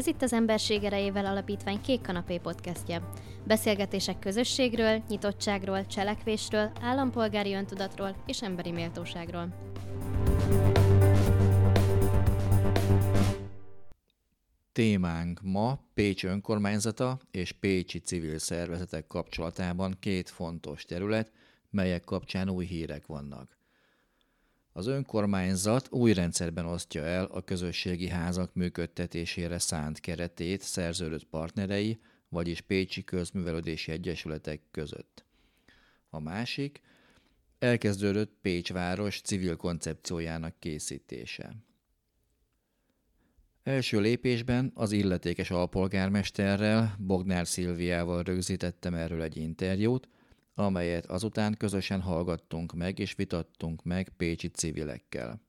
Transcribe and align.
Ez 0.00 0.06
itt 0.06 0.22
az 0.22 0.32
Emberség 0.32 0.84
erejével 0.84 1.26
alapítvány 1.26 1.80
Kék 1.80 2.00
Kanapé 2.00 2.38
podcastje. 2.38 3.10
Beszélgetések 3.46 4.18
közösségről, 4.18 5.02
nyitottságról, 5.08 5.86
cselekvésről, 5.86 6.70
állampolgári 6.80 7.54
öntudatról 7.54 8.16
és 8.26 8.42
emberi 8.42 8.70
méltóságról. 8.70 9.54
Témánk 14.72 15.40
ma 15.42 15.78
Pécs 15.94 16.24
önkormányzata 16.24 17.18
és 17.30 17.52
pécsi 17.52 17.98
civil 17.98 18.38
szervezetek 18.38 19.06
kapcsolatában 19.06 19.96
két 20.00 20.30
fontos 20.30 20.84
terület, 20.84 21.32
melyek 21.70 22.04
kapcsán 22.04 22.48
új 22.48 22.64
hírek 22.64 23.06
vannak. 23.06 23.59
Az 24.72 24.86
önkormányzat 24.86 25.92
új 25.92 26.12
rendszerben 26.12 26.66
osztja 26.66 27.02
el 27.02 27.24
a 27.24 27.40
közösségi 27.40 28.08
házak 28.08 28.54
működtetésére 28.54 29.58
szánt 29.58 30.00
keretét 30.00 30.60
szerződött 30.60 31.24
partnerei, 31.24 32.00
vagyis 32.28 32.60
Pécsi 32.60 33.04
Közművelődési 33.04 33.92
Egyesületek 33.92 34.60
között. 34.70 35.24
A 36.10 36.20
másik, 36.20 36.80
elkezdődött 37.58 38.32
Pécs 38.42 38.72
város 38.72 39.20
civil 39.20 39.56
koncepciójának 39.56 40.54
készítése. 40.58 41.56
Első 43.62 44.00
lépésben 44.00 44.70
az 44.74 44.92
illetékes 44.92 45.50
alpolgármesterrel, 45.50 46.96
Bognár 46.98 47.46
Szilviával 47.46 48.22
rögzítettem 48.22 48.94
erről 48.94 49.22
egy 49.22 49.36
interjút, 49.36 50.08
amelyet 50.60 51.06
azután 51.06 51.54
közösen 51.58 52.00
hallgattunk 52.00 52.74
meg 52.74 52.98
és 52.98 53.14
vitattunk 53.14 53.84
meg 53.84 54.12
pécsi 54.16 54.48
civilekkel. 54.48 55.40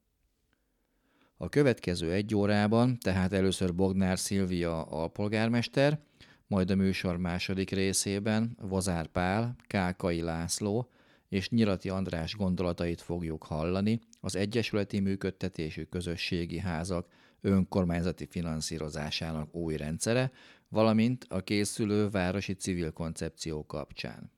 A 1.37 1.49
következő 1.49 2.11
egy 2.11 2.35
órában, 2.35 2.97
tehát 2.99 3.33
először 3.33 3.75
Bognár 3.75 4.19
Szilvia 4.19 4.83
alpolgármester, 4.83 5.99
majd 6.47 6.71
a 6.71 6.75
műsor 6.75 7.17
második 7.17 7.69
részében 7.69 8.57
Vozár 8.61 9.07
Pál, 9.07 9.55
Kákai 9.67 10.21
László 10.21 10.89
és 11.29 11.49
Nyirati 11.49 11.89
András 11.89 12.35
gondolatait 12.35 13.01
fogjuk 13.01 13.43
hallani 13.43 13.99
az 14.19 14.35
egyesületi 14.35 14.99
működtetésű 14.99 15.83
közösségi 15.83 16.59
házak 16.59 17.07
önkormányzati 17.41 18.25
finanszírozásának 18.25 19.55
új 19.55 19.77
rendszere, 19.77 20.31
valamint 20.69 21.25
a 21.29 21.41
készülő 21.41 22.09
városi 22.09 22.53
civil 22.53 22.91
koncepció 22.91 23.65
kapcsán. 23.65 24.31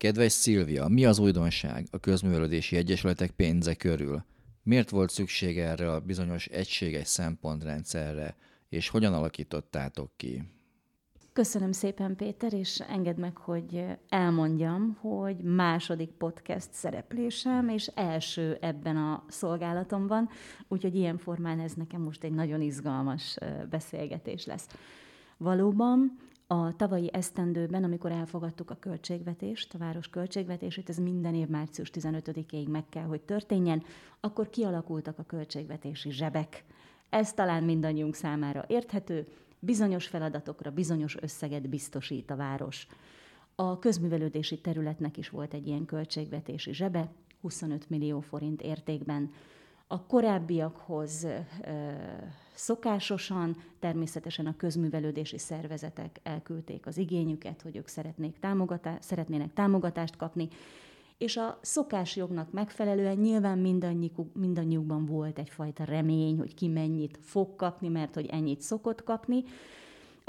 Kedves 0.00 0.32
Szilvia, 0.32 0.88
mi 0.88 1.04
az 1.04 1.18
újdonság 1.18 1.86
a 1.90 1.98
közművelődési 1.98 2.76
egyesületek 2.76 3.30
pénze 3.30 3.74
körül? 3.74 4.24
Miért 4.62 4.90
volt 4.90 5.10
szükség 5.10 5.58
erre 5.58 5.92
a 5.92 6.00
bizonyos 6.00 6.46
egységes 6.46 7.08
szempontrendszerre, 7.08 8.36
és 8.68 8.88
hogyan 8.88 9.14
alakítottátok 9.14 10.10
ki? 10.16 10.42
Köszönöm 11.32 11.72
szépen, 11.72 12.16
Péter, 12.16 12.52
és 12.52 12.80
engedd 12.88 13.20
meg, 13.20 13.36
hogy 13.36 13.84
elmondjam, 14.08 14.96
hogy 15.00 15.36
második 15.36 16.10
podcast 16.10 16.72
szereplésem, 16.72 17.68
és 17.68 17.86
első 17.86 18.58
ebben 18.60 18.96
a 18.96 19.24
szolgálatomban, 19.28 20.28
úgyhogy 20.68 20.94
ilyen 20.94 21.18
formán 21.18 21.60
ez 21.60 21.72
nekem 21.72 22.00
most 22.00 22.24
egy 22.24 22.32
nagyon 22.32 22.60
izgalmas 22.60 23.36
beszélgetés 23.70 24.46
lesz. 24.46 24.66
Valóban 25.36 26.16
a 26.52 26.76
tavalyi 26.76 27.10
esztendőben, 27.12 27.84
amikor 27.84 28.12
elfogadtuk 28.12 28.70
a 28.70 28.76
költségvetést, 28.80 29.74
a 29.74 29.78
város 29.78 30.08
költségvetését, 30.08 30.88
ez 30.88 30.98
minden 30.98 31.34
év 31.34 31.48
március 31.48 31.90
15-ig 31.94 32.68
meg 32.68 32.88
kell, 32.88 33.04
hogy 33.04 33.20
történjen, 33.20 33.82
akkor 34.20 34.50
kialakultak 34.50 35.18
a 35.18 35.22
költségvetési 35.22 36.10
zsebek. 36.10 36.64
Ez 37.08 37.32
talán 37.32 37.62
mindannyiunk 37.62 38.14
számára 38.14 38.64
érthető, 38.68 39.26
bizonyos 39.58 40.06
feladatokra 40.06 40.70
bizonyos 40.70 41.16
összeget 41.20 41.68
biztosít 41.68 42.30
a 42.30 42.36
város. 42.36 42.86
A 43.54 43.78
közművelődési 43.78 44.60
területnek 44.60 45.16
is 45.16 45.28
volt 45.28 45.54
egy 45.54 45.66
ilyen 45.66 45.84
költségvetési 45.84 46.72
zsebe, 46.72 47.12
25 47.40 47.90
millió 47.90 48.20
forint 48.20 48.62
értékben. 48.62 49.30
A 49.92 50.06
korábbiakhoz 50.06 51.26
Szokásosan 52.54 53.56
természetesen 53.78 54.46
a 54.46 54.56
közművelődési 54.56 55.38
szervezetek 55.38 56.20
elküldték 56.22 56.86
az 56.86 56.96
igényüket, 56.96 57.62
hogy 57.62 57.76
ők 57.76 57.86
szeretnék 57.86 58.38
támogatá- 58.38 59.02
szeretnének 59.02 59.52
támogatást 59.52 60.16
kapni, 60.16 60.48
és 61.18 61.36
a 61.36 61.58
szokásjognak 61.60 62.52
megfelelően 62.52 63.16
nyilván 63.16 63.58
mindannyiuk, 63.58 64.34
mindannyiukban 64.34 65.06
volt 65.06 65.38
egyfajta 65.38 65.84
remény, 65.84 66.38
hogy 66.38 66.54
ki 66.54 66.68
mennyit 66.68 67.18
fog 67.22 67.56
kapni, 67.56 67.88
mert 67.88 68.14
hogy 68.14 68.26
ennyit 68.26 68.60
szokott 68.60 69.02
kapni. 69.04 69.44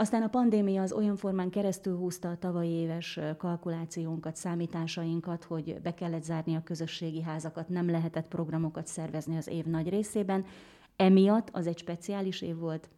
Aztán 0.02 0.22
a 0.22 0.28
pandémia 0.28 0.82
az 0.82 0.92
olyan 0.92 1.16
formán 1.16 1.50
keresztül 1.50 1.98
húzta 1.98 2.30
a 2.30 2.38
tavalyi 2.38 2.70
éves 2.70 3.20
kalkulációnkat, 3.38 4.36
számításainkat, 4.36 5.44
hogy 5.44 5.82
be 5.82 5.94
kellett 5.94 6.24
zárni 6.24 6.56
a 6.56 6.64
közösségi 6.64 7.22
házakat, 7.22 7.70
nem 7.70 7.90
lehetett 7.90 8.28
programokat 8.28 8.88
szervezni 8.88 9.38
az 9.38 9.48
év 9.48 9.66
nagy 9.66 9.90
részében, 9.90 10.46
Emiatt 10.96 11.50
az 11.52 11.68
egy 11.68 11.78
speciális 11.78 12.42
év 12.42 12.58
volt, 12.58 12.90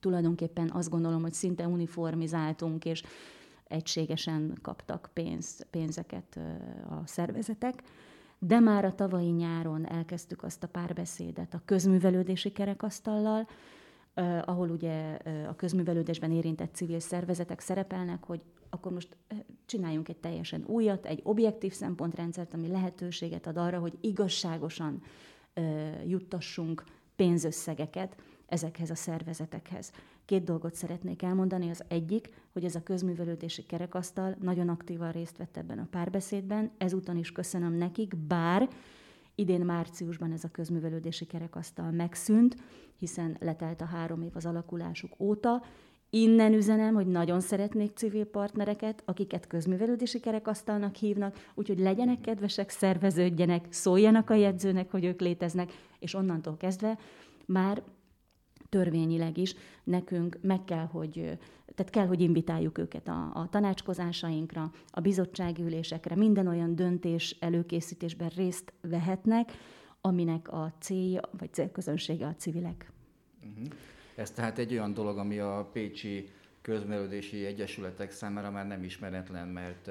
tulajdonképpen 0.00 0.70
azt 0.70 0.90
gondolom, 0.90 1.22
hogy 1.22 1.32
szinte 1.32 1.66
uniformizáltunk, 1.66 2.84
és 2.84 3.02
egységesen 3.64 4.58
kaptak 4.62 5.10
pénz, 5.12 5.66
pénzeket 5.70 6.38
a 6.90 7.06
szervezetek. 7.06 7.82
De 8.38 8.60
már 8.60 8.84
a 8.84 8.94
tavalyi 8.94 9.30
nyáron 9.30 9.86
elkezdtük 9.86 10.42
azt 10.42 10.62
a 10.62 10.68
párbeszédet 10.68 11.54
a 11.54 11.62
közművelődési 11.64 12.52
kerekasztallal, 12.52 13.48
ahol 14.44 14.70
ugye 14.70 15.18
a 15.48 15.56
közművelődésben 15.56 16.32
érintett 16.32 16.74
civil 16.74 17.00
szervezetek 17.00 17.60
szerepelnek, 17.60 18.24
hogy 18.24 18.40
akkor 18.70 18.92
most 18.92 19.16
csináljunk 19.66 20.08
egy 20.08 20.16
teljesen 20.16 20.64
újat, 20.66 21.06
egy 21.06 21.20
objektív 21.22 21.72
szempontrendszert, 21.72 22.54
ami 22.54 22.68
lehetőséget 22.68 23.46
ad 23.46 23.56
arra, 23.56 23.78
hogy 23.78 23.98
igazságosan 24.00 25.02
juttassunk 26.06 26.84
pénzösszegeket 27.16 28.16
ezekhez 28.46 28.90
a 28.90 28.94
szervezetekhez. 28.94 29.92
Két 30.24 30.44
dolgot 30.44 30.74
szeretnék 30.74 31.22
elmondani. 31.22 31.70
Az 31.70 31.84
egyik, 31.88 32.28
hogy 32.52 32.64
ez 32.64 32.74
a 32.74 32.82
közművelődési 32.82 33.66
kerekasztal 33.66 34.36
nagyon 34.40 34.68
aktívan 34.68 35.12
részt 35.12 35.36
vett 35.36 35.56
ebben 35.56 35.78
a 35.78 35.88
párbeszédben. 35.90 36.70
Ezúton 36.78 37.16
is 37.16 37.32
köszönöm 37.32 37.72
nekik, 37.72 38.16
bár 38.16 38.68
idén 39.38 39.60
márciusban 39.60 40.32
ez 40.32 40.44
a 40.44 40.48
közművelődési 40.48 41.24
kerekasztal 41.24 41.90
megszűnt, 41.90 42.56
hiszen 42.96 43.36
letelt 43.40 43.80
a 43.80 43.84
három 43.84 44.22
év 44.22 44.32
az 44.34 44.46
alakulásuk 44.46 45.14
óta, 45.18 45.62
Innen 46.10 46.52
üzenem, 46.52 46.94
hogy 46.94 47.06
nagyon 47.06 47.40
szeretnék 47.40 47.96
civil 47.96 48.24
partnereket, 48.24 49.02
akiket 49.04 49.46
közművelődési 49.46 50.20
kerekasztalnak 50.20 50.94
hívnak, 50.94 51.50
úgyhogy 51.54 51.78
legyenek 51.78 52.20
kedvesek, 52.20 52.70
szerveződjenek, 52.70 53.66
szóljanak 53.70 54.30
a 54.30 54.34
jegyzőnek, 54.34 54.90
hogy 54.90 55.04
ők 55.04 55.20
léteznek, 55.20 55.72
és 55.98 56.14
onnantól 56.14 56.56
kezdve 56.56 56.98
már 57.46 57.82
törvényileg 58.68 59.38
is 59.38 59.54
nekünk 59.84 60.38
meg 60.40 60.64
kell, 60.64 60.86
hogy, 60.86 61.12
tehát 61.74 61.90
kell, 61.90 62.06
hogy 62.06 62.20
invitáljuk 62.20 62.78
őket 62.78 63.08
a, 63.08 63.30
a 63.34 63.48
tanácskozásainkra, 63.50 64.72
a 64.90 65.00
bizottsági 65.00 65.62
ülésekre, 65.62 66.16
minden 66.16 66.46
olyan 66.46 66.74
döntés 66.74 67.36
előkészítésben 67.40 68.30
részt 68.36 68.72
vehetnek, 68.80 69.52
aminek 70.00 70.52
a 70.52 70.72
célja, 70.80 71.20
vagy 71.38 71.52
célközönsége 71.52 72.26
a 72.26 72.34
civilek. 72.34 72.92
Uh-huh. 73.42 73.66
Ez 74.14 74.30
tehát 74.30 74.58
egy 74.58 74.72
olyan 74.72 74.94
dolog, 74.94 75.18
ami 75.18 75.38
a 75.38 75.68
Pécsi 75.72 76.28
Közművelődési 76.62 77.44
Egyesületek 77.44 78.10
számára 78.10 78.50
már 78.50 78.66
nem 78.66 78.82
ismeretlen, 78.82 79.48
mert 79.48 79.90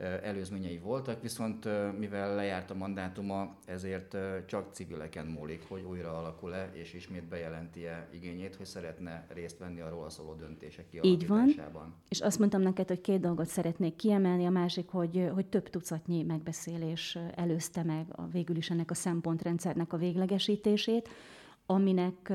előzményei 0.00 0.78
voltak, 0.78 1.22
viszont 1.22 1.68
mivel 1.98 2.34
lejárt 2.34 2.70
a 2.70 2.74
mandátuma, 2.74 3.56
ezért 3.64 4.16
csak 4.46 4.72
civileken 4.72 5.26
múlik, 5.26 5.64
hogy 5.68 5.82
újra 5.82 6.18
alakul-e, 6.18 6.70
és 6.72 6.94
ismét 6.94 7.24
bejelenti-e 7.24 8.08
igényét, 8.12 8.54
hogy 8.54 8.66
szeretne 8.66 9.26
részt 9.28 9.58
venni 9.58 9.80
a 9.80 9.88
róla 9.88 10.10
szóló 10.10 10.34
döntések 10.34 10.86
Így 11.02 11.26
van, 11.26 11.54
és 12.08 12.20
azt 12.20 12.38
mondtam 12.38 12.60
neked, 12.60 12.88
hogy 12.88 13.00
két 13.00 13.20
dolgot 13.20 13.46
szeretnék 13.46 13.96
kiemelni, 13.96 14.46
a 14.46 14.50
másik, 14.50 14.88
hogy, 14.88 15.30
hogy 15.34 15.46
több 15.46 15.70
tucatnyi 15.70 16.22
megbeszélés 16.22 17.18
előzte 17.34 17.82
meg 17.82 18.06
a 18.10 18.26
végül 18.26 18.56
is 18.56 18.70
ennek 18.70 18.90
a 18.90 18.94
szempontrendszernek 18.94 19.92
a 19.92 19.96
véglegesítését, 19.96 21.08
aminek 21.66 22.32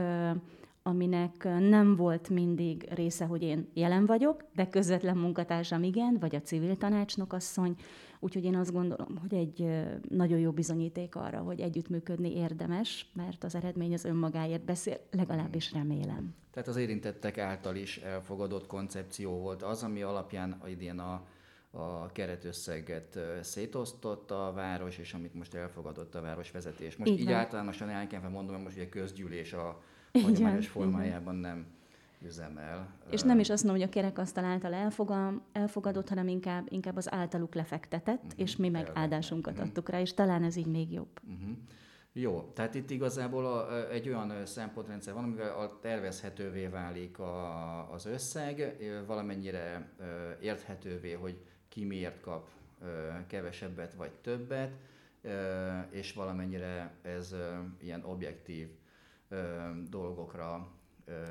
aminek 0.88 1.44
nem 1.44 1.96
volt 1.96 2.30
mindig 2.30 2.88
része, 2.94 3.26
hogy 3.26 3.42
én 3.42 3.70
jelen 3.74 4.06
vagyok, 4.06 4.44
de 4.56 4.70
közvetlen 4.70 5.18
munkatársam 5.18 5.84
igen, 5.84 6.18
vagy 6.20 6.36
a 6.36 6.42
civil 6.42 6.78
tanácsnokasszony, 6.78 7.76
úgyhogy 8.20 8.44
én 8.44 8.56
azt 8.56 8.72
gondolom, 8.72 9.18
hogy 9.22 9.34
egy 9.34 9.86
nagyon 10.10 10.40
jó 10.40 10.52
bizonyíték 10.52 11.16
arra, 11.16 11.40
hogy 11.40 11.60
együttműködni 11.60 12.36
érdemes, 12.36 13.10
mert 13.14 13.44
az 13.44 13.56
eredmény 13.56 13.94
az 13.94 14.06
önmagáért 14.06 14.66
beszél, 14.66 14.98
legalábbis 15.12 15.74
remélem. 15.74 16.36
Tehát 16.52 16.68
az 16.68 16.76
érintettek 16.76 17.38
által 17.38 17.76
is 17.76 17.98
elfogadott 17.98 18.68
koncepció 18.68 19.32
volt 19.32 19.64
az, 19.64 19.84
ami 19.84 20.02
alapján 20.02 20.62
idén 20.68 21.00
a 21.00 21.26
a 21.78 22.12
keretösszeget 22.12 23.20
szétosztott 23.42 24.32
a 24.32 24.52
város, 24.56 24.98
és 24.98 25.14
amit 25.14 25.34
most 25.34 25.54
elfogadott 25.54 26.16
a 26.16 26.22
városvezetés. 26.22 26.96
Most 26.96 27.12
így, 27.12 27.20
így 27.20 27.32
általánosan 27.32 27.90
elkenve 27.90 28.28
mondom, 28.28 28.56
hogy 28.56 28.64
most 28.64 28.76
ugye 28.76 28.90
közgyűlés 28.90 29.54
a 29.54 29.82
hagyományos 30.22 30.68
formájában 30.68 31.36
nem 31.36 31.66
üzemel. 32.26 32.88
És 33.10 33.22
nem 33.22 33.40
is 33.40 33.50
azt 33.50 33.64
mondom, 33.64 33.82
hogy 33.82 33.92
a 33.92 33.94
kerekasztal 33.94 34.44
által 34.44 34.74
elfogad, 34.74 35.42
elfogadott, 35.52 36.10
hanem 36.10 36.28
inkább, 36.28 36.66
inkább 36.70 36.96
az 36.96 37.12
általuk 37.12 37.56
lefektetett, 37.56 38.24
uh-huh, 38.24 38.40
és 38.40 38.56
mi 38.56 38.70
meg 38.70 38.92
áldásunkat 38.94 39.54
uh-huh. 39.54 39.68
adtuk 39.68 39.90
rá, 39.90 40.00
és 40.00 40.14
talán 40.14 40.44
ez 40.44 40.56
így 40.56 40.68
még 40.68 40.92
jobb. 40.92 41.20
Uh-huh. 41.24 41.58
Jó, 42.14 42.52
tehát 42.54 42.76
itt 42.76 42.90
igazából 42.90 43.46
a, 43.46 43.90
egy 43.92 44.08
olyan 44.08 44.46
szempontrendszer 44.46 45.14
van, 45.14 45.24
amivel 45.24 45.60
a 45.60 45.80
tervezhetővé 45.82 46.68
válik 46.68 47.20
a, 47.20 47.94
az 47.94 48.06
összeg, 48.06 48.78
valamennyire 49.08 49.90
érthetővé, 50.42 51.12
hogy 51.12 51.42
ki 51.70 51.86
miért 51.86 52.22
kap 52.22 52.48
kevesebbet 53.28 53.94
vagy 53.94 54.12
többet, 54.12 54.72
és 55.90 56.14
valamennyire 56.14 56.94
ez 57.02 57.36
ilyen 57.82 58.04
objektív 58.04 58.68
dolgokra 59.90 60.72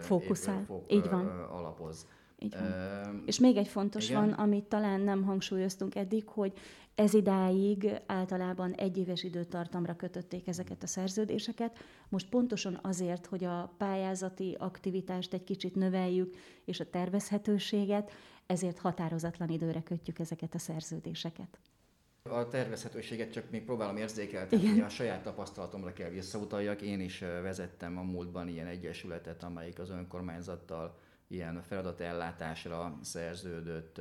fókuszál. 0.01 0.65
Fók, 0.65 0.93
Így 0.93 1.09
van. 1.11 1.27
alapoz. 1.29 2.07
Így 2.39 2.55
van. 2.59 2.69
Uh, 2.69 3.23
és 3.27 3.39
még 3.39 3.57
egy 3.57 3.69
fontos 3.69 4.09
igen? 4.09 4.21
van, 4.21 4.33
amit 4.33 4.65
talán 4.65 5.01
nem 5.01 5.23
hangsúlyoztunk 5.23 5.95
eddig, 5.95 6.29
hogy 6.29 6.53
ez 6.95 7.15
idáig 7.15 8.01
általában 8.07 8.73
egy 8.73 8.99
éves 8.99 9.23
időtartamra 9.23 9.97
kötötték 9.97 10.47
ezeket 10.47 10.83
a 10.83 10.87
szerződéseket. 10.87 11.79
Most 12.09 12.29
pontosan 12.29 12.79
azért, 12.83 13.27
hogy 13.27 13.45
a 13.45 13.75
pályázati 13.79 14.57
aktivitást 14.59 15.33
egy 15.33 15.45
kicsit 15.45 15.75
növeljük, 15.75 16.37
és 16.65 16.81
a 16.81 16.91
tervezhetőséget, 16.91 18.13
ezért 18.47 18.79
határozatlan 18.79 19.49
időre 19.49 19.83
kötjük 19.83 20.19
ezeket 20.19 20.55
a 20.55 20.59
szerződéseket. 20.59 21.59
A 22.31 22.49
tervezhetőséget 22.49 23.33
csak 23.33 23.51
még 23.51 23.65
próbálom 23.65 23.97
érzékeltetni, 23.97 24.81
a 24.81 24.89
saját 24.89 25.23
tapasztalatomra 25.23 25.93
kell 25.93 26.09
visszautaljak. 26.11 26.83
Én 26.83 27.01
is 27.01 27.19
vezettem 27.19 27.99
a 27.99 28.03
múltban 28.03 28.49
ilyen 28.49 28.67
egyesületet, 28.67 29.43
amelyik 29.43 29.79
az 29.79 29.91
önkormányzattal 29.91 30.99
ilyen 31.29 31.63
feladatellátásra 31.63 32.99
szerződött 33.03 34.01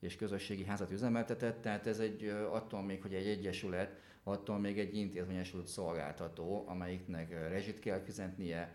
és 0.00 0.16
közösségi 0.16 0.64
házat 0.64 0.90
üzemeltetett, 0.90 1.62
tehát 1.62 1.86
ez 1.86 1.98
egy 1.98 2.24
attól 2.50 2.82
még, 2.82 3.02
hogy 3.02 3.14
egy 3.14 3.26
egyesület, 3.26 4.00
attól 4.22 4.58
még 4.58 4.78
egy 4.78 4.96
intézményesült 4.96 5.66
szolgáltató, 5.66 6.64
amelyiknek 6.66 7.48
rezsit 7.48 7.78
kell 7.78 8.00
fizetnie, 8.00 8.74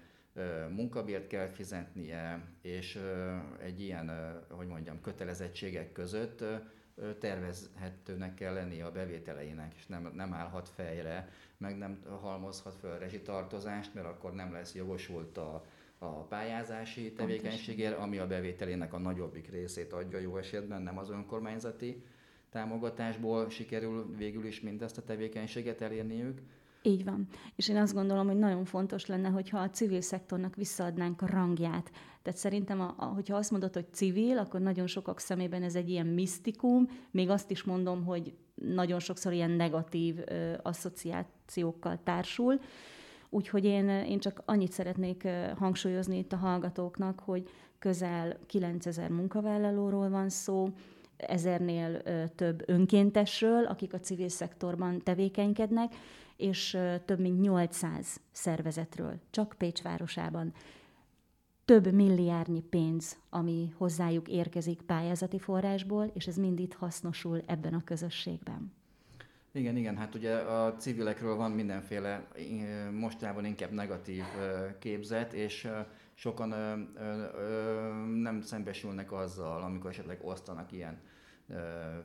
munkabért 0.69 1.27
kell 1.27 1.47
fizetnie, 1.47 2.47
és 2.61 2.99
egy 3.59 3.81
ilyen, 3.81 4.11
hogy 4.49 4.67
mondjam, 4.67 5.01
kötelezettségek 5.01 5.91
között 5.91 6.43
tervezhetőnek 7.19 8.33
kell 8.33 8.53
lennie 8.53 8.85
a 8.85 8.91
bevételeinek, 8.91 9.73
és 9.75 9.85
nem, 9.85 10.11
nem 10.15 10.33
állhat 10.33 10.69
fejre, 10.69 11.29
meg 11.57 11.77
nem 11.77 12.03
halmozhat 12.21 12.75
föl 12.75 12.97
rezsitartozást, 12.97 13.93
mert 13.93 14.07
akkor 14.07 14.33
nem 14.33 14.51
lesz 14.51 14.75
jogosult 14.75 15.37
a, 15.37 15.65
a 15.97 16.07
pályázási 16.07 17.13
tevékenységért, 17.13 17.97
ami 17.97 18.17
a 18.17 18.27
bevételének 18.27 18.93
a 18.93 18.97
nagyobbik 18.97 19.49
részét 19.49 19.93
adja 19.93 20.19
jó 20.19 20.37
esetben, 20.37 20.81
nem 20.81 20.97
az 20.97 21.09
önkormányzati 21.09 22.03
támogatásból 22.55 23.49
sikerül 23.49 24.15
végül 24.17 24.45
is 24.45 24.61
mindezt 24.61 24.97
a 24.97 25.03
tevékenységet 25.03 25.81
elérniük. 25.81 26.41
Így 26.85 27.03
van. 27.03 27.27
És 27.55 27.69
én 27.69 27.77
azt 27.77 27.93
gondolom, 27.93 28.27
hogy 28.27 28.37
nagyon 28.37 28.65
fontos 28.65 29.05
lenne, 29.05 29.29
hogyha 29.29 29.59
a 29.59 29.69
civil 29.69 30.01
szektornak 30.01 30.55
visszaadnánk 30.55 31.21
a 31.21 31.25
rangját. 31.25 31.91
Tehát 32.21 32.39
szerintem, 32.39 32.81
a, 32.81 32.93
a, 32.97 33.05
hogyha 33.05 33.35
azt 33.35 33.51
mondod, 33.51 33.73
hogy 33.73 33.85
civil, 33.91 34.37
akkor 34.37 34.59
nagyon 34.59 34.87
sokak 34.87 35.19
szemében 35.19 35.63
ez 35.63 35.75
egy 35.75 35.89
ilyen 35.89 36.07
misztikum. 36.07 36.87
Még 37.11 37.29
azt 37.29 37.51
is 37.51 37.63
mondom, 37.63 38.03
hogy 38.03 38.33
nagyon 38.55 38.99
sokszor 38.99 39.33
ilyen 39.33 39.51
negatív 39.51 40.15
ö, 40.25 40.53
asszociációkkal 40.61 41.99
társul. 42.03 42.59
Úgyhogy 43.29 43.65
én, 43.65 43.89
én 43.89 44.19
csak 44.19 44.41
annyit 44.45 44.71
szeretnék 44.71 45.27
hangsúlyozni 45.57 46.17
itt 46.17 46.33
a 46.33 46.37
hallgatóknak, 46.37 47.19
hogy 47.19 47.49
közel 47.79 48.37
9000 48.45 49.09
munkavállalóról 49.09 50.09
van 50.09 50.29
szó, 50.29 50.69
ezernél 51.17 52.01
több 52.35 52.63
önkéntesről, 52.69 53.65
akik 53.65 53.93
a 53.93 53.99
civil 53.99 54.29
szektorban 54.29 55.01
tevékenykednek, 55.03 55.93
és 56.37 56.77
több 57.05 57.19
mint 57.19 57.41
800 57.41 58.19
szervezetről, 58.31 59.19
csak 59.29 59.55
Pécs 59.57 59.81
városában. 59.81 60.53
Több 61.65 61.93
milliárdnyi 61.93 62.61
pénz, 62.61 63.17
ami 63.29 63.73
hozzájuk 63.77 64.27
érkezik 64.27 64.81
pályázati 64.81 65.39
forrásból, 65.39 66.11
és 66.13 66.27
ez 66.27 66.35
mind 66.35 66.59
itt 66.59 66.73
hasznosul 66.73 67.43
ebben 67.45 67.73
a 67.73 67.83
közösségben. 67.83 68.73
Igen, 69.51 69.75
igen, 69.75 69.97
hát 69.97 70.15
ugye 70.15 70.35
a 70.35 70.75
civilekről 70.75 71.35
van 71.35 71.51
mindenféle 71.51 72.27
mostában 72.91 73.45
inkább 73.45 73.71
negatív 73.71 74.23
képzet, 74.79 75.33
és 75.33 75.67
sokan 76.13 76.49
nem 78.21 78.41
szembesülnek 78.41 79.11
azzal, 79.11 79.61
amikor 79.61 79.89
esetleg 79.89 80.19
osztanak 80.21 80.71
ilyen 80.71 80.99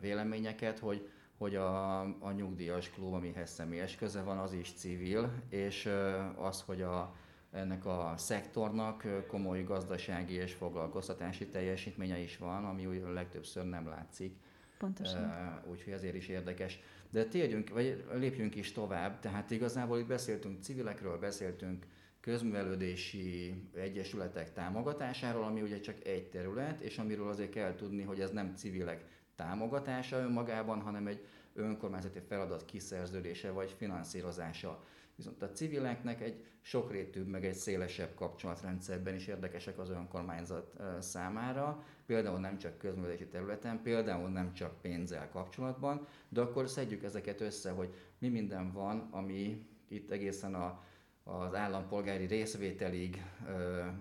véleményeket, 0.00 0.78
hogy 0.78 1.08
hogy 1.40 1.54
a, 1.54 2.00
a 2.00 2.32
nyugdíjas 2.36 2.90
klub, 2.90 3.12
amihez 3.12 3.50
személyes 3.50 3.96
köze 3.96 4.22
van, 4.22 4.38
az 4.38 4.52
is 4.52 4.72
civil, 4.72 5.32
és 5.48 5.88
az, 6.36 6.60
hogy 6.60 6.82
a, 6.82 7.14
ennek 7.50 7.86
a 7.86 8.14
szektornak 8.16 9.06
komoly 9.26 9.62
gazdasági 9.64 10.34
és 10.34 10.52
foglalkoztatási 10.52 11.46
teljesítménye 11.46 12.18
is 12.18 12.38
van, 12.38 12.64
ami 12.64 12.86
úgy 12.86 13.02
legtöbbször 13.14 13.64
nem 13.64 13.88
látszik. 13.88 14.36
Pontosan. 14.78 15.62
Úgyhogy 15.70 15.92
ezért 15.92 16.14
is 16.14 16.28
érdekes. 16.28 16.78
De 17.10 17.24
térjünk, 17.24 17.68
vagy 17.68 18.04
lépjünk 18.12 18.54
is 18.54 18.72
tovább. 18.72 19.18
Tehát 19.18 19.50
igazából 19.50 19.98
itt 19.98 20.06
beszéltünk 20.06 20.62
civilekről, 20.62 21.18
beszéltünk 21.18 21.86
közművelődési 22.20 23.54
egyesületek 23.74 24.52
támogatásáról, 24.52 25.44
ami 25.44 25.62
ugye 25.62 25.80
csak 25.80 26.04
egy 26.04 26.28
terület, 26.28 26.80
és 26.80 26.98
amiről 26.98 27.28
azért 27.28 27.50
kell 27.50 27.74
tudni, 27.74 28.02
hogy 28.02 28.20
ez 28.20 28.30
nem 28.30 28.54
civilek 28.54 29.04
támogatása 29.40 30.18
önmagában, 30.18 30.80
hanem 30.80 31.06
egy 31.06 31.26
önkormányzati 31.54 32.20
feladat 32.28 32.64
kiszerződése 32.64 33.50
vagy 33.50 33.74
finanszírozása. 33.76 34.84
Viszont 35.16 35.42
a 35.42 35.50
civileknek 35.50 36.20
egy 36.20 36.44
sokrétűbb, 36.60 37.26
meg 37.26 37.44
egy 37.44 37.54
szélesebb 37.54 38.14
kapcsolatrendszerben 38.14 39.14
is 39.14 39.26
érdekesek 39.26 39.78
az 39.78 39.90
önkormányzat 39.90 40.76
számára, 40.98 41.84
például 42.06 42.38
nem 42.38 42.58
csak 42.58 42.78
közművelési 42.78 43.26
területen, 43.26 43.82
például 43.82 44.28
nem 44.28 44.52
csak 44.52 44.80
pénzzel 44.80 45.28
kapcsolatban, 45.28 46.06
de 46.28 46.40
akkor 46.40 46.68
szedjük 46.68 47.02
ezeket 47.02 47.40
össze, 47.40 47.70
hogy 47.70 47.94
mi 48.18 48.28
minden 48.28 48.72
van, 48.72 49.08
ami 49.10 49.66
itt 49.88 50.10
egészen 50.10 50.54
a, 50.54 50.84
az 51.24 51.54
állampolgári 51.54 52.26
részvételig 52.26 53.24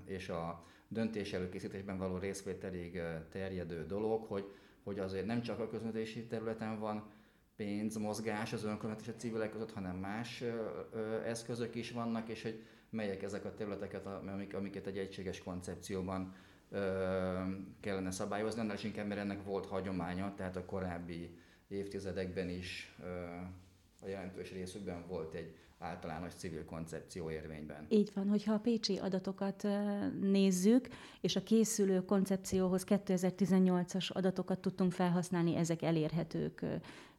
és 0.05 0.29
a 0.29 0.63
döntés 0.87 1.33
előkészítésben 1.33 1.97
való 1.97 2.17
részvételig 2.17 3.01
terjedő 3.31 3.85
dolog, 3.85 4.25
hogy 4.25 4.53
hogy 4.89 4.99
azért 4.99 5.25
nem 5.25 5.41
csak 5.41 5.59
a 5.59 5.69
közvetési 5.69 6.25
területen 6.25 6.79
van 6.79 7.03
pénzmozgás 7.55 8.53
az 8.53 8.63
önkormányzat 8.63 9.07
és 9.07 9.13
a 9.13 9.17
civilek 9.17 9.51
között, 9.51 9.71
hanem 9.71 9.95
más 9.95 10.43
eszközök 11.25 11.75
is 11.75 11.91
vannak, 11.91 12.29
és 12.29 12.43
hogy 12.43 12.63
melyek 12.89 13.23
ezek 13.23 13.45
a 13.45 13.53
területeket, 13.53 14.05
amik, 14.05 14.53
amiket 14.53 14.87
egy 14.87 14.97
egységes 14.97 15.43
koncepcióban 15.43 16.35
kellene 17.79 18.11
szabályozni, 18.11 18.61
annál 18.61 18.75
is 18.75 18.83
inkább, 18.83 19.07
mert 19.07 19.19
ennek 19.19 19.43
volt 19.43 19.65
hagyománya, 19.65 20.33
tehát 20.35 20.55
a 20.55 20.65
korábbi 20.65 21.37
évtizedekben 21.67 22.49
is 22.49 22.95
a 23.99 24.07
jelentős 24.07 24.51
részükben 24.51 25.07
volt 25.07 25.33
egy 25.33 25.55
általános 25.79 26.33
civil 26.33 26.65
koncepció 26.65 27.31
érvényben. 27.31 27.85
Így 27.89 28.11
van, 28.13 28.29
hogyha 28.29 28.53
a 28.53 28.59
pécsi 28.59 28.97
adatokat 28.97 29.67
nézzük, 30.21 30.87
és 31.21 31.35
a 31.35 31.43
készülő 31.43 32.05
koncepcióhoz 32.05 32.83
2018-as 32.87 34.11
adatokat 34.11 34.59
tudtunk 34.59 34.91
felhasználni, 34.91 35.55
ezek 35.55 35.81
elérhetők 35.81 36.65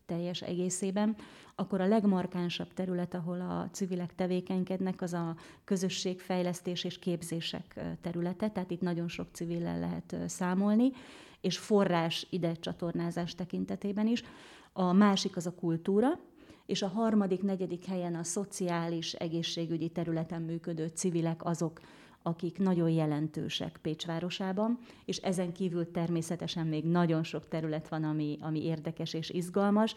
teljes 0.06 0.42
egészében, 0.42 1.16
akkor 1.54 1.80
a 1.80 1.86
legmarkánsabb 1.86 2.72
terület, 2.72 3.14
ahol 3.14 3.40
a 3.40 3.68
civilek 3.72 4.14
tevékenykednek, 4.14 5.02
az 5.02 5.12
a 5.12 5.36
közösségfejlesztés 5.64 6.84
és 6.84 6.98
képzések 6.98 7.80
területe, 8.00 8.50
tehát 8.50 8.70
itt 8.70 8.80
nagyon 8.80 9.08
sok 9.08 9.26
civillel 9.32 9.78
lehet 9.78 10.16
számolni, 10.26 10.90
és 11.40 11.58
forrás 11.58 12.26
ide 12.30 12.52
csatornázás 12.52 13.34
tekintetében 13.34 14.06
is. 14.06 14.22
A 14.72 14.92
másik 14.92 15.36
az 15.36 15.46
a 15.46 15.54
kultúra, 15.54 16.18
és 16.70 16.82
a 16.82 16.88
harmadik, 16.88 17.42
negyedik 17.42 17.84
helyen 17.84 18.14
a 18.14 18.24
szociális, 18.24 19.12
egészségügyi 19.12 19.88
területen 19.88 20.42
működő 20.42 20.86
civilek 20.86 21.44
azok, 21.44 21.80
akik 22.22 22.58
nagyon 22.58 22.90
jelentősek 22.90 23.78
Pécs 23.82 24.06
városában, 24.06 24.78
és 25.04 25.16
ezen 25.16 25.52
kívül 25.52 25.90
természetesen 25.90 26.66
még 26.66 26.84
nagyon 26.84 27.22
sok 27.22 27.48
terület 27.48 27.88
van, 27.88 28.04
ami, 28.04 28.38
ami 28.40 28.64
érdekes 28.64 29.14
és 29.14 29.30
izgalmas, 29.30 29.94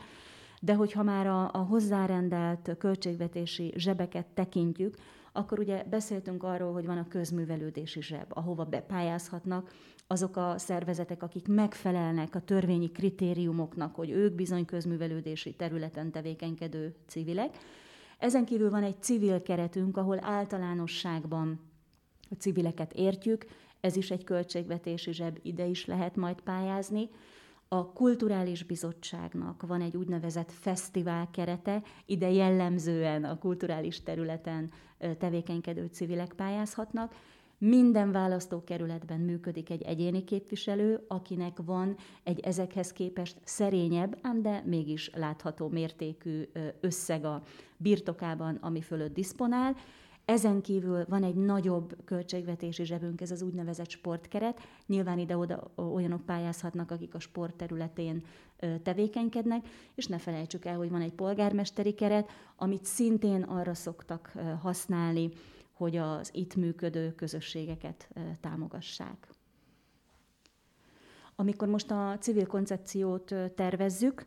de 0.62 0.74
hogyha 0.74 1.04
már 1.04 1.28
a, 1.28 1.50
a 1.54 1.58
hozzárendelt 1.58 2.76
költségvetési 2.78 3.74
zsebeket 3.76 4.26
tekintjük, 4.26 4.96
akkor 5.32 5.60
ugye 5.60 5.84
beszéltünk 5.84 6.44
arról, 6.44 6.74
hogy 6.74 6.86
van 6.86 6.98
a 6.98 7.08
közművelődési 7.08 8.02
zseb, 8.02 8.26
ahova 8.30 8.64
bepályázhatnak 8.64 9.72
azok 10.08 10.38
a 10.38 10.58
szervezetek, 10.58 11.24
akik 11.24 11.48
megfelelnek 11.48 12.36
a 12.36 12.42
törvényi 12.42 12.92
kritériumoknak, 12.92 13.96
hogy 13.96 14.10
ők 14.10 14.36
bizony 14.36 14.66
közművelődési 14.66 15.54
területen 15.54 16.12
tevékenykedő 16.12 16.96
civilek. 17.08 17.58
Ezen 18.18 18.46
kívül 18.46 18.70
van 18.70 18.84
egy 18.84 19.02
civil 19.02 19.42
keretünk, 19.42 19.98
ahol 19.98 20.24
általánosságban 20.24 21.60
a 22.30 22.36
civileket 22.36 22.94
értjük, 22.94 23.46
ez 23.80 23.96
is 23.96 24.12
egy 24.12 24.24
költségvetési 24.24 25.14
zseb, 25.14 25.40
ide 25.42 25.66
is 25.66 25.86
lehet 25.86 26.16
majd 26.16 26.42
pályázni. 26.42 27.10
A 27.68 27.92
Kulturális 27.92 28.64
Bizottságnak 28.64 29.62
van 29.68 29.82
egy 29.82 29.98
úgynevezett 29.98 30.52
fesztivál 30.52 31.30
kerete, 31.32 31.82
ide 32.06 32.32
jellemzően 32.32 33.24
a 33.24 33.38
kulturális 33.38 34.04
területen 34.04 34.72
tevékenykedő 35.18 35.86
civilek 35.92 36.34
pályázhatnak. 36.34 37.16
Minden 37.66 38.12
választókerületben 38.12 39.20
működik 39.20 39.70
egy 39.70 39.82
egyéni 39.82 40.24
képviselő, 40.24 41.04
akinek 41.08 41.58
van 41.66 41.96
egy 42.24 42.40
ezekhez 42.40 42.92
képest 42.92 43.38
szerényebb, 43.44 44.18
ám 44.22 44.42
de 44.42 44.64
mégis 44.66 45.10
látható 45.14 45.68
mértékű 45.68 46.44
összeg 46.80 47.26
a 47.26 47.44
birtokában, 47.78 48.56
ami 48.62 48.82
fölött 48.82 49.14
diszponál, 49.14 49.76
ezen 50.26 50.62
kívül 50.62 51.06
van 51.10 51.24
egy 51.24 51.36
nagyobb 51.36 51.96
költségvetési 52.06 52.86
zsebünk, 52.86 53.22
ez 53.22 53.32
az 53.32 53.42
úgynevezett 53.42 53.90
sportkeret. 53.90 54.62
Nyilván 54.86 55.20
ide-oda 55.20 55.72
olyanok 55.76 56.26
pályázhatnak, 56.26 56.92
akik 56.92 57.16
a 57.16 57.20
sport 57.20 57.56
területén 57.56 58.24
tevékenykednek, 58.84 59.68
és 59.96 60.08
ne 60.08 60.18
felejtsük 60.18 60.66
el, 60.66 60.78
hogy 60.78 60.90
van 60.90 61.02
egy 61.02 61.14
polgármesteri 61.14 61.94
keret, 61.94 62.30
amit 62.56 62.86
szintén 62.86 63.44
arra 63.44 63.74
szoktak 63.74 64.34
használni, 64.62 65.30
hogy 65.84 65.96
az 65.96 66.30
itt 66.34 66.56
működő 66.56 67.14
közösségeket 67.16 68.10
támogassák. 68.40 69.30
Amikor 71.36 71.68
most 71.68 71.92
a 71.92 72.18
civil 72.20 72.46
koncepciót 72.46 73.36
tervezzük, 73.56 74.26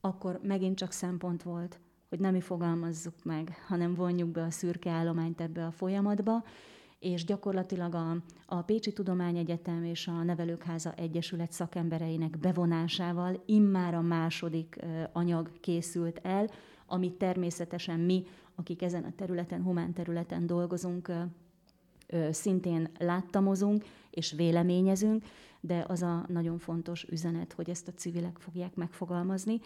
akkor 0.00 0.40
megint 0.42 0.76
csak 0.76 0.92
szempont 0.92 1.42
volt 1.42 1.80
hogy 2.08 2.20
nem 2.20 2.32
mi 2.32 2.40
fogalmazzuk 2.40 3.24
meg, 3.24 3.64
hanem 3.66 3.94
vonjuk 3.94 4.28
be 4.28 4.42
a 4.42 4.50
szürke 4.50 4.90
állományt 4.90 5.40
ebbe 5.40 5.66
a 5.66 5.70
folyamatba, 5.70 6.44
és 6.98 7.24
gyakorlatilag 7.24 7.94
a, 7.94 8.16
a 8.46 8.62
Pécsi 8.62 8.92
Tudományegyetem 8.92 9.84
és 9.84 10.06
a 10.06 10.22
Nevelőkháza 10.22 10.92
Egyesület 10.92 11.52
szakembereinek 11.52 12.38
bevonásával 12.38 13.42
immár 13.46 13.94
a 13.94 14.00
második 14.00 14.78
anyag 15.12 15.60
készült 15.60 16.20
el, 16.22 16.50
amit 16.86 17.14
természetesen 17.14 18.00
mi, 18.00 18.24
akik 18.58 18.82
ezen 18.82 19.04
a 19.04 19.12
területen, 19.16 19.62
humán 19.62 19.92
területen 19.92 20.46
dolgozunk, 20.46 21.12
szintén 22.30 22.88
láttamozunk 22.98 23.84
és 24.10 24.32
véleményezünk, 24.32 25.24
de 25.60 25.84
az 25.88 26.02
a 26.02 26.24
nagyon 26.28 26.58
fontos 26.58 27.04
üzenet, 27.10 27.52
hogy 27.52 27.70
ezt 27.70 27.88
a 27.88 27.92
civilek 27.92 28.36
fogják 28.38 28.74
megfogalmazni. 28.74 29.60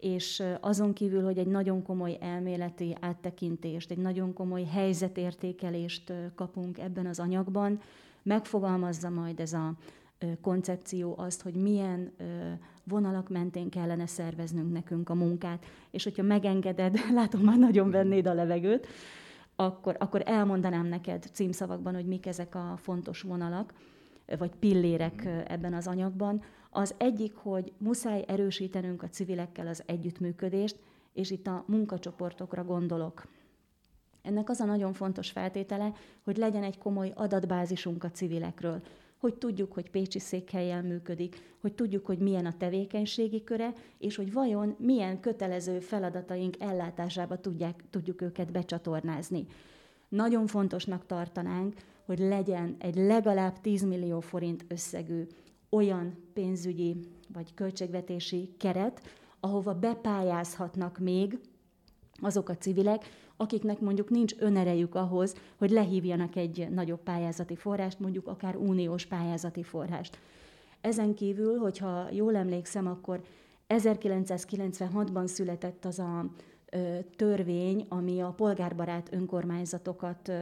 És 0.00 0.42
azon 0.60 0.92
kívül, 0.92 1.22
hogy 1.22 1.38
egy 1.38 1.46
nagyon 1.46 1.82
komoly 1.82 2.16
elméleti 2.20 2.96
áttekintést, 3.00 3.90
egy 3.90 3.98
nagyon 3.98 4.32
komoly 4.32 4.64
helyzetértékelést 4.64 6.12
kapunk 6.34 6.78
ebben 6.78 7.06
az 7.06 7.20
anyagban, 7.20 7.80
megfogalmazza 8.22 9.10
majd 9.10 9.40
ez 9.40 9.52
a 9.52 9.72
koncepció 10.40 11.14
azt, 11.18 11.42
hogy 11.42 11.54
milyen 11.54 12.12
vonalak 12.84 13.28
mentén 13.28 13.70
kellene 13.70 14.06
szerveznünk 14.06 14.72
nekünk 14.72 15.08
a 15.08 15.14
munkát, 15.14 15.66
és 15.90 16.04
hogyha 16.04 16.22
megengeded, 16.22 16.98
látom, 17.14 17.40
már 17.40 17.58
nagyon 17.58 17.90
vennéd 17.90 18.26
a 18.26 18.34
levegőt, 18.34 18.86
akkor, 19.56 19.96
akkor 19.98 20.22
elmondanám 20.24 20.86
neked 20.86 21.28
címszavakban, 21.32 21.94
hogy 21.94 22.06
mik 22.06 22.26
ezek 22.26 22.54
a 22.54 22.74
fontos 22.76 23.22
vonalak, 23.22 23.74
vagy 24.38 24.50
pillérek 24.58 25.24
ebben 25.46 25.74
az 25.74 25.86
anyagban. 25.86 26.42
Az 26.70 26.94
egyik, 26.98 27.34
hogy 27.34 27.72
muszáj 27.78 28.24
erősítenünk 28.28 29.02
a 29.02 29.08
civilekkel 29.08 29.66
az 29.66 29.82
együttműködést, 29.86 30.76
és 31.12 31.30
itt 31.30 31.46
a 31.46 31.64
munkacsoportokra 31.66 32.64
gondolok. 32.64 33.26
Ennek 34.22 34.50
az 34.50 34.60
a 34.60 34.64
nagyon 34.64 34.92
fontos 34.92 35.30
feltétele, 35.30 35.92
hogy 36.24 36.36
legyen 36.36 36.62
egy 36.62 36.78
komoly 36.78 37.12
adatbázisunk 37.14 38.04
a 38.04 38.10
civilekről, 38.10 38.82
hogy 39.26 39.34
tudjuk, 39.34 39.72
hogy 39.72 39.90
Pécsi 39.90 40.18
székhelyen 40.18 40.84
működik, 40.84 41.56
hogy 41.60 41.72
tudjuk, 41.72 42.06
hogy 42.06 42.18
milyen 42.18 42.46
a 42.46 42.56
tevékenységi 42.56 43.44
köre, 43.44 43.72
és 43.98 44.16
hogy 44.16 44.32
vajon 44.32 44.74
milyen 44.78 45.20
kötelező 45.20 45.80
feladataink 45.80 46.60
ellátásába 46.60 47.40
tudják, 47.40 47.84
tudjuk 47.90 48.22
őket 48.22 48.52
becsatornázni. 48.52 49.46
Nagyon 50.08 50.46
fontosnak 50.46 51.06
tartanánk, 51.06 51.74
hogy 52.04 52.18
legyen 52.18 52.76
egy 52.78 52.96
legalább 52.96 53.60
10 53.60 53.82
millió 53.82 54.20
forint 54.20 54.64
összegű 54.68 55.26
olyan 55.68 56.16
pénzügyi 56.32 56.96
vagy 57.32 57.54
költségvetési 57.54 58.54
keret, 58.58 59.00
ahova 59.40 59.74
bepályázhatnak 59.74 60.98
még 60.98 61.38
azok 62.14 62.48
a 62.48 62.56
civilek, 62.56 63.04
akiknek 63.36 63.80
mondjuk 63.80 64.10
nincs 64.10 64.34
önerejük 64.38 64.94
ahhoz, 64.94 65.34
hogy 65.56 65.70
lehívjanak 65.70 66.36
egy 66.36 66.68
nagyobb 66.70 67.02
pályázati 67.02 67.56
forrást, 67.56 68.00
mondjuk 68.00 68.26
akár 68.26 68.56
uniós 68.56 69.06
pályázati 69.06 69.62
forrást. 69.62 70.18
Ezen 70.80 71.14
kívül, 71.14 71.58
hogyha 71.58 72.06
jól 72.10 72.36
emlékszem, 72.36 72.86
akkor 72.86 73.22
1996-ban 73.68 75.26
született 75.26 75.84
az 75.84 75.98
a 75.98 76.30
törvény, 77.16 77.86
ami 77.88 78.20
a 78.20 78.32
polgárbarát 78.36 79.12
önkormányzatokat 79.12 80.32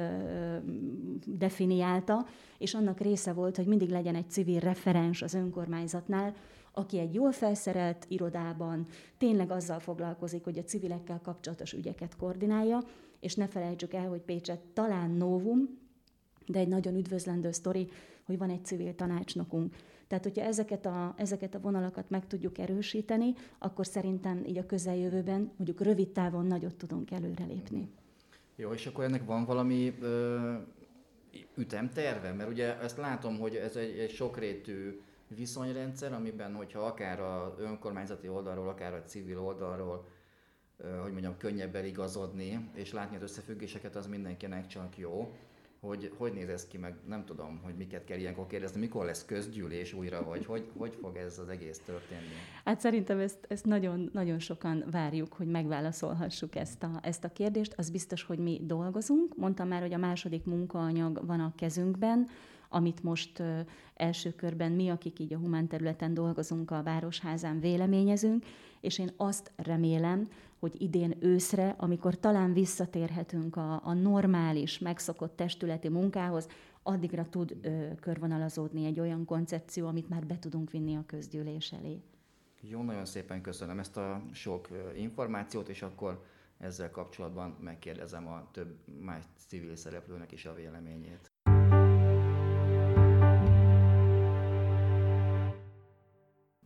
definiálta, 1.26 2.26
és 2.58 2.74
annak 2.74 3.00
része 3.00 3.32
volt, 3.32 3.56
hogy 3.56 3.66
mindig 3.66 3.90
legyen 3.90 4.14
egy 4.14 4.30
civil 4.30 4.60
referens 4.60 5.22
az 5.22 5.34
önkormányzatnál, 5.34 6.34
aki 6.74 6.98
egy 6.98 7.14
jól 7.14 7.32
felszerelt 7.32 8.04
irodában 8.08 8.86
tényleg 9.18 9.50
azzal 9.50 9.78
foglalkozik, 9.78 10.44
hogy 10.44 10.58
a 10.58 10.62
civilekkel 10.62 11.20
kapcsolatos 11.22 11.72
ügyeket 11.72 12.16
koordinálja, 12.16 12.78
és 13.20 13.34
ne 13.34 13.46
felejtsük 13.46 13.92
el, 13.92 14.08
hogy 14.08 14.20
Pécset 14.20 14.60
talán 14.72 15.10
novum, 15.10 15.78
de 16.46 16.58
egy 16.58 16.68
nagyon 16.68 16.96
üdvözlendő 16.96 17.50
sztori, 17.50 17.88
hogy 18.24 18.38
van 18.38 18.50
egy 18.50 18.64
civil 18.64 18.94
tanácsnokunk. 18.94 19.74
Tehát, 20.06 20.24
hogyha 20.24 20.42
ezeket 20.42 20.86
a, 20.86 21.14
ezeket 21.16 21.54
a 21.54 21.60
vonalakat 21.60 22.10
meg 22.10 22.26
tudjuk 22.26 22.58
erősíteni, 22.58 23.34
akkor 23.58 23.86
szerintem 23.86 24.44
így 24.46 24.58
a 24.58 24.66
közeljövőben, 24.66 25.52
mondjuk 25.56 25.80
rövid 25.80 26.08
távon 26.08 26.46
nagyot 26.46 26.74
tudunk 26.74 27.10
előrelépni. 27.10 27.88
Jó, 28.56 28.72
és 28.72 28.86
akkor 28.86 29.04
ennek 29.04 29.24
van 29.24 29.44
valami 29.44 29.94
ö, 30.00 30.52
ütemterve? 31.56 32.32
Mert 32.32 32.50
ugye 32.50 32.78
ezt 32.80 32.96
látom, 32.96 33.38
hogy 33.38 33.54
ez 33.54 33.76
egy, 33.76 33.98
egy 33.98 34.10
sokrétű 34.10 35.00
viszonyrendszer, 35.28 36.12
amiben, 36.12 36.54
hogyha 36.54 36.80
akár 36.80 37.20
a 37.20 37.54
önkormányzati 37.58 38.28
oldalról, 38.28 38.68
akár 38.68 38.94
a 38.94 39.02
civil 39.02 39.40
oldalról, 39.40 40.06
hogy 41.02 41.12
mondjam, 41.12 41.36
könnyebb 41.36 41.74
eligazodni, 41.74 42.70
és 42.74 42.92
látni 42.92 43.16
az 43.16 43.22
összefüggéseket, 43.22 43.96
az 43.96 44.06
mindenkinek 44.06 44.66
csak 44.66 44.98
jó 44.98 45.32
hogy 45.84 46.12
hogy 46.16 46.32
néz 46.32 46.48
ez 46.48 46.66
ki, 46.66 46.78
meg 46.78 46.94
nem 47.06 47.24
tudom, 47.24 47.60
hogy 47.62 47.74
miket 47.74 48.04
kell 48.04 48.18
ilyenkor 48.18 48.46
kérdezni, 48.46 48.80
mikor 48.80 49.04
lesz 49.04 49.24
közgyűlés 49.24 49.92
újra, 49.92 50.24
vagy 50.24 50.44
hogy, 50.44 50.70
hogy 50.76 50.96
fog 51.00 51.16
ez 51.16 51.38
az 51.38 51.48
egész 51.48 51.78
történni? 51.78 52.34
Hát 52.64 52.80
szerintem 52.80 53.18
ezt, 53.18 53.38
ezt 53.48 53.64
nagyon, 53.64 54.10
nagyon 54.12 54.38
sokan 54.38 54.84
várjuk, 54.90 55.32
hogy 55.32 55.46
megválaszolhassuk 55.46 56.56
ezt 56.56 56.82
a, 56.82 56.98
ezt 57.02 57.24
a 57.24 57.32
kérdést. 57.32 57.74
Az 57.76 57.90
biztos, 57.90 58.22
hogy 58.22 58.38
mi 58.38 58.60
dolgozunk. 58.62 59.36
Mondtam 59.36 59.68
már, 59.68 59.80
hogy 59.80 59.92
a 59.92 59.98
második 59.98 60.44
munkaanyag 60.44 61.26
van 61.26 61.40
a 61.40 61.52
kezünkben, 61.56 62.28
amit 62.74 63.02
most 63.02 63.42
első 63.94 64.34
körben 64.34 64.72
mi, 64.72 64.88
akik 64.88 65.18
így 65.18 65.34
a 65.34 65.38
humán 65.38 65.66
területen 65.66 66.14
dolgozunk 66.14 66.70
a 66.70 66.82
Városházán 66.82 67.60
véleményezünk, 67.60 68.44
és 68.80 68.98
én 68.98 69.10
azt 69.16 69.52
remélem, 69.56 70.28
hogy 70.58 70.82
idén 70.82 71.16
őszre, 71.20 71.74
amikor 71.78 72.18
talán 72.20 72.52
visszatérhetünk 72.52 73.56
a, 73.56 73.80
a 73.84 73.92
normális, 73.92 74.78
megszokott 74.78 75.36
testületi 75.36 75.88
munkához, 75.88 76.48
addigra 76.82 77.28
tud 77.28 77.56
ö, 77.62 77.86
körvonalazódni 78.00 78.84
egy 78.84 79.00
olyan 79.00 79.24
koncepció, 79.24 79.86
amit 79.86 80.08
már 80.08 80.26
be 80.26 80.38
tudunk 80.38 80.70
vinni 80.70 80.96
a 80.96 81.04
közgyűlés 81.06 81.72
elé. 81.72 82.00
Jó, 82.60 82.82
nagyon 82.82 83.04
szépen 83.04 83.40
köszönöm 83.40 83.78
ezt 83.78 83.96
a 83.96 84.22
sok 84.32 84.68
információt, 84.96 85.68
és 85.68 85.82
akkor 85.82 86.24
ezzel 86.58 86.90
kapcsolatban 86.90 87.56
megkérdezem 87.60 88.26
a 88.26 88.48
több 88.52 88.76
más 89.00 89.24
civil 89.46 89.76
szereplőnek 89.76 90.32
is 90.32 90.44
a 90.44 90.54
véleményét. 90.54 91.33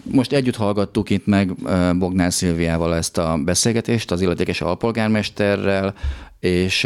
Most 0.05 0.33
együtt 0.33 0.57
hallgattuk 0.57 1.11
itt 1.11 1.27
meg 1.27 1.55
Bognár 1.99 2.33
Szilviával 2.33 2.95
ezt 2.95 3.19
a 3.19 3.39
beszélgetést, 3.45 4.11
az 4.11 4.21
illetékes 4.21 4.61
alpolgármesterrel, 4.61 5.95
és 6.41 6.85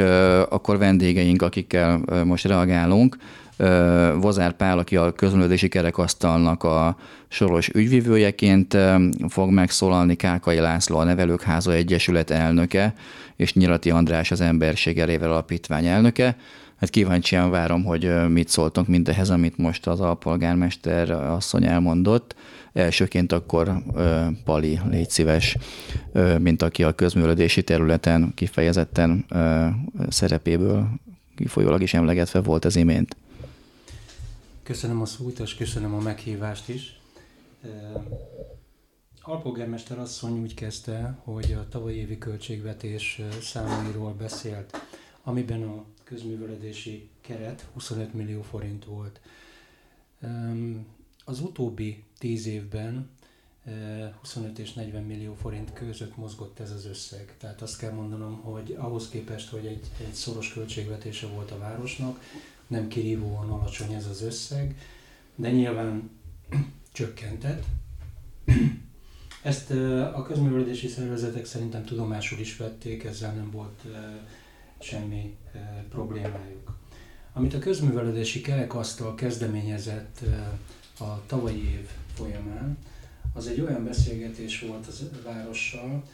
akkor 0.49 0.79
vendégeink, 0.79 1.43
akikkel 1.43 2.01
most 2.25 2.45
reagálunk, 2.45 3.17
Vozár 4.21 4.53
Pál, 4.53 4.79
aki 4.79 4.97
a 4.97 5.13
közművelési 5.13 5.69
kerekasztalnak 5.69 6.65
a 6.65 6.97
soros 7.29 7.69
ügyvivőjeként 7.69 8.77
fog 9.29 9.51
megszólalni, 9.51 10.15
Kákai 10.15 10.59
László 10.59 10.99
a 10.99 11.05
Nevelők 11.05 11.43
Háza 11.43 11.73
Egyesület 11.73 12.31
elnöke, 12.31 12.95
és 13.37 13.55
Nyirati 13.55 13.91
András 13.91 14.31
az 14.31 14.41
Emberség 14.41 14.99
Erével 14.99 15.31
Alapítvány 15.31 15.87
elnöke. 15.87 16.37
Hát 16.77 16.91
kíváncsian 16.91 17.51
várom, 17.51 17.85
hogy 17.85 18.29
mit 18.29 18.49
szóltunk 18.49 18.89
mindehhez, 18.89 19.31
amit 19.31 19.57
most 19.57 19.87
az 19.87 20.01
alpolgármester 20.01 21.11
asszony 21.11 21.65
elmondott. 21.65 22.35
Elsőként 22.73 23.33
akkor 23.33 23.83
Pali, 24.45 24.81
légy 24.91 25.11
szíves, 25.11 25.57
mint 26.39 26.63
aki 26.63 26.83
a 26.83 26.93
közművelődési 26.93 27.63
területen 27.63 28.33
kifejezetten 28.35 29.27
szerepéből 30.09 30.89
kifolyólag 31.37 31.83
is 31.83 31.95
emlegetve 31.95 32.41
volt 32.41 32.65
az 32.65 32.77
imént. 32.77 33.17
Köszönöm 34.63 35.01
a 35.01 35.07
szót, 35.07 35.39
és 35.39 35.55
köszönöm 35.55 35.95
a 35.95 36.01
meghívást 36.01 36.69
is. 36.69 37.01
Alpolgármester 39.23 39.99
asszony 39.99 40.41
úgy 40.41 40.55
kezdte, 40.55 41.19
hogy 41.25 41.53
a 41.53 41.69
tavalyi 41.69 41.97
évi 41.97 42.19
költségvetés 42.19 43.21
számairól 43.41 44.13
beszélt, 44.13 44.77
amiben 45.23 45.63
a 45.63 45.85
közművelődési 46.05 47.09
keret 47.21 47.67
25 47.73 48.15
millió 48.15 48.43
forint 48.43 48.85
volt. 48.85 49.21
Az 51.25 51.41
utóbbi 51.41 52.05
10 52.23 52.47
évben 52.47 53.11
25 54.21 54.59
és 54.59 54.73
40 54.73 55.03
millió 55.03 55.35
forint 55.35 55.73
között 55.73 56.17
mozgott 56.17 56.61
ez 56.61 56.71
az 56.71 56.87
összeg. 56.87 57.35
Tehát 57.39 57.63
azt 57.63 57.79
kell 57.79 57.93
mondanom, 57.93 58.41
hogy 58.41 58.77
ahhoz 58.79 59.09
képest, 59.09 59.49
hogy 59.49 59.67
egy, 59.67 59.87
egy 60.01 60.13
szoros 60.13 60.53
költségvetése 60.53 61.27
volt 61.27 61.51
a 61.51 61.59
városnak, 61.59 62.21
nem 62.67 62.89
kirívóan 62.89 63.51
alacsony 63.51 63.93
ez 63.93 64.07
az 64.07 64.23
összeg, 64.23 64.77
de 65.35 65.51
nyilván 65.51 66.11
csökkentett. 66.93 67.65
Ezt 69.43 69.71
a 70.15 70.23
közművelődési 70.27 70.89
szervezetek 70.89 71.45
szerintem 71.45 71.85
tudomásul 71.85 72.39
is 72.39 72.57
vették, 72.57 73.05
ezzel 73.05 73.33
nem 73.33 73.51
volt 73.51 73.83
semmi 74.79 75.37
problémájuk. 75.91 76.77
Amit 77.33 77.55
a 77.55 77.59
közművelődési 77.59 78.41
kerekasztal 78.41 79.15
kezdeményezett 79.15 80.21
a 80.99 81.27
tavalyi 81.27 81.71
év 81.71 81.89
folyamán, 82.15 82.79
az 83.35 83.47
egy 83.47 83.61
olyan 83.61 83.85
beszélgetés 83.85 84.61
volt 84.61 84.87
az 84.87 85.11
várossal, 85.25 86.05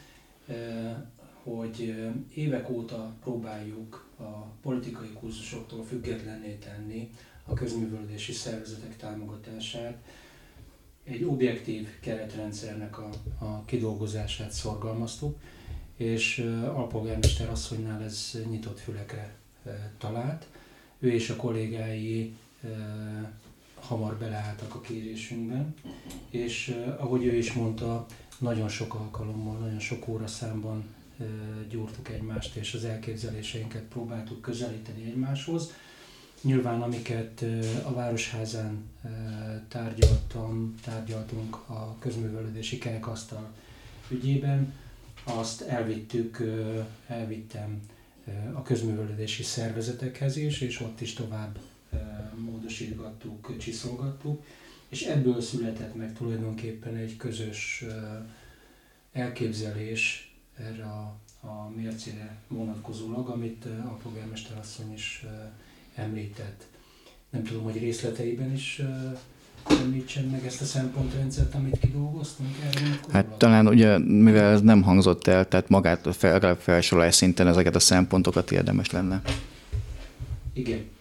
hogy 1.43 1.95
évek 2.33 2.69
óta 2.69 3.13
próbáljuk 3.23 4.05
a 4.19 4.45
politikai 4.61 5.09
kurzusoktól 5.19 5.83
függetlenné 5.85 6.53
tenni 6.53 7.09
a 7.45 7.53
közművelődési 7.53 8.31
szervezetek 8.31 8.97
támogatását, 8.97 9.97
egy 11.03 11.23
objektív 11.23 11.87
keretrendszernek 11.99 12.97
a, 12.97 13.09
a 13.39 13.63
kidolgozását 13.65 14.51
szorgalmaztuk, 14.51 15.39
és 15.95 16.37
alpolgármester 16.63 17.49
asszonynál 17.49 18.03
ez 18.03 18.37
nyitott 18.49 18.79
fülekre 18.79 19.35
talált. 19.97 20.47
Ő 20.99 21.11
és 21.11 21.29
a 21.29 21.35
kollégái 21.35 22.33
hamar 23.81 24.17
beleálltak 24.17 24.75
a 24.75 24.81
kérésünkben, 24.81 25.75
és 26.29 26.75
ahogy 26.97 27.25
ő 27.25 27.35
is 27.35 27.53
mondta, 27.53 28.05
nagyon 28.37 28.69
sok 28.69 28.93
alkalommal, 28.93 29.57
nagyon 29.57 29.79
sok 29.79 30.07
óraszámban 30.07 30.83
gyúrtuk 31.69 32.09
egymást, 32.09 32.55
és 32.55 32.73
az 32.73 32.85
elképzeléseinket 32.85 33.81
próbáltuk 33.81 34.41
közelíteni 34.41 35.05
egymáshoz. 35.05 35.73
Nyilván 36.41 36.81
amiket 36.81 37.45
a 37.83 37.93
Városházán 37.93 38.83
tárgyaltam, 39.67 40.75
tárgyaltunk 40.83 41.55
a 41.55 41.95
közművelődési 41.99 42.77
kerekasztal 42.77 43.49
ügyében, 44.09 44.73
azt 45.23 45.61
elvittük, 45.61 46.43
elvittem 47.07 47.81
a 48.53 48.61
közművelődési 48.61 49.43
szervezetekhez 49.43 50.37
is, 50.37 50.61
és 50.61 50.81
ott 50.81 51.01
is 51.01 51.13
tovább 51.13 51.59
módosítgattuk, 52.69 53.57
csiszolgattuk, 53.57 54.43
és 54.89 55.01
ebből 55.01 55.41
született 55.41 55.95
meg 55.95 56.13
tulajdonképpen 56.13 56.95
egy 56.95 57.17
közös 57.17 57.85
elképzelés 59.11 60.33
erre 60.57 60.83
a, 60.83 61.15
a 61.47 61.69
mércére 61.75 62.37
vonatkozólag, 62.47 63.29
amit 63.29 63.65
a 63.65 63.97
polgármester 64.03 64.57
asszony 64.57 64.93
is 64.93 65.25
említett. 65.95 66.63
Nem 67.29 67.43
tudom, 67.43 67.63
hogy 67.63 67.77
részleteiben 67.77 68.53
is 68.53 68.81
említsen 69.65 70.25
meg 70.25 70.45
ezt 70.45 70.61
a 70.61 70.65
szempontrendszert, 70.65 71.55
amit 71.55 71.79
kidolgoztunk 71.79 72.55
erre 72.65 72.99
Hát 73.11 73.25
talán 73.25 73.67
ugye, 73.67 73.97
mivel 73.97 74.51
ez 74.51 74.61
nem 74.61 74.81
hangzott 74.81 75.27
el, 75.27 75.47
tehát 75.47 75.69
magát 75.69 76.15
fel, 76.15 76.55
felsorolás 76.55 77.15
szinten 77.15 77.47
ezeket 77.47 77.75
a 77.75 77.79
szempontokat 77.79 78.51
érdemes 78.51 78.91
lenne. 78.91 79.21
Igen. 80.53 80.97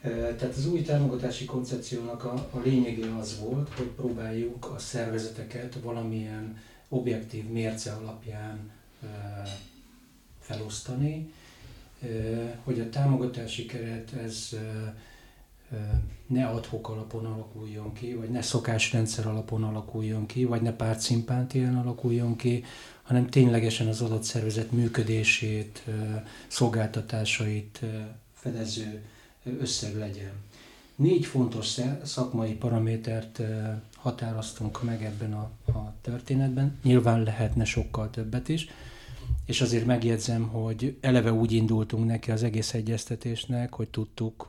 Tehát 0.00 0.56
az 0.56 0.66
új 0.66 0.82
támogatási 0.82 1.44
koncepciónak 1.44 2.24
a, 2.24 2.48
a 2.50 2.58
lényege 2.64 3.14
az 3.16 3.40
volt, 3.40 3.68
hogy 3.74 3.86
próbáljuk 3.86 4.70
a 4.74 4.78
szervezeteket 4.78 5.78
valamilyen 5.82 6.58
objektív 6.88 7.48
mérce 7.48 7.92
alapján 7.92 8.70
felosztani, 10.40 11.32
hogy 12.64 12.80
a 12.80 12.88
támogatási 12.88 13.66
keret 13.66 14.12
ez 14.12 14.56
ne 16.26 16.46
adhok 16.46 16.88
alapon 16.88 17.26
alakuljon 17.26 17.92
ki, 17.92 18.14
vagy 18.14 18.30
ne 18.30 18.42
szokásrendszer 18.42 19.26
alapon 19.26 19.64
alakuljon 19.64 20.26
ki, 20.26 20.44
vagy 20.44 20.62
ne 20.62 20.72
pártszimpátián 20.72 21.76
alakuljon 21.76 22.36
ki, 22.36 22.64
hanem 23.02 23.26
ténylegesen 23.26 23.86
az 23.86 24.00
adott 24.00 24.22
szervezet 24.22 24.72
működését, 24.72 25.84
szolgáltatásait 26.46 27.80
fedező 28.32 29.02
összeg 29.60 29.96
legyen. 29.96 30.32
Négy 30.96 31.26
fontos 31.26 31.76
szakmai 32.04 32.54
paramétert 32.54 33.40
határoztunk 33.96 34.82
meg 34.82 35.04
ebben 35.04 35.32
a, 35.32 35.50
a 35.72 35.94
történetben. 36.00 36.78
Nyilván 36.82 37.22
lehetne 37.22 37.64
sokkal 37.64 38.10
többet 38.10 38.48
is, 38.48 38.68
és 39.46 39.60
azért 39.60 39.86
megjegyzem, 39.86 40.48
hogy 40.48 40.98
eleve 41.00 41.32
úgy 41.32 41.52
indultunk 41.52 42.06
neki 42.06 42.30
az 42.30 42.42
egész 42.42 42.74
egyeztetésnek, 42.74 43.74
hogy 43.74 43.88
tudtuk, 43.88 44.46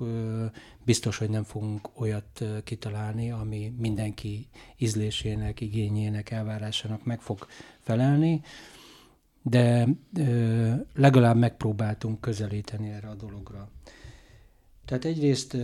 biztos, 0.84 1.18
hogy 1.18 1.30
nem 1.30 1.44
fogunk 1.44 1.90
olyat 1.94 2.44
kitalálni, 2.64 3.32
ami 3.32 3.74
mindenki 3.78 4.48
ízlésének, 4.78 5.62
igényének, 5.62 6.32
elvárásának 6.32 7.04
meg 7.04 7.22
fog 7.22 7.48
felelni, 7.80 8.42
de 9.42 9.88
legalább 10.94 11.38
megpróbáltunk 11.38 12.22
közelíteni 12.22 12.90
erre 12.90 13.08
a 13.08 13.16
dologra. 13.16 13.70
Tehát 14.89 15.06
egyrészt 15.06 15.58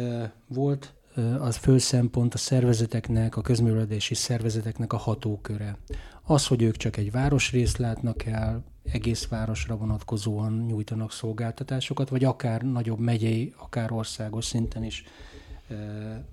volt 0.48 0.94
az 1.40 1.56
fő 1.56 1.78
szempont 1.78 2.34
a 2.34 2.38
szervezeteknek, 2.38 3.36
a 3.36 3.42
közművelődési 3.42 4.14
szervezeteknek 4.14 4.94
a 4.94 4.98
hatóköre. 4.98 5.78
Az, 6.22 6.48
hogy 6.48 6.62
ők 6.62 6.78
csak 6.78 6.98
egy 6.98 7.12
városrészt 7.12 7.78
látnak 7.78 8.26
el, 8.26 8.64
egész 8.92 9.28
városra 9.28 9.78
vonatkozóan 9.78 10.66
nyújtanak 10.68 11.12
szolgáltatásokat, 11.12 12.10
vagy 12.10 12.24
akár 12.24 12.62
nagyobb 12.62 13.00
megyei, 13.00 13.54
akár 13.58 13.92
országos 13.92 14.46
szinten 14.46 14.84
is 14.84 15.04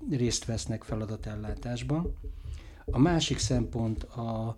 részt 0.09 0.45
vesznek 0.45 0.83
feladatellátásban. 0.83 2.15
A 2.85 2.99
másik 2.99 3.37
szempont 3.37 4.03
a 4.03 4.55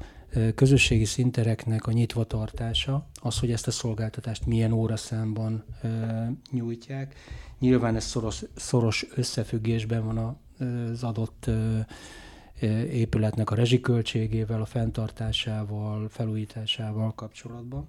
közösségi 0.56 1.06
szintereknek 1.06 1.88
a 1.88 1.92
nyitva 1.92 2.24
tartása, 2.24 3.08
az, 3.22 3.40
hogy 3.40 3.52
ezt 3.52 3.68
a 3.68 3.72
szolgáltatást 3.72 4.46
milyen 4.46 4.72
óraszámban 4.72 5.64
nyújtják. 6.52 7.16
Nyilván 7.60 7.96
ez 7.96 8.04
szoros, 8.06 8.44
szoros 8.56 9.06
összefüggésben 9.16 10.06
van 10.06 10.40
az 10.92 11.04
adott 11.04 11.50
épületnek 12.90 13.52
a 13.52 13.56
rezsiköltségével, 13.56 14.62
a 14.62 14.66
fenntartásával, 14.66 16.10
felújításával 16.10 17.14
kapcsolatban. 17.14 17.88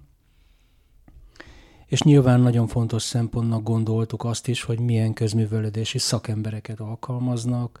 És 1.85 2.01
nyilván 2.01 2.39
nagyon 2.39 2.67
fontos 2.67 3.03
szempontnak 3.03 3.63
gondoltuk 3.63 4.23
azt 4.23 4.47
is, 4.47 4.63
hogy 4.63 4.79
milyen 4.79 5.13
közművelődési 5.13 5.97
szakembereket 5.97 6.79
alkalmaznak, 6.79 7.79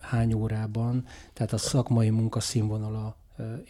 hány 0.00 0.32
órában, 0.32 1.04
tehát 1.32 1.52
a 1.52 1.58
szakmai 1.58 2.10
munka 2.10 2.40
színvonala 2.40 3.16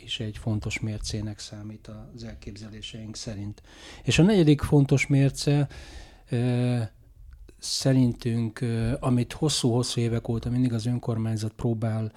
is 0.04 0.20
egy 0.20 0.38
fontos 0.38 0.80
mércének 0.80 1.38
számít 1.38 1.90
az 2.14 2.24
elképzeléseink 2.24 3.16
szerint. 3.16 3.62
És 4.02 4.18
a 4.18 4.22
negyedik 4.22 4.62
fontos 4.62 5.06
mérce 5.06 5.68
szerintünk, 7.58 8.60
amit 9.00 9.32
hosszú-hosszú 9.32 10.00
évek 10.00 10.28
óta 10.28 10.50
mindig 10.50 10.72
az 10.72 10.86
önkormányzat 10.86 11.52
próbál 11.52 12.12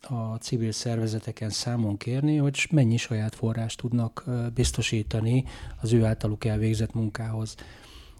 a 0.00 0.34
civil 0.34 0.72
szervezeteken 0.72 1.50
számon 1.50 1.96
kérni, 1.96 2.36
hogy 2.36 2.68
mennyi 2.70 2.96
saját 2.96 3.34
forrást 3.34 3.80
tudnak 3.80 4.24
biztosítani 4.54 5.44
az 5.80 5.92
ő 5.92 6.04
általuk 6.04 6.44
elvégzett 6.44 6.94
munkához. 6.94 7.54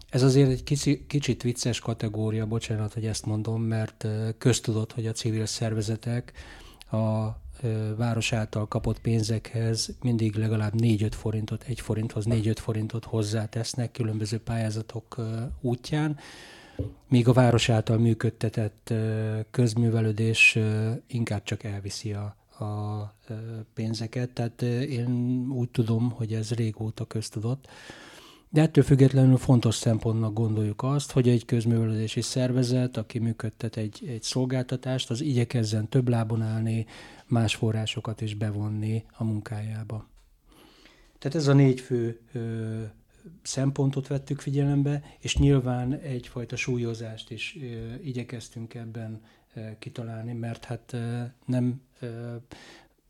Ez 0.09 0.23
azért 0.23 0.49
egy 0.49 0.63
kicsi, 0.63 1.05
kicsit 1.07 1.43
vicces 1.43 1.79
kategória, 1.79 2.45
bocsánat, 2.45 2.93
hogy 2.93 3.05
ezt 3.05 3.25
mondom, 3.25 3.61
mert 3.61 4.07
köztudott, 4.37 4.93
hogy 4.93 5.07
a 5.07 5.11
civil 5.11 5.45
szervezetek 5.45 6.33
a 6.91 7.27
város 7.97 8.33
által 8.33 8.67
kapott 8.67 8.99
pénzekhez 8.99 9.95
mindig 10.01 10.35
legalább 10.35 10.73
4-5 10.77 11.11
forintot, 11.11 11.63
1 11.63 11.79
forinthoz 11.79 12.25
4-5 12.29 12.55
forintot 12.59 13.05
hozzátesznek 13.05 13.91
különböző 13.91 14.39
pályázatok 14.39 15.15
útján, 15.61 16.17
míg 17.07 17.27
a 17.27 17.33
város 17.33 17.69
által 17.69 17.97
működtetett 17.97 18.93
közművelődés 19.51 20.57
inkább 21.07 21.43
csak 21.43 21.63
elviszi 21.63 22.13
a, 22.13 22.35
a 22.65 23.13
pénzeket. 23.73 24.29
Tehát 24.29 24.61
én 24.61 25.45
úgy 25.51 25.69
tudom, 25.69 26.11
hogy 26.11 26.33
ez 26.33 26.51
régóta 26.51 27.05
köztudott. 27.05 27.67
De 28.51 28.61
ettől 28.61 28.83
függetlenül 28.83 29.37
fontos 29.37 29.75
szempontnak 29.75 30.33
gondoljuk 30.33 30.83
azt, 30.83 31.11
hogy 31.11 31.29
egy 31.29 31.45
közművelődési 31.45 32.21
szervezet, 32.21 32.97
aki 32.97 33.19
működtet 33.19 33.77
egy, 33.77 34.03
egy 34.07 34.21
szolgáltatást, 34.21 35.09
az 35.09 35.21
igyekezzen 35.21 35.89
több 35.89 36.07
lábon 36.07 36.41
állni, 36.41 36.85
más 37.27 37.55
forrásokat 37.55 38.21
is 38.21 38.35
bevonni 38.35 39.03
a 39.17 39.23
munkájába. 39.23 40.07
Tehát 41.17 41.37
ez 41.37 41.47
a 41.47 41.53
négy 41.53 41.79
fő 41.79 42.19
ö, 42.31 42.81
szempontot 43.41 44.07
vettük 44.07 44.39
figyelembe, 44.39 45.03
és 45.19 45.37
nyilván 45.37 45.93
egyfajta 45.93 46.55
súlyozást 46.55 47.31
is 47.31 47.57
ö, 47.61 47.93
igyekeztünk 48.03 48.73
ebben 48.73 49.21
ö, 49.53 49.61
kitalálni, 49.79 50.33
mert 50.33 50.65
hát 50.65 50.93
ö, 50.93 51.21
nem 51.45 51.81
ö, 51.99 52.35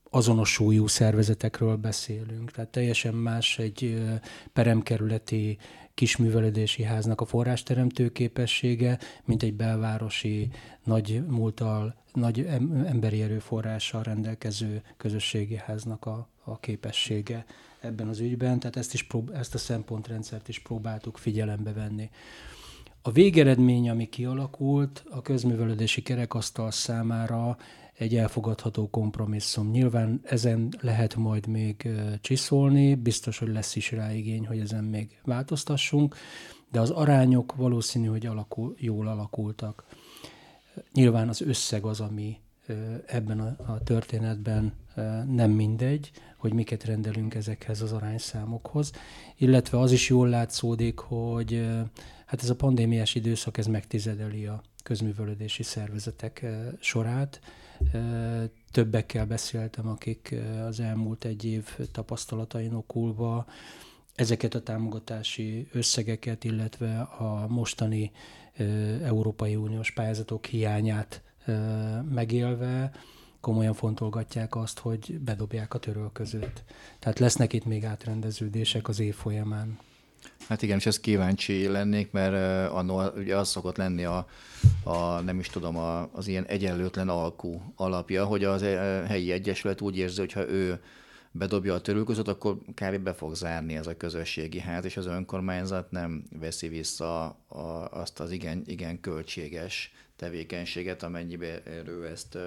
azonos 0.09 0.51
súlyú 0.51 0.87
szervezetekről 0.87 1.75
beszélünk. 1.75 2.51
Tehát 2.51 2.69
teljesen 2.69 3.13
más 3.13 3.59
egy 3.59 4.03
peremkerületi 4.53 5.57
kisművelődési 5.93 6.83
háznak 6.83 7.21
a 7.21 7.25
forrásteremtő 7.25 8.09
képessége, 8.09 8.99
mint 9.25 9.43
egy 9.43 9.53
belvárosi, 9.53 10.49
nagy 10.83 11.23
múltal, 11.27 11.95
nagy 12.13 12.45
emberi 12.85 13.21
erőforrással 13.21 14.03
rendelkező 14.03 14.81
közösségi 14.97 15.55
háznak 15.55 16.05
a, 16.05 16.29
a 16.43 16.59
képessége 16.59 17.45
ebben 17.79 18.07
az 18.07 18.19
ügyben, 18.19 18.59
tehát 18.59 18.75
ezt, 18.75 18.93
is 18.93 19.03
prób- 19.03 19.35
ezt 19.35 19.53
a 19.53 19.57
szempontrendszert 19.57 20.47
is 20.47 20.59
próbáltuk 20.59 21.17
figyelembe 21.17 21.73
venni. 21.73 22.09
A 23.01 23.11
végeredmény, 23.11 23.89
ami 23.89 24.09
kialakult, 24.09 25.03
a 25.09 25.21
közművelődési 25.21 26.01
kerekasztal 26.01 26.71
számára 26.71 27.57
egy 27.99 28.15
elfogadható 28.15 28.89
kompromisszum. 28.89 29.69
Nyilván 29.69 30.21
ezen 30.23 30.73
lehet 30.81 31.15
majd 31.15 31.47
még 31.47 31.89
csiszolni, 32.21 32.95
biztos, 32.95 33.37
hogy 33.37 33.47
lesz 33.47 33.75
is 33.75 33.91
rá 33.91 34.13
igény, 34.13 34.47
hogy 34.47 34.59
ezen 34.59 34.83
még 34.83 35.19
változtassunk, 35.23 36.15
de 36.71 36.79
az 36.79 36.89
arányok 36.89 37.55
valószínű, 37.55 38.07
hogy 38.07 38.25
alakul, 38.25 38.75
jól 38.77 39.07
alakultak. 39.07 39.85
Nyilván 40.93 41.29
az 41.29 41.41
összeg 41.41 41.85
az, 41.85 41.99
ami 41.99 42.37
ebben 43.05 43.39
a, 43.39 43.83
történetben 43.83 44.73
nem 45.27 45.51
mindegy, 45.51 46.11
hogy 46.37 46.53
miket 46.53 46.83
rendelünk 46.83 47.35
ezekhez 47.35 47.81
az 47.81 47.91
arányszámokhoz, 47.91 48.91
illetve 49.37 49.79
az 49.79 49.91
is 49.91 50.09
jól 50.09 50.29
látszódik, 50.29 50.99
hogy 50.99 51.67
hát 52.25 52.41
ez 52.41 52.49
a 52.49 52.55
pandémiás 52.55 53.15
időszak 53.15 53.57
ez 53.57 53.67
megtizedeli 53.67 54.45
a 54.45 54.61
közművelődési 54.83 55.63
szervezetek 55.63 56.45
sorát, 56.79 57.39
Többekkel 58.71 59.25
beszéltem, 59.25 59.87
akik 59.87 60.35
az 60.67 60.79
elmúlt 60.79 61.25
egy 61.25 61.45
év 61.45 61.77
tapasztalatain 61.91 62.73
okulva 62.73 63.45
ezeket 64.15 64.53
a 64.53 64.63
támogatási 64.63 65.67
összegeket, 65.71 66.43
illetve 66.43 66.99
a 67.01 67.47
mostani 67.47 68.11
Európai 69.03 69.55
Uniós 69.55 69.91
pályázatok 69.91 70.45
hiányát 70.45 71.21
megélve 72.09 72.91
komolyan 73.39 73.73
fontolgatják 73.73 74.55
azt, 74.55 74.79
hogy 74.79 75.19
bedobják 75.19 75.73
a 75.73 75.79
törölközőt. 75.79 76.63
Tehát 76.99 77.19
lesznek 77.19 77.53
itt 77.53 77.65
még 77.65 77.85
átrendeződések 77.85 78.87
az 78.87 78.99
év 78.99 79.15
folyamán. 79.15 79.79
Hát 80.49 80.61
igen, 80.61 80.77
és 80.77 80.85
ezt 80.85 80.99
kíváncsi 80.99 81.67
lennék, 81.67 82.11
mert 82.11 82.71
annó 82.71 83.01
ugye 83.15 83.37
az 83.37 83.49
szokott 83.49 83.77
lenni 83.77 84.03
a, 84.03 84.27
a 84.83 85.19
nem 85.19 85.39
is 85.39 85.47
tudom, 85.47 85.77
a, 85.77 86.09
az 86.13 86.27
ilyen 86.27 86.45
egyenlőtlen 86.45 87.09
alkú 87.09 87.73
alapja, 87.75 88.25
hogy 88.25 88.43
az 88.43 88.61
helyi 89.07 89.31
egyesület 89.31 89.81
úgy 89.81 89.97
érzi, 89.97 90.19
hogy 90.19 90.31
ha 90.31 90.49
ő 90.49 90.81
bedobja 91.31 91.73
a 91.73 91.81
törülközöt, 91.81 92.27
akkor 92.27 92.57
kb. 92.73 92.97
be 92.97 93.13
fog 93.13 93.35
zárni 93.35 93.75
ez 93.75 93.87
a 93.87 93.97
közösségi 93.97 94.59
ház, 94.59 94.85
és 94.85 94.97
az 94.97 95.05
önkormányzat 95.05 95.91
nem 95.91 96.23
veszi 96.39 96.67
vissza 96.67 97.25
a, 97.47 97.87
azt 97.91 98.19
az 98.19 98.31
igen, 98.31 98.63
igen 98.65 98.99
költséges 98.99 99.91
tevékenységet, 100.15 101.03
amennyiben 101.03 101.61
ő 101.87 102.07
ezt 102.11 102.37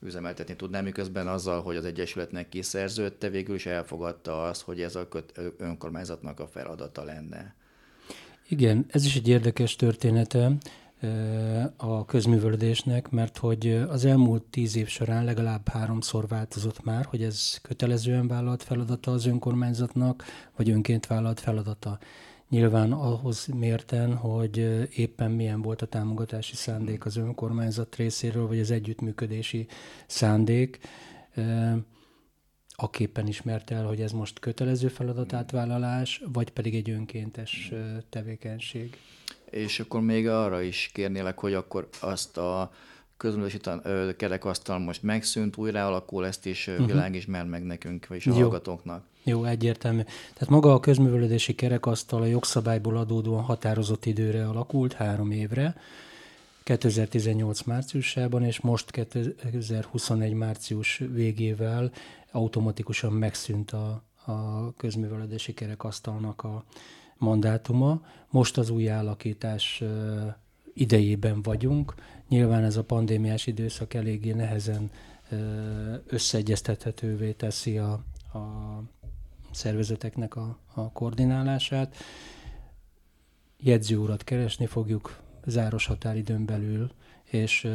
üzemeltetni 0.00 0.56
tudná, 0.56 0.80
miközben 0.80 1.28
azzal, 1.28 1.62
hogy 1.62 1.76
az 1.76 1.84
Egyesületnek 1.84 2.48
kiszerződte, 2.48 3.28
végül 3.28 3.54
is 3.54 3.66
elfogadta 3.66 4.42
azt, 4.42 4.62
hogy 4.62 4.80
ez 4.80 4.96
a 4.96 5.08
köt, 5.08 5.40
önkormányzatnak 5.58 6.40
a 6.40 6.46
feladata 6.46 7.04
lenne. 7.04 7.54
Igen, 8.48 8.86
ez 8.88 9.04
is 9.04 9.16
egy 9.16 9.28
érdekes 9.28 9.76
története 9.76 10.56
a 11.76 12.04
közművelődésnek, 12.04 13.10
mert 13.10 13.38
hogy 13.38 13.84
az 13.88 14.04
elmúlt 14.04 14.42
tíz 14.42 14.76
év 14.76 14.88
során 14.88 15.24
legalább 15.24 15.68
háromszor 15.68 16.28
változott 16.28 16.84
már, 16.84 17.04
hogy 17.04 17.22
ez 17.22 17.58
kötelezően 17.62 18.28
vállalt 18.28 18.62
feladata 18.62 19.10
az 19.10 19.26
önkormányzatnak, 19.26 20.24
vagy 20.56 20.70
önként 20.70 21.06
vállalt 21.06 21.40
feladata. 21.40 21.98
Nyilván 22.48 22.92
ahhoz 22.92 23.46
mérten, 23.46 24.16
hogy 24.16 24.56
éppen 24.96 25.30
milyen 25.30 25.62
volt 25.62 25.82
a 25.82 25.86
támogatási 25.86 26.54
szándék 26.54 27.04
az 27.04 27.16
önkormányzat 27.16 27.96
részéről, 27.96 28.46
vagy 28.46 28.60
az 28.60 28.70
együttműködési 28.70 29.66
szándék, 30.06 30.78
aképpen 32.68 33.26
ismert 33.26 33.70
el, 33.70 33.86
hogy 33.86 34.00
ez 34.00 34.12
most 34.12 34.38
kötelező 34.38 34.88
feladatátvállalás, 34.88 36.22
vagy 36.32 36.50
pedig 36.50 36.74
egy 36.74 36.90
önkéntes 36.90 37.72
tevékenység. 38.10 38.98
És 39.50 39.80
akkor 39.80 40.00
még 40.00 40.28
arra 40.28 40.62
is 40.62 40.90
kérnélek, 40.92 41.38
hogy 41.38 41.54
akkor 41.54 41.88
azt 42.00 42.36
a 42.36 42.72
közművelési 43.16 43.58
kerekasztal 44.16 44.78
most 44.78 45.02
megszűnt, 45.02 45.56
újra 45.56 45.86
alakul, 45.86 46.26
ezt 46.26 46.46
is 46.46 46.66
uh-huh. 46.66 46.86
világismer 46.86 47.44
meg 47.44 47.64
nekünk, 47.64 48.06
vagy 48.06 48.22
a 48.24 48.30
Jó. 48.30 48.34
hallgatóknak. 48.34 49.04
Jó, 49.22 49.44
egyértelmű. 49.44 50.02
Tehát 50.32 50.48
maga 50.48 50.72
a 50.72 50.80
közművelődési 50.80 51.54
kerekasztal 51.54 52.22
a 52.22 52.26
jogszabályból 52.26 52.96
adódóan 52.96 53.42
határozott 53.42 54.04
időre 54.04 54.48
alakult, 54.48 54.92
három 54.92 55.30
évre, 55.30 55.76
2018 56.62 57.62
márciusában, 57.62 58.44
és 58.44 58.60
most 58.60 58.90
2021 58.90 60.32
március 60.32 61.02
végével 61.12 61.92
automatikusan 62.30 63.12
megszűnt 63.12 63.70
a, 63.70 64.02
a 64.24 64.72
közművelődési 64.76 65.54
kerekasztalnak 65.54 66.42
a 66.42 66.64
mandátuma. 67.16 68.00
Most 68.30 68.58
az 68.58 68.70
új 68.70 68.88
állakítás 68.88 69.82
idejében 70.74 71.42
vagyunk. 71.42 71.94
Nyilván 72.28 72.64
ez 72.64 72.76
a 72.76 72.84
pandémiás 72.84 73.46
időszak 73.46 73.94
eléggé 73.94 74.32
nehezen 74.32 74.90
összeegyeztethetővé 76.06 77.32
teszi 77.32 77.78
a, 77.78 77.92
a 78.32 78.82
szervezeteknek 79.50 80.36
a, 80.36 80.58
a 80.74 80.92
koordinálását. 80.92 81.96
Jegyzőurat 83.58 84.24
keresni 84.24 84.66
fogjuk 84.66 85.22
záros 85.46 85.86
határidőn 85.86 86.44
belül, 86.44 86.90
és 87.24 87.68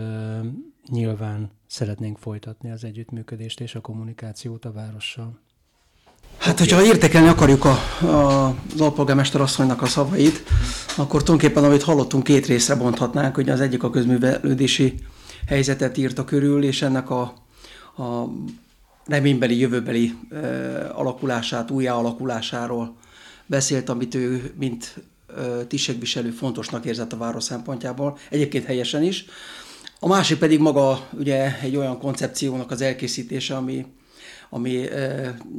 nyilván 0.90 1.52
szeretnénk 1.68 2.18
folytatni 2.18 2.72
az 2.72 2.84
együttműködést 2.84 3.60
és 3.60 3.76
a 3.76 3.82
kommunikációt 3.82 4.66
a 4.66 4.72
várossal. 4.72 5.40
Hát, 6.40 6.60
hogyha 6.60 6.86
értékelni 6.86 7.28
akarjuk 7.28 7.66
a, 7.66 7.70
a, 8.06 8.48
az 8.48 8.82
alpolgármester 8.82 9.42
asszonynak 9.42 9.82
a 9.82 9.86
szavait, 9.86 10.44
akkor 10.98 11.24
tulajdonképpen, 11.24 11.64
amit 11.64 11.84
hallottunk, 11.84 12.24
két 12.24 12.46
részre 12.46 12.76
bonthatnánk, 12.76 13.36
hogy 13.36 13.50
az 13.50 13.62
egyik 13.62 13.84
a 13.84 13.90
közművelődési 13.90 14.94
helyzetet 15.48 15.98
írta 15.98 16.26
körül, 16.26 16.64
és 16.64 16.82
ennek 16.82 17.10
a, 17.10 17.22
a 17.98 18.26
reménybeli, 19.06 19.60
jövőbeli 19.60 20.14
e, 20.32 20.38
alakulását, 20.94 21.72
újjáalakulásáról 21.72 22.96
beszélt, 23.46 23.90
amit 23.90 24.16
ő, 24.16 24.54
mint 24.60 24.96
e, 25.38 25.42
tisztségviselő 25.66 26.30
fontosnak 26.30 26.86
érzett 26.86 27.14
a 27.14 27.18
város 27.18 27.44
szempontjából, 27.44 28.18
egyébként 28.30 28.66
helyesen 28.66 29.04
is. 29.04 29.26
A 30.00 30.08
másik 30.08 30.38
pedig 30.38 30.60
maga 30.60 31.08
ugye 31.12 31.60
egy 31.62 31.76
olyan 31.76 32.00
koncepciónak 32.00 32.72
az 32.72 32.82
elkészítése, 32.82 33.56
ami, 33.56 33.86
ami 34.50 34.86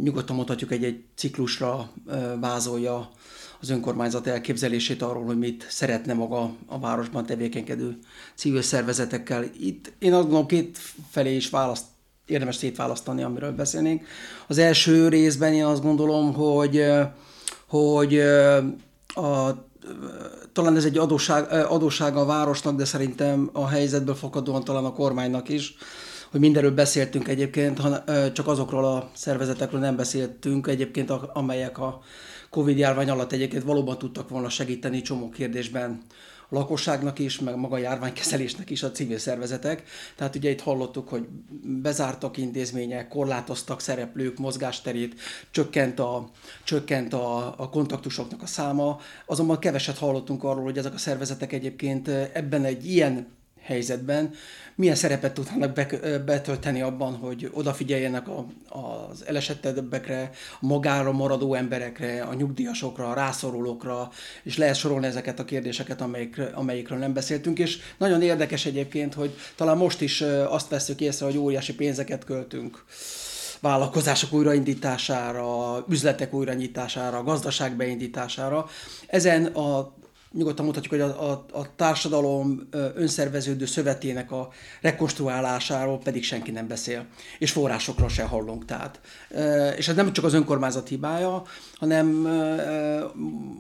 nyugodtan 0.03 0.37
mondhatjuk 0.37 0.73
egy-egy 0.73 1.05
ciklusra 1.15 1.91
vázolja 2.41 3.11
az 3.61 3.71
önkormányzat 3.71 4.27
elképzelését 4.27 5.03
arról, 5.03 5.25
hogy 5.25 5.39
mit 5.39 5.67
szeretne 5.69 6.13
maga 6.13 6.53
a 6.67 6.79
városban 6.79 7.27
tevékenykedő 7.27 7.99
civil 8.35 8.63
szervezetekkel. 8.63 9.45
Itt 9.59 9.93
én 9.99 10.13
azt 10.13 10.23
gondolom 10.23 10.47
két 10.47 10.79
felé 11.11 11.37
is 11.37 11.51
választ 11.51 11.85
érdemes 12.27 12.57
szétválasztani, 12.57 13.23
amiről 13.23 13.53
beszélnénk. 13.53 14.07
Az 14.47 14.59
első 14.59 15.09
részben 15.09 15.53
én 15.53 15.65
azt 15.65 15.83
gondolom, 15.83 16.33
hogy, 16.33 16.85
hogy 17.67 18.19
a 19.07 19.69
talán 20.53 20.77
ez 20.77 20.85
egy 20.85 20.99
adósság, 21.69 22.17
a 22.17 22.25
városnak, 22.25 22.77
de 22.77 22.85
szerintem 22.85 23.51
a 23.53 23.67
helyzetből 23.67 24.15
fakadóan 24.15 24.65
talán 24.65 24.85
a 24.85 24.93
kormánynak 24.93 25.49
is, 25.49 25.75
hogy 26.31 26.41
mindenről 26.41 26.75
beszéltünk 26.75 27.29
egyébként, 27.29 27.81
csak 28.33 28.47
azokról 28.47 28.85
a 28.85 29.11
szervezetekről 29.15 29.81
nem 29.81 29.97
beszéltünk 29.97 30.67
egyébként, 30.67 31.11
amelyek 31.11 31.79
a 31.79 32.01
Covid 32.51 32.79
járvány 32.79 33.11
alatt 33.11 33.33
egyébként 33.33 33.63
valóban 33.63 33.99
tudtak 33.99 34.29
volna 34.29 34.49
segíteni 34.49 35.03
csomó 35.03 35.29
kérdésben 35.29 36.03
a 36.49 36.55
lakosságnak 36.55 37.19
is, 37.19 37.39
meg 37.39 37.57
maga 37.57 37.75
a 37.75 37.79
járványkezelésnek 37.79 38.71
is 38.71 38.83
a 38.83 38.91
civil 38.91 39.19
szervezetek. 39.19 39.83
Tehát 40.17 40.37
ugye 40.37 40.51
itt 40.51 40.61
hallottuk, 40.61 41.09
hogy 41.09 41.27
bezártak 41.63 42.37
intézmények, 42.37 43.09
korlátoztak 43.09 43.81
szereplők 43.81 44.39
mozgásterét, 44.39 45.21
csökkent 45.51 46.01
a, 46.01 46.31
csökkent 46.65 47.13
a, 47.13 47.55
a 47.57 47.69
kontaktusoknak 47.69 48.43
a 48.43 48.47
száma, 48.47 49.01
azonban 49.27 49.59
keveset 49.59 49.99
hallottunk 49.99 50.45
arról, 50.45 50.65
hogy 50.65 50.79
ezek 50.79 50.95
a 50.95 50.99
szervezetek 50.99 51.53
egyébként 51.53 52.09
ebben 52.09 52.65
egy 52.65 52.87
ilyen 52.87 53.27
helyzetben 53.63 54.35
milyen 54.81 54.95
szerepet 54.95 55.35
tudnak 55.35 55.73
betölteni 56.25 56.81
abban, 56.83 57.15
hogy 57.15 57.51
odafigyeljenek 57.53 58.29
a, 58.29 58.47
az 58.69 59.25
elesettebbekre, 59.27 60.31
a 60.61 60.67
magára 60.67 61.13
maradó 61.13 61.55
emberekre, 61.55 62.23
a 62.23 62.35
nyugdíjasokra, 62.35 63.11
a 63.11 63.15
rászorulókra, 63.15 64.11
és 64.43 64.57
lehet 64.57 64.77
sorolni 64.77 65.07
ezeket 65.07 65.39
a 65.39 65.45
kérdéseket, 65.45 66.01
amelyik, 66.01 66.41
amelyikről 66.55 66.99
nem 66.99 67.13
beszéltünk, 67.13 67.59
és 67.59 67.79
nagyon 67.99 68.23
érdekes 68.23 68.67
egyébként, 68.67 69.15
hogy 69.15 69.37
talán 69.57 69.77
most 69.77 70.01
is 70.01 70.21
azt 70.49 70.69
veszük 70.69 71.01
észre, 71.01 71.27
hogy 71.27 71.39
óriási 71.39 71.75
pénzeket 71.75 72.25
költünk 72.25 72.85
vállalkozások 73.61 74.33
újraindítására, 74.33 75.85
üzletek 75.89 76.35
újranyitására, 76.35 77.23
gazdaság 77.23 77.77
beindítására. 77.77 78.67
Ezen 79.07 79.45
a 79.45 79.93
nyugodtan 80.33 80.65
mondhatjuk, 80.65 80.93
hogy 80.93 81.11
a, 81.11 81.31
a, 81.31 81.47
a 81.53 81.75
társadalom 81.77 82.69
önszerveződő 82.95 83.67
szövetének 83.67 84.33
a 84.33 84.49
rekonstruálásáról 84.81 85.99
pedig 85.99 86.25
senki 86.25 86.51
nem 86.51 86.69
beszél, 86.69 87.07
és 87.39 87.51
forrásokról 87.51 88.09
se 88.09 88.23
hallunk. 88.23 88.65
Tehát. 88.65 89.01
És 89.77 89.89
ez 89.89 89.95
nem 89.95 90.13
csak 90.13 90.25
az 90.25 90.35
önkormányzat 90.35 90.89
hibája, 90.89 91.43
hanem 91.75 92.07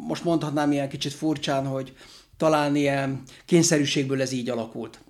most 0.06 0.24
mondhatnám 0.24 0.72
ilyen 0.72 0.88
kicsit 0.88 1.12
furcsán, 1.12 1.66
hogy 1.66 1.92
talán 2.36 2.76
ilyen 2.76 3.22
kényszerűségből 3.46 4.20
ez 4.20 4.32
így 4.32 4.48
alakult. 4.48 5.00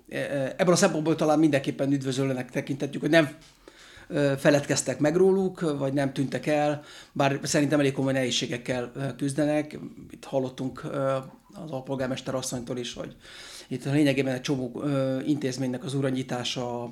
Ebből 0.57 0.73
a 0.73 0.77
szempontból 0.77 1.15
talán 1.15 1.39
mindenképpen 1.39 1.91
üdvözölőnek 1.91 2.51
tekintetjük, 2.51 3.01
hogy 3.01 3.11
nem 3.11 3.29
feledkeztek 4.37 4.99
meg 4.99 5.15
róluk, 5.15 5.77
vagy 5.77 5.93
nem 5.93 6.13
tűntek 6.13 6.47
el, 6.47 6.83
bár 7.11 7.39
szerintem 7.43 7.79
elég 7.79 7.93
komoly 7.93 8.13
nehézségekkel 8.13 8.91
küzdenek. 9.17 9.79
Itt 10.09 10.23
hallottunk 10.23 10.81
az 11.53 11.71
alpolgármester 11.71 12.35
asszonytól 12.35 12.77
is, 12.77 12.93
hogy 12.93 13.15
itt 13.67 13.85
a 13.85 13.91
lényegében 13.91 14.33
egy 14.33 14.41
csomó 14.41 14.83
intézménynek 15.25 15.83
az 15.83 15.93
uranyítása, 15.93 16.89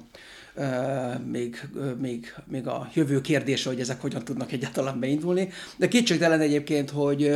még, 1.26 1.70
még, 1.98 2.34
még 2.46 2.68
a 2.68 2.90
jövő 2.94 3.22
kérdése, 3.22 3.70
hogy 3.70 3.80
ezek 3.80 4.02
hogyan 4.02 4.24
tudnak 4.24 4.52
egyáltalán 4.52 5.00
beindulni. 5.00 5.50
De 5.78 5.88
kétségtelen 5.88 6.40
egyébként, 6.40 6.90
hogy, 6.90 7.32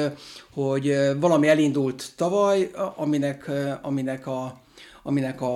hogy 0.49 0.95
valami 1.19 1.47
elindult 1.47 2.11
tavaly, 2.15 2.71
aminek, 2.95 3.51
aminek, 3.81 4.27
a, 4.27 4.61
aminek 5.03 5.41
a, 5.41 5.55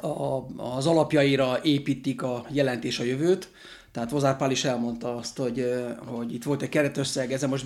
a, 0.00 0.46
az 0.56 0.86
alapjaira 0.86 1.60
építik 1.62 2.22
a 2.22 2.46
jelentés 2.50 2.98
a 2.98 3.04
jövőt, 3.04 3.48
tehát 3.94 4.10
Vozár 4.10 4.50
is 4.50 4.64
elmondta 4.64 5.16
azt, 5.16 5.38
hogy, 5.38 5.74
hogy 6.06 6.34
itt 6.34 6.44
volt 6.44 6.62
egy 6.62 6.68
keretösszeg, 6.68 7.32
ezzel 7.32 7.48
most 7.48 7.64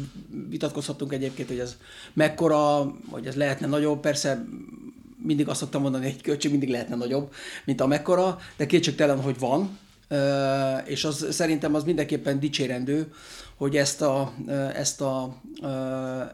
vitatkozhatunk 0.49 1.13
egyébként, 1.13 1.49
hogy 1.49 1.59
ez 1.59 1.77
mekkora, 2.13 2.93
hogy 3.11 3.27
ez 3.27 3.35
lehetne 3.35 3.67
nagyobb, 3.67 4.01
persze 4.01 4.45
mindig 5.23 5.49
azt 5.49 5.59
szoktam 5.59 5.83
mondani, 5.83 6.05
hogy 6.05 6.13
egy 6.13 6.23
költség 6.23 6.51
mindig 6.51 6.69
lehetne 6.69 6.97
nagyobb, 6.97 7.33
mint 7.65 7.81
a 7.81 7.87
mekkora, 7.87 8.39
de 8.57 8.67
kétségtelen, 8.67 9.21
hogy 9.21 9.39
van, 9.39 9.79
és 10.85 11.05
az, 11.05 11.27
szerintem 11.31 11.75
az 11.75 11.85
mindenképpen 11.85 12.41
dicsérendő, 12.41 13.13
hogy 13.57 13.77
ezt 13.77 14.03
a, 14.03 14.33
ezt 14.75 15.01
a, 15.01 15.37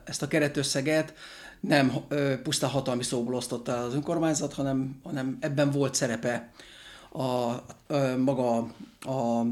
ezt 0.05 0.23
a 0.23 0.29
keretösszeget 0.29 1.15
nem 1.61 1.93
pusztán 2.43 2.71
hatalmi 2.71 3.03
szóból 3.03 3.35
osztotta 3.35 3.83
az 3.83 3.95
önkormányzat, 3.95 4.53
hanem, 4.53 5.01
hanem 5.03 5.37
ebben 5.41 5.71
volt 5.71 5.95
szerepe 5.95 6.53
a, 7.13 7.23
a 7.23 7.63
maga 8.25 8.57
a 9.01 9.45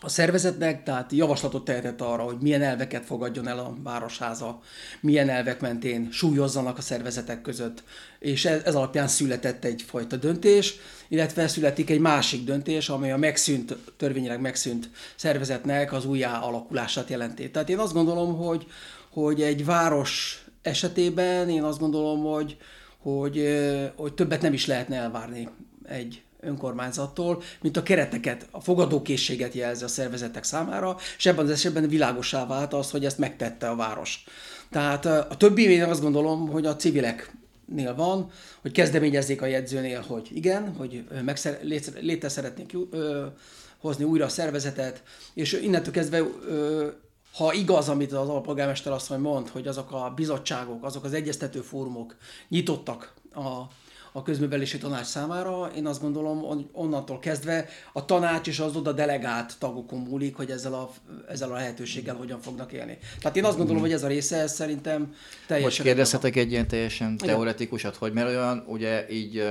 a 0.00 0.08
szervezetnek, 0.08 0.82
tehát 0.82 1.12
javaslatot 1.12 1.64
tehetett 1.64 2.00
arra, 2.00 2.22
hogy 2.22 2.36
milyen 2.40 2.62
elveket 2.62 3.04
fogadjon 3.04 3.48
el 3.48 3.58
a 3.58 3.74
városháza, 3.82 4.60
milyen 5.00 5.28
elvek 5.28 5.60
mentén 5.60 6.08
súlyozzanak 6.12 6.78
a 6.78 6.80
szervezetek 6.80 7.42
között, 7.42 7.82
és 8.18 8.44
ez, 8.44 8.62
ez 8.64 8.74
alapján 8.74 9.08
született 9.08 9.64
egyfajta 9.64 10.16
döntés, 10.16 10.74
illetve 11.08 11.48
születik 11.48 11.90
egy 11.90 12.00
másik 12.00 12.44
döntés, 12.44 12.88
amely 12.88 13.12
a 13.12 13.16
megszűnt, 13.16 13.76
törvényileg 13.96 14.40
megszűnt 14.40 14.90
szervezetnek 15.16 15.92
az 15.92 16.04
újjá 16.04 16.38
alakulását 16.38 17.10
jelenti. 17.10 17.50
Tehát 17.50 17.68
én 17.68 17.78
azt 17.78 17.92
gondolom, 17.92 18.36
hogy, 18.36 18.66
hogy 19.10 19.42
egy 19.42 19.64
város 19.64 20.44
esetében 20.62 21.48
én 21.48 21.62
azt 21.62 21.78
gondolom, 21.78 22.24
hogy, 22.24 22.56
hogy, 22.98 23.58
hogy 23.96 24.14
többet 24.14 24.42
nem 24.42 24.52
is 24.52 24.66
lehetne 24.66 24.96
elvárni 24.96 25.48
egy 25.84 26.22
önkormányzattól, 26.40 27.42
mint 27.60 27.76
a 27.76 27.82
kereteket, 27.82 28.46
a 28.50 28.60
fogadókészséget 28.60 29.54
jelzi 29.54 29.84
a 29.84 29.88
szervezetek 29.88 30.44
számára, 30.44 30.96
és 31.16 31.26
ebben 31.26 31.44
az 31.44 31.50
esetben 31.50 31.88
világosá 31.88 32.46
vált 32.46 32.72
az, 32.72 32.90
hogy 32.90 33.04
ezt 33.04 33.18
megtette 33.18 33.68
a 33.68 33.76
város. 33.76 34.24
Tehát 34.70 35.06
a 35.06 35.36
többi 35.36 35.62
én 35.62 35.82
azt 35.82 36.02
gondolom, 36.02 36.48
hogy 36.48 36.66
a 36.66 36.76
civilek 36.76 37.34
nél 37.64 37.94
van, 37.94 38.30
hogy 38.60 38.72
kezdeményezzék 38.72 39.42
a 39.42 39.46
jegyzőnél, 39.46 40.00
hogy 40.00 40.28
igen, 40.32 40.74
hogy 40.76 41.04
megszer- 41.24 41.62
létre 42.00 42.28
szeretnék 42.28 42.76
hozni 43.78 44.04
újra 44.04 44.24
a 44.24 44.28
szervezetet, 44.28 45.02
és 45.34 45.52
innentől 45.52 45.92
kezdve 45.92 46.22
ha 47.34 47.52
igaz, 47.52 47.88
amit 47.88 48.12
az 48.12 48.28
alpolgármester 48.28 48.92
azt 48.92 49.18
mond, 49.18 49.48
hogy 49.48 49.66
azok 49.66 49.92
a 49.92 50.12
bizottságok, 50.16 50.84
azok 50.84 51.04
az 51.04 51.12
egyeztető 51.12 51.60
fórumok 51.60 52.16
nyitottak 52.48 53.14
a 53.34 53.62
a 54.12 54.22
közművelési 54.22 54.78
tanács 54.78 55.06
számára. 55.06 55.70
Én 55.76 55.86
azt 55.86 56.00
gondolom, 56.00 56.42
hogy 56.42 56.66
onnantól 56.72 57.18
kezdve 57.18 57.68
a 57.92 58.04
tanács 58.04 58.46
és 58.46 58.58
az 58.58 58.76
oda 58.76 58.92
delegált 58.92 59.54
tagokon 59.58 59.98
múlik, 59.98 60.36
hogy 60.36 60.50
ezzel 60.50 60.74
a, 60.74 60.90
ezzel 61.28 61.50
a 61.50 61.54
lehetőséggel 61.54 62.14
hogyan 62.14 62.40
fognak 62.40 62.72
élni. 62.72 62.98
Tehát 63.20 63.36
én 63.36 63.44
azt 63.44 63.56
gondolom, 63.56 63.80
hogy 63.80 63.92
ez 63.92 64.02
a 64.02 64.08
része 64.08 64.36
ez 64.36 64.54
szerintem 64.54 65.14
teljesen... 65.46 65.72
Most 65.72 65.82
kérdezhetek 65.82 66.36
egy 66.36 66.50
ilyen 66.50 66.68
teljesen 66.68 67.16
teoretikusat, 67.16 67.96
hogy 67.96 68.12
mert 68.12 68.28
olyan, 68.28 68.64
ugye 68.66 69.10
így 69.10 69.42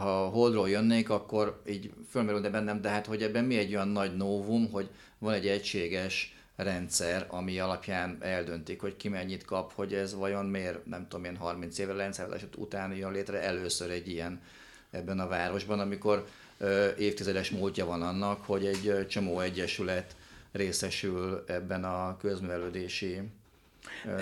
ha 0.00 0.28
holdról 0.32 0.68
jönnék, 0.68 1.10
akkor 1.10 1.62
így 1.68 1.90
fölmerülne 2.10 2.50
bennem, 2.50 2.80
de 2.80 2.88
hát 2.88 3.06
hogy 3.06 3.22
ebben 3.22 3.44
mi 3.44 3.56
egy 3.56 3.74
olyan 3.74 3.88
nagy 3.88 4.16
novum, 4.16 4.70
hogy 4.72 4.88
van 5.18 5.32
egy 5.32 5.46
egységes 5.46 6.37
rendszer, 6.62 7.26
ami 7.28 7.58
alapján 7.58 8.16
eldöntik, 8.20 8.80
hogy 8.80 8.96
ki 8.96 9.08
mennyit 9.08 9.44
kap, 9.44 9.72
hogy 9.72 9.94
ez 9.94 10.14
vajon 10.14 10.46
miért, 10.46 10.86
nem 10.86 11.08
tudom 11.08 11.24
én, 11.24 11.36
30 11.36 11.78
évre 11.78 11.94
rendszerváltás 11.94 12.48
után 12.56 12.94
jön 12.94 13.12
létre 13.12 13.42
először 13.42 13.90
egy 13.90 14.08
ilyen 14.08 14.42
ebben 14.90 15.20
a 15.20 15.28
városban, 15.28 15.80
amikor 15.80 16.26
ö, 16.58 16.88
évtizedes 16.96 17.50
múltja 17.50 17.86
van 17.86 18.02
annak, 18.02 18.44
hogy 18.44 18.66
egy 18.66 19.06
csomó 19.08 19.40
egyesület 19.40 20.16
részesül 20.52 21.44
ebben 21.46 21.84
a 21.84 22.16
közművelődési 22.16 23.20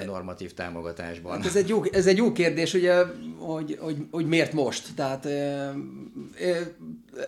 normatív 0.07 0.55
támogatásban? 0.55 1.37
Hát 1.37 1.47
ez, 1.47 1.57
egy 1.57 1.69
jó, 1.69 1.83
ez 1.93 2.07
egy 2.07 2.17
jó 2.17 2.33
kérdés, 2.33 2.75
ugye, 2.75 3.03
hogy, 3.39 3.79
hogy, 3.81 3.97
hogy 4.11 4.27
miért 4.27 4.53
most. 4.53 4.89
Tehát 4.95 5.25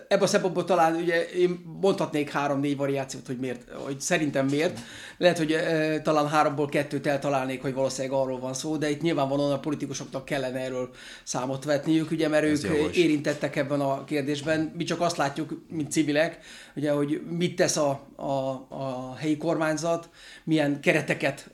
ebben 0.07 0.21
a 0.21 0.27
szempontból 0.27 0.65
talán 0.65 0.95
ugye 0.95 1.29
én 1.29 1.77
mondhatnék 1.81 2.29
három-négy 2.29 2.77
variációt, 2.77 3.27
hogy 3.27 3.37
miért, 3.37 3.69
hogy 3.71 3.99
szerintem 4.01 4.45
miért. 4.45 4.79
Lehet, 5.19 5.37
hogy 5.37 5.55
talán 6.03 6.27
háromból 6.27 6.69
kettőt 6.69 7.07
eltalálnék, 7.07 7.61
hogy 7.61 7.73
valószínűleg 7.73 8.19
arról 8.19 8.39
van 8.39 8.53
szó, 8.53 8.77
de 8.77 8.89
itt 8.89 9.01
nyilvánvalóan 9.01 9.51
a 9.51 9.59
politikusoknak 9.59 10.25
kellene 10.25 10.59
erről 10.59 10.89
számot 11.23 11.63
vetniük, 11.63 12.11
ugye, 12.11 12.27
mert 12.27 12.45
Ez 12.45 12.63
ők 12.63 12.95
érintettek 12.95 13.55
ebben 13.55 13.79
a 13.79 14.03
kérdésben. 14.03 14.73
Mi 14.77 14.83
csak 14.83 15.01
azt 15.01 15.17
látjuk, 15.17 15.61
mint 15.69 15.91
civilek, 15.91 16.39
ugye, 16.75 16.91
hogy 16.91 17.21
mit 17.29 17.55
tesz 17.55 17.77
a, 17.77 18.01
a, 18.15 18.49
a 18.69 19.15
helyi 19.17 19.37
kormányzat, 19.37 20.09
milyen 20.43 20.81
kereteket 20.81 21.49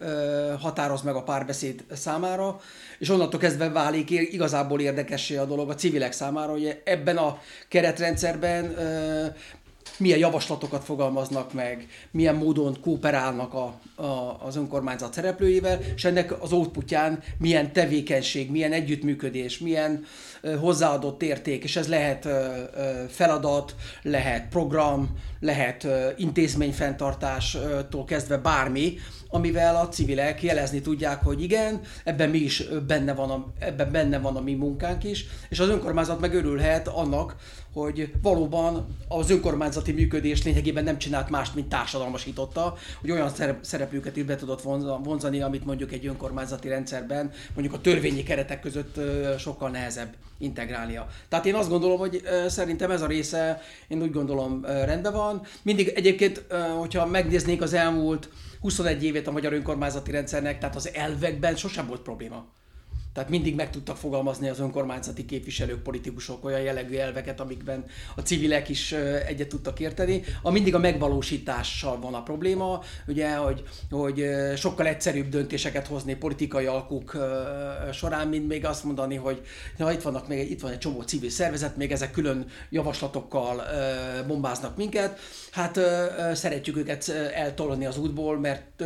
határoz 0.59 1.01
meg 1.01 1.15
a 1.15 1.23
párbeszéd 1.23 1.83
számára, 1.91 2.59
és 2.99 3.09
onnantól 3.09 3.39
kezdve 3.39 3.69
válik 3.69 4.09
igazából 4.09 4.81
érdekessé 4.81 5.35
a 5.35 5.45
dolog 5.45 5.69
a 5.69 5.75
civilek 5.75 6.11
számára, 6.11 6.51
hogy 6.51 6.81
ebben 6.83 7.17
a 7.17 7.39
keretrendszerben 7.67 8.75
milyen 9.97 10.19
javaslatokat 10.19 10.83
fogalmaznak 10.83 11.53
meg, 11.53 11.87
milyen 12.11 12.35
módon 12.35 12.77
kooperálnak 12.81 13.53
a, 13.53 13.79
a, 13.95 14.37
az 14.45 14.55
önkormányzat 14.55 15.13
szereplőivel, 15.13 15.79
és 15.95 16.05
ennek 16.05 16.41
az 16.43 16.51
outputján 16.51 17.23
milyen 17.37 17.73
tevékenység, 17.73 18.51
milyen 18.51 18.71
együttműködés, 18.71 19.59
milyen 19.59 20.05
ö, 20.34 20.34
hozzáadott 20.59 21.21
érték, 21.21 21.63
és 21.63 21.75
ez 21.75 21.87
lehet 21.87 22.27
feladat, 23.09 23.75
lehet 24.01 24.47
program, 24.49 25.17
lehet 25.39 25.87
intézményfenntartástól 26.17 28.05
kezdve 28.05 28.37
bármi, 28.37 28.97
amivel 29.29 29.75
a 29.75 29.87
civilek 29.87 30.43
jelezni 30.43 30.81
tudják, 30.81 31.23
hogy 31.23 31.41
igen, 31.41 31.79
ebben 32.03 32.29
mi 32.29 32.37
is 32.37 32.63
benne 32.87 33.13
van 33.13 33.29
a, 33.29 33.45
ebben 33.59 33.91
benne 33.91 34.19
van 34.19 34.35
a 34.35 34.41
mi 34.41 34.53
munkánk 34.53 35.03
is, 35.03 35.25
és 35.49 35.59
az 35.59 35.69
önkormányzat 35.69 36.19
meg 36.19 36.33
örülhet 36.33 36.87
annak, 36.87 37.35
hogy 37.73 38.11
valóban 38.21 38.95
az 39.07 39.29
önkormányzati 39.29 39.91
működés 39.91 40.43
lényegében 40.43 40.83
nem 40.83 40.97
csinált 40.97 41.29
mást, 41.29 41.55
mint 41.55 41.69
társadalmasította, 41.69 42.75
hogy 43.01 43.11
olyan 43.11 43.31
szereplőket 43.61 44.15
is 44.15 44.23
be 44.23 44.35
tudott 44.35 44.61
vonzani, 45.03 45.41
amit 45.41 45.65
mondjuk 45.65 45.91
egy 45.91 46.07
önkormányzati 46.07 46.67
rendszerben, 46.67 47.31
mondjuk 47.53 47.75
a 47.75 47.81
törvényi 47.81 48.23
keretek 48.23 48.59
között 48.59 48.99
sokkal 49.37 49.69
nehezebb 49.69 50.13
integrálnia. 50.37 51.07
Tehát 51.29 51.45
én 51.45 51.55
azt 51.55 51.69
gondolom, 51.69 51.97
hogy 51.97 52.21
szerintem 52.47 52.91
ez 52.91 53.01
a 53.01 53.07
része, 53.07 53.61
én 53.87 54.01
úgy 54.01 54.11
gondolom 54.11 54.65
rendben 54.65 55.13
van. 55.13 55.41
Mindig 55.61 55.87
egyébként, 55.87 56.45
hogyha 56.77 57.05
megnéznék 57.05 57.61
az 57.61 57.73
elmúlt 57.73 58.29
21 58.61 59.03
évét 59.03 59.27
a 59.27 59.31
magyar 59.31 59.53
önkormányzati 59.53 60.11
rendszernek, 60.11 60.59
tehát 60.59 60.75
az 60.75 60.93
elvekben 60.93 61.55
sosem 61.55 61.87
volt 61.87 62.01
probléma. 62.01 62.45
Tehát 63.15 63.29
mindig 63.29 63.55
meg 63.55 63.69
tudtak 63.69 63.97
fogalmazni 63.97 64.49
az 64.49 64.59
önkormányzati 64.59 65.25
képviselők, 65.25 65.81
politikusok 65.81 66.45
olyan 66.45 66.59
jellegű 66.59 66.95
elveket, 66.95 67.39
amikben 67.39 67.85
a 68.15 68.21
civilek 68.21 68.69
is 68.69 68.91
egyet 69.27 69.47
tudtak 69.47 69.79
érteni. 69.79 70.23
A 70.41 70.51
mindig 70.51 70.75
a 70.75 70.79
megvalósítással 70.79 71.99
van 71.99 72.13
a 72.13 72.23
probléma, 72.23 72.81
ugye, 73.07 73.35
hogy, 73.35 73.63
hogy 73.89 74.25
sokkal 74.55 74.87
egyszerűbb 74.87 75.29
döntéseket 75.29 75.87
hozni 75.87 76.15
politikai 76.15 76.65
alkuk 76.65 77.17
során, 77.93 78.27
mint 78.27 78.47
még 78.47 78.65
azt 78.65 78.83
mondani, 78.83 79.15
hogy 79.15 79.41
na, 79.77 79.91
itt, 79.91 80.01
vannak 80.01 80.27
még, 80.27 80.51
itt 80.51 80.61
van 80.61 80.71
egy 80.71 80.77
csomó 80.77 81.01
civil 81.01 81.29
szervezet, 81.29 81.77
még 81.77 81.91
ezek 81.91 82.11
külön 82.11 82.45
javaslatokkal 82.69 83.63
bombáznak 84.27 84.77
minket. 84.77 85.19
Hát 85.51 85.79
szeretjük 86.33 86.77
őket 86.77 87.09
eltolni 87.33 87.85
az 87.85 87.97
útból, 87.97 88.39
mert, 88.39 88.83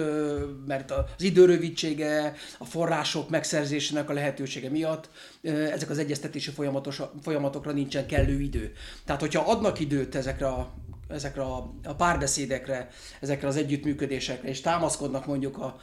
mert 0.67 0.91
az 0.91 1.23
időrövidsége, 1.23 2.33
a 2.57 2.65
források 2.65 3.29
megszerzésének 3.29 4.09
a 4.09 4.17
lehetősége 4.19 4.69
miatt 4.69 5.09
ezek 5.43 5.89
az 5.89 5.97
egyeztetési 5.97 6.51
folyamatos, 6.51 7.01
folyamatokra 7.21 7.71
nincsen 7.71 8.07
kellő 8.07 8.39
idő. 8.41 8.73
Tehát, 9.05 9.21
hogyha 9.21 9.51
adnak 9.51 9.79
időt 9.79 10.15
ezekre 10.15 10.47
a 10.47 10.73
ezekre 11.09 11.41
a, 11.41 11.73
párbeszédekre, 11.97 12.89
ezekre 13.19 13.47
az 13.47 13.55
együttműködésekre, 13.55 14.49
és 14.49 14.61
támaszkodnak 14.61 15.25
mondjuk 15.25 15.57
a, 15.57 15.79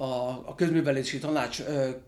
a, 0.00 0.42
a 0.46 0.54
közművelési 0.56 1.18
tanács 1.18 1.62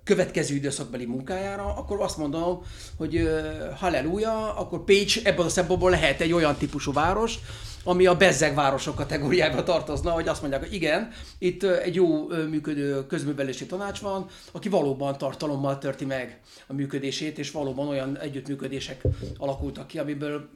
következő 0.05 0.55
időszakbeli 0.55 1.05
munkájára, 1.05 1.75
akkor 1.75 2.01
azt 2.01 2.17
mondom, 2.17 2.63
hogy 2.97 3.29
halleluja, 3.77 4.55
akkor 4.57 4.85
Pécs 4.85 5.25
ebből 5.25 5.47
a 5.47 5.49
szempontból 5.49 5.91
lehet 5.91 6.21
egy 6.21 6.33
olyan 6.33 6.57
típusú 6.57 6.93
város, 6.93 7.39
ami 7.85 8.07
a 8.07 8.17
bezzeg 8.17 8.55
városok 8.55 8.95
kategóriába 8.95 9.63
tartozna, 9.63 10.11
hogy 10.11 10.29
azt 10.29 10.41
mondják, 10.41 10.63
hogy 10.63 10.75
igen, 10.75 11.11
itt 11.39 11.63
egy 11.63 11.95
jó 11.95 12.29
működő 12.29 13.07
közművelési 13.07 13.67
tanács 13.67 13.99
van, 13.99 14.27
aki 14.53 14.69
valóban 14.69 15.19
tartalommal 15.19 15.79
törti 15.79 16.05
meg 16.05 16.41
a 16.67 16.73
működését, 16.73 17.39
és 17.39 17.51
valóban 17.51 17.89
olyan 17.89 18.19
együttműködések 18.19 19.03
alakultak 19.39 19.87
ki, 19.87 19.99
amiből 19.99 20.49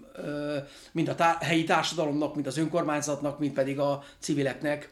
mind 0.92 1.08
a 1.08 1.14
tá- 1.14 1.42
helyi 1.42 1.64
társadalomnak, 1.64 2.34
mind 2.34 2.46
az 2.46 2.58
önkormányzatnak, 2.58 3.38
mind 3.38 3.52
pedig 3.52 3.78
a 3.78 4.02
civileknek 4.18 4.90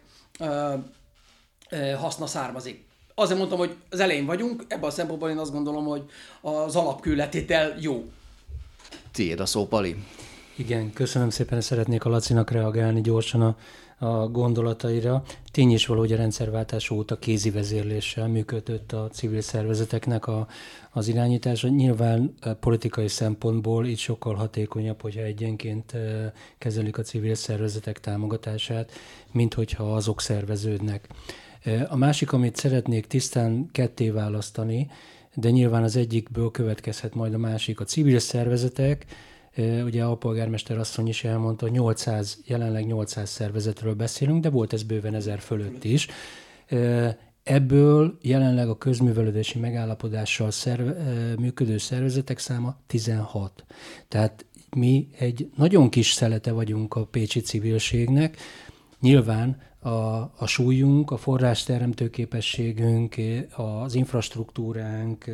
haszna 1.98 2.26
származik. 2.26 2.84
Azért 3.14 3.38
mondtam, 3.38 3.58
hogy 3.58 3.76
az 3.90 4.00
elején 4.00 4.26
vagyunk, 4.26 4.64
ebben 4.68 4.88
a 4.88 4.90
szempontból 4.90 5.30
én 5.30 5.38
azt 5.38 5.52
gondolom, 5.52 5.84
hogy 5.84 6.02
az 6.40 6.76
alapkülletétel 6.76 7.76
jó. 7.80 8.04
Tiéd 9.12 9.40
a 9.40 9.46
szó, 9.46 9.66
Pali. 9.66 9.96
Igen, 10.56 10.92
köszönöm 10.92 11.30
szépen, 11.30 11.60
szeretnék 11.60 12.04
a 12.04 12.08
Lacinak 12.08 12.50
reagálni 12.50 13.00
gyorsan 13.00 13.40
a, 13.40 13.56
a 14.06 14.28
gondolataira. 14.28 15.22
Tény 15.52 15.70
is 15.70 15.86
való, 15.86 16.00
hogy 16.00 16.12
a 16.12 16.16
rendszerváltás 16.16 16.90
óta 16.90 17.18
kézi 17.18 17.50
vezérléssel 17.50 18.28
működött 18.28 18.92
a 18.92 19.08
civil 19.12 19.40
szervezeteknek 19.40 20.26
a, 20.26 20.46
az 20.90 21.08
irányítása. 21.08 21.68
Nyilván 21.68 22.34
politikai 22.60 23.08
szempontból 23.08 23.86
itt 23.86 23.98
sokkal 23.98 24.34
hatékonyabb, 24.34 25.00
hogyha 25.00 25.22
egyenként 25.22 25.92
kezelik 26.58 26.98
a 26.98 27.02
civil 27.02 27.34
szervezetek 27.34 28.00
támogatását, 28.00 28.92
mint 29.32 29.54
hogyha 29.54 29.94
azok 29.94 30.20
szerveződnek. 30.20 31.08
A 31.88 31.96
másik, 31.96 32.32
amit 32.32 32.56
szeretnék 32.56 33.06
tisztán 33.06 33.68
ketté 33.72 34.10
választani, 34.10 34.90
de 35.34 35.50
nyilván 35.50 35.82
az 35.82 35.96
egyikből 35.96 36.50
következhet 36.50 37.14
majd 37.14 37.34
a 37.34 37.38
másik. 37.38 37.80
A 37.80 37.84
civil 37.84 38.18
szervezetek, 38.18 39.06
ugye 39.84 40.04
a 40.04 40.16
polgármester 40.16 40.78
asszony 40.78 41.08
is 41.08 41.24
elmondta, 41.24 41.64
hogy 41.64 41.74
800, 41.74 42.38
jelenleg 42.46 42.86
800 42.86 43.30
szervezetről 43.30 43.94
beszélünk, 43.94 44.42
de 44.42 44.50
volt 44.50 44.72
ez 44.72 44.82
bőven 44.82 45.14
ezer 45.14 45.38
fölött 45.38 45.84
is. 45.84 46.08
Ebből 47.42 48.18
jelenleg 48.22 48.68
a 48.68 48.78
közművelődési 48.78 49.58
megállapodással 49.58 50.50
szerve, 50.50 50.96
működő 51.38 51.78
szervezetek 51.78 52.38
száma 52.38 52.76
16. 52.86 53.64
Tehát 54.08 54.44
mi 54.76 55.08
egy 55.18 55.50
nagyon 55.56 55.90
kis 55.90 56.12
szelete 56.12 56.52
vagyunk 56.52 56.94
a 56.94 57.04
pécsi 57.04 57.40
civilségnek. 57.40 58.36
Nyilván 59.00 59.60
a, 59.84 60.30
a 60.36 60.46
súlyunk, 60.46 61.10
a 61.10 61.16
forrásteremtő 61.16 62.10
képességünk, 62.10 63.14
az 63.56 63.94
infrastruktúránk, 63.94 65.24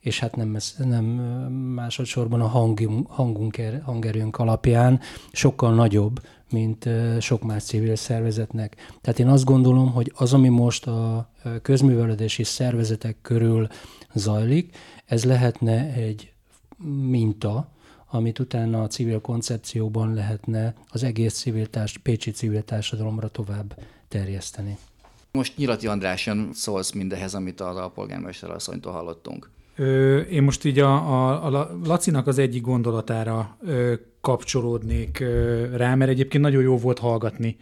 és 0.00 0.18
hát 0.18 0.36
nem, 0.36 0.56
nem 0.78 1.04
másodszorban 1.74 2.40
a 2.40 2.46
hangunk, 2.46 3.10
hangunk, 3.10 3.58
er, 3.58 3.82
hangerőnk 3.84 4.38
alapján 4.38 5.00
sokkal 5.32 5.74
nagyobb, 5.74 6.20
mint 6.50 6.88
sok 7.20 7.42
más 7.42 7.64
civil 7.64 7.96
szervezetnek. 7.96 8.76
Tehát 9.00 9.18
én 9.18 9.28
azt 9.28 9.44
gondolom, 9.44 9.92
hogy 9.92 10.12
az, 10.14 10.32
ami 10.34 10.48
most 10.48 10.86
a 10.86 11.30
közművelődési 11.62 12.44
szervezetek 12.44 13.16
körül 13.22 13.66
zajlik, 14.14 14.76
ez 15.06 15.24
lehetne 15.24 15.92
egy 15.92 16.32
minta, 17.10 17.68
amit 18.10 18.38
utána 18.38 18.82
a 18.82 18.86
civil 18.86 19.20
koncepcióban 19.20 20.14
lehetne 20.14 20.74
az 20.88 21.02
egész 21.02 21.34
civil 21.34 21.66
társ, 21.66 21.98
pécsi 21.98 22.30
civil 22.30 22.62
társadalomra 22.62 23.28
tovább 23.28 23.78
terjeszteni. 24.08 24.78
Most 25.32 25.56
Nyilati 25.56 25.86
Andráson 25.86 26.50
szólsz 26.52 26.92
mindehez, 26.92 27.34
amit 27.34 27.60
az 27.60 27.76
alpolgármester 27.76 28.50
asszonytól 28.50 28.92
hallottunk. 28.92 29.50
Ö, 29.76 30.18
én 30.18 30.42
most 30.42 30.64
így 30.64 30.78
a, 30.78 30.94
a, 30.94 31.44
a 31.46 31.78
Lacinak 31.84 32.26
az 32.26 32.38
egyik 32.38 32.62
gondolatára 32.62 33.56
ö, 33.60 33.94
kapcsolódnék 34.20 35.20
ö, 35.20 35.66
rá, 35.76 35.94
mert 35.94 36.10
egyébként 36.10 36.42
nagyon 36.42 36.62
jó 36.62 36.76
volt 36.76 36.98
hallgatni, 36.98 37.56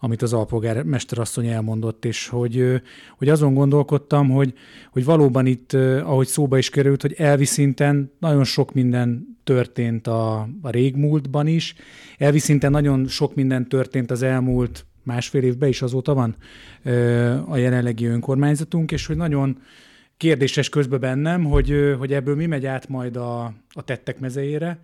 amit 0.00 0.22
az 0.22 0.32
alpolgármester 0.32 1.18
asszony 1.18 1.46
elmondott, 1.46 2.04
és 2.04 2.28
hogy, 2.28 2.82
hogy 3.18 3.28
azon 3.28 3.54
gondolkodtam, 3.54 4.30
hogy, 4.30 4.54
hogy 4.92 5.04
valóban 5.04 5.46
itt, 5.46 5.72
ahogy 6.02 6.26
szóba 6.26 6.58
is 6.58 6.70
került, 6.70 7.02
hogy 7.02 7.14
elvi 7.16 7.44
szinten 7.44 8.12
nagyon 8.18 8.44
sok 8.44 8.72
minden 8.72 9.37
történt 9.48 10.06
a, 10.06 10.48
a 10.62 10.70
régmúltban 10.70 11.46
is, 11.46 11.74
elvi 12.18 12.38
szinten 12.38 12.70
nagyon 12.70 13.06
sok 13.06 13.34
minden 13.34 13.68
történt 13.68 14.10
az 14.10 14.22
elmúlt 14.22 14.86
másfél 15.02 15.42
évben 15.42 15.68
is 15.68 15.82
azóta 15.82 16.14
van 16.14 16.36
a 17.48 17.56
jelenlegi 17.56 18.06
önkormányzatunk, 18.06 18.92
és 18.92 19.06
hogy 19.06 19.16
nagyon 19.16 19.62
kérdéses 20.16 20.68
közben 20.68 21.00
bennem, 21.00 21.44
hogy, 21.44 21.94
hogy 21.98 22.12
ebből 22.12 22.36
mi 22.36 22.46
megy 22.46 22.66
át 22.66 22.88
majd 22.88 23.16
a, 23.16 23.44
a 23.72 23.82
tettek 23.84 24.18
mezejére, 24.18 24.80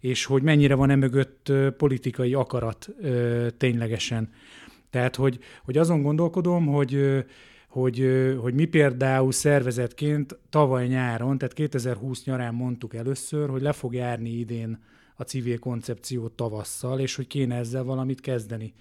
és 0.00 0.24
hogy 0.24 0.42
mennyire 0.42 0.74
van 0.74 0.90
emögött 0.90 1.52
politikai 1.76 2.34
akarat 2.34 2.88
ténylegesen. 3.56 4.30
Tehát, 4.90 5.16
hogy, 5.16 5.38
hogy 5.64 5.76
azon 5.76 6.02
gondolkodom, 6.02 6.66
hogy, 6.66 7.24
hogy, 7.66 8.06
hogy 8.40 8.54
mi 8.54 8.64
például 8.64 9.32
szervezetként 9.32 10.38
tavaly 10.50 10.86
nyáron, 10.86 11.38
tehát 11.38 11.54
2020 11.54 12.24
nyarán 12.24 12.54
mondtuk 12.54 12.94
először, 12.94 13.48
hogy 13.48 13.62
le 13.62 13.72
fog 13.72 13.94
járni 13.94 14.30
idén 14.30 14.78
a 15.16 15.22
civil 15.22 15.58
koncepció 15.58 16.28
tavasszal, 16.28 17.00
és 17.00 17.14
hogy 17.14 17.26
kéne 17.26 17.56
ezzel 17.56 17.82
valamit 17.82 18.20
kezdeni. 18.20 18.74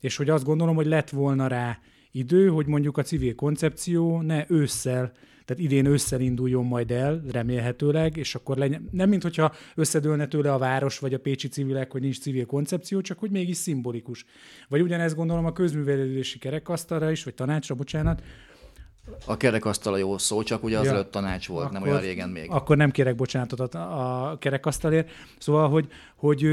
És 0.00 0.16
hogy 0.16 0.30
azt 0.30 0.44
gondolom, 0.44 0.74
hogy 0.74 0.86
lett 0.86 1.10
volna 1.10 1.46
rá 1.46 1.78
idő, 2.10 2.48
hogy 2.48 2.66
mondjuk 2.66 2.98
a 2.98 3.02
civil 3.02 3.34
koncepció 3.34 4.20
ne 4.20 4.44
ősszel 4.48 5.12
tehát 5.44 5.62
idén 5.62 5.86
ősszel 5.86 6.20
induljon 6.20 6.64
majd 6.64 6.90
el, 6.90 7.22
remélhetőleg, 7.32 8.16
és 8.16 8.34
akkor 8.34 8.56
legyen, 8.56 8.88
nem 8.90 9.08
mint 9.08 9.22
hogyha 9.22 9.52
összedőlne 9.74 10.26
tőle 10.26 10.52
a 10.52 10.58
város 10.58 10.98
vagy 10.98 11.14
a 11.14 11.18
pécsi 11.18 11.48
civilek, 11.48 11.92
hogy 11.92 12.00
nincs 12.00 12.20
civil 12.20 12.46
koncepció, 12.46 13.00
csak 13.00 13.18
hogy 13.18 13.30
mégis 13.30 13.56
szimbolikus. 13.56 14.24
Vagy 14.68 14.80
ugyanezt 14.80 15.14
gondolom 15.14 15.44
a 15.44 15.52
közművelődési 15.52 16.38
kerekasztalra 16.38 17.10
is, 17.10 17.24
vagy 17.24 17.34
tanácsra, 17.34 17.74
bocsánat, 17.74 18.22
a 19.26 19.36
kerekasztal 19.36 19.92
a 19.92 19.96
jó 19.96 20.18
szó, 20.18 20.42
csak 20.42 20.64
ugye 20.64 20.78
az 20.78 20.84
ja, 20.84 20.92
előtt 20.92 21.10
tanács 21.10 21.48
volt, 21.48 21.64
akkor, 21.64 21.78
nem 21.78 21.88
olyan 21.88 22.00
régen 22.00 22.28
még. 22.28 22.50
Akkor 22.50 22.76
nem 22.76 22.90
kérek 22.90 23.14
bocsánatot 23.14 23.74
a, 23.74 24.36
kerekasztalért. 24.40 25.10
Szóval, 25.38 25.68
hogy, 25.68 25.88
hogy 26.16 26.46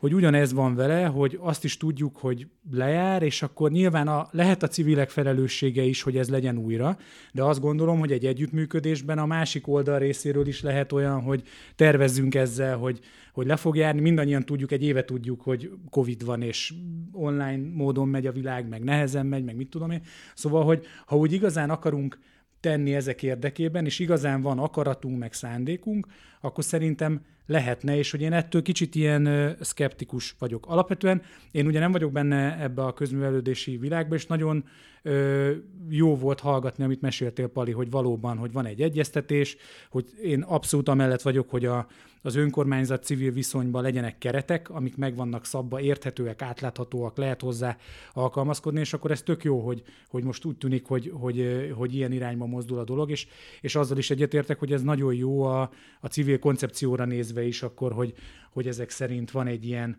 hogy 0.00 0.14
ugyanez 0.14 0.52
van 0.52 0.74
vele, 0.74 1.04
hogy 1.04 1.38
azt 1.40 1.64
is 1.64 1.76
tudjuk, 1.76 2.16
hogy 2.16 2.46
lejár, 2.70 3.22
és 3.22 3.42
akkor 3.42 3.70
nyilván 3.70 4.08
a, 4.08 4.28
lehet 4.30 4.62
a 4.62 4.68
civilek 4.68 5.10
felelőssége 5.10 5.82
is, 5.82 6.02
hogy 6.02 6.16
ez 6.16 6.28
legyen 6.28 6.58
újra, 6.58 6.96
de 7.32 7.42
azt 7.42 7.60
gondolom, 7.60 7.98
hogy 7.98 8.12
egy 8.12 8.26
együttműködésben 8.26 9.18
a 9.18 9.26
másik 9.26 9.68
oldal 9.68 9.98
részéről 9.98 10.46
is 10.46 10.62
lehet 10.62 10.92
olyan, 10.92 11.20
hogy 11.20 11.42
tervezzünk 11.76 12.34
ezzel, 12.34 12.76
hogy, 12.76 13.00
hogy 13.32 13.46
le 13.46 13.56
fog 13.56 13.76
járni. 13.76 14.00
Mindannyian 14.00 14.44
tudjuk, 14.44 14.72
egy 14.72 14.82
éve 14.82 15.04
tudjuk, 15.04 15.40
hogy 15.40 15.70
Covid 15.90 16.24
van, 16.24 16.42
és 16.42 16.74
online 17.12 17.68
módon 17.74 18.08
megy 18.08 18.26
a 18.26 18.32
világ, 18.32 18.68
meg 18.68 18.84
nehezen 18.84 19.26
megy, 19.26 19.44
meg 19.44 19.56
mit 19.56 19.70
tudom 19.70 19.90
én. 19.90 20.02
Szóval, 20.34 20.64
hogy 20.64 20.86
ha 21.06 21.16
úgy 21.16 21.32
igazán 21.32 21.70
akarunk 21.70 22.18
tenni 22.60 22.94
ezek 22.94 23.22
érdekében, 23.22 23.84
és 23.84 23.98
igazán 23.98 24.40
van 24.40 24.58
akaratunk, 24.58 25.18
meg 25.18 25.32
szándékunk, 25.32 26.06
akkor 26.40 26.64
szerintem 26.64 27.20
lehetne, 27.46 27.96
és 27.96 28.10
hogy 28.10 28.20
én 28.20 28.32
ettől 28.32 28.62
kicsit 28.62 28.94
ilyen 28.94 29.56
szkeptikus 29.60 30.34
vagyok. 30.38 30.66
Alapvetően 30.66 31.22
én 31.50 31.66
ugye 31.66 31.78
nem 31.78 31.92
vagyok 31.92 32.12
benne 32.12 32.60
ebbe 32.60 32.82
a 32.82 32.92
közművelődési 32.92 33.76
világba, 33.76 34.14
és 34.14 34.26
nagyon 34.26 34.64
ö, 35.02 35.52
jó 35.88 36.16
volt 36.16 36.40
hallgatni, 36.40 36.84
amit 36.84 37.00
meséltél, 37.00 37.46
Pali, 37.46 37.72
hogy 37.72 37.90
valóban, 37.90 38.36
hogy 38.36 38.52
van 38.52 38.66
egy 38.66 38.82
egyeztetés, 38.82 39.56
hogy 39.90 40.04
én 40.22 40.42
abszolút 40.42 40.88
amellett 40.88 41.22
vagyok, 41.22 41.50
hogy 41.50 41.64
a, 41.64 41.86
az 42.22 42.36
önkormányzat 42.36 43.04
civil 43.04 43.32
viszonyban 43.32 43.82
legyenek 43.82 44.18
keretek, 44.18 44.70
amik 44.70 44.96
meg 44.96 45.16
vannak 45.16 45.44
szabva, 45.44 45.80
érthetőek, 45.80 46.42
átláthatóak, 46.42 47.16
lehet 47.16 47.40
hozzá 47.40 47.76
alkalmazkodni, 48.12 48.80
és 48.80 48.92
akkor 48.92 49.10
ez 49.10 49.22
tök 49.22 49.44
jó, 49.44 49.60
hogy, 49.60 49.82
hogy 50.08 50.24
most 50.24 50.44
úgy 50.44 50.56
tűnik, 50.56 50.86
hogy, 50.86 51.12
hogy, 51.14 51.70
hogy 51.76 51.94
ilyen 51.94 52.12
irányba 52.12 52.46
mozdul 52.46 52.78
a 52.78 52.84
dolog, 52.84 53.10
és, 53.10 53.26
és 53.60 53.76
azzal 53.76 53.98
is 53.98 54.10
egyetértek, 54.10 54.58
hogy 54.58 54.72
ez 54.72 54.82
nagyon 54.82 55.14
jó 55.14 55.42
a, 55.42 55.70
a 56.00 56.06
civil 56.06 56.38
koncepcióra 56.38 57.04
nézve 57.04 57.42
is 57.42 57.62
akkor, 57.62 57.92
hogy, 57.92 58.14
hogy 58.52 58.66
ezek 58.66 58.90
szerint 58.90 59.30
van 59.30 59.46
egy 59.46 59.66
ilyen 59.66 59.96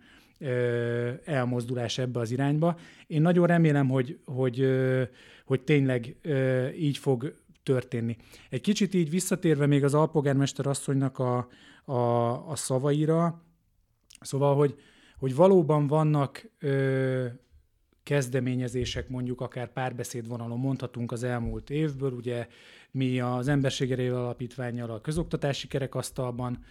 elmozdulás 1.26 1.98
ebbe 1.98 2.20
az 2.20 2.32
irányba. 2.32 2.78
Én 3.08 3.22
nagyon 3.22 3.48
remélem, 3.48 3.90
hogy, 3.90 4.20
hogy, 4.26 4.68
hogy 5.46 5.62
tényleg 5.62 6.16
így 6.78 6.98
fog 6.98 7.34
történni. 7.64 8.18
Egy 8.50 8.62
kicsit 8.62 8.94
így 8.94 9.10
visszatérve 9.10 9.66
még 9.66 9.84
az 9.84 9.94
alpolgármester 9.94 10.68
asszonynak 10.68 11.20
a, 11.20 11.48
a, 11.86 12.50
a 12.50 12.56
szavaira, 12.56 13.42
szóval, 14.20 14.56
hogy, 14.56 14.76
hogy 15.18 15.36
valóban 15.36 15.88
vannak 15.88 16.50
ö, 16.60 17.26
kezdeményezések, 18.04 19.10
mondjuk 19.10 19.42
akár 19.42 19.74
párbeszéd 19.74 20.28
vonalon 20.28 20.60
mondhatunk 20.60 21.12
az 21.12 21.24
elmúlt 21.24 21.70
évből, 21.70 22.12
ugye 22.12 22.48
mi 22.92 23.20
az 23.20 23.48
Emberségerével 23.48 24.24
Alapítványjal 24.24 24.90
a 24.90 25.02
közoktatási 25.02 25.68
kerekasztalban 25.68 26.64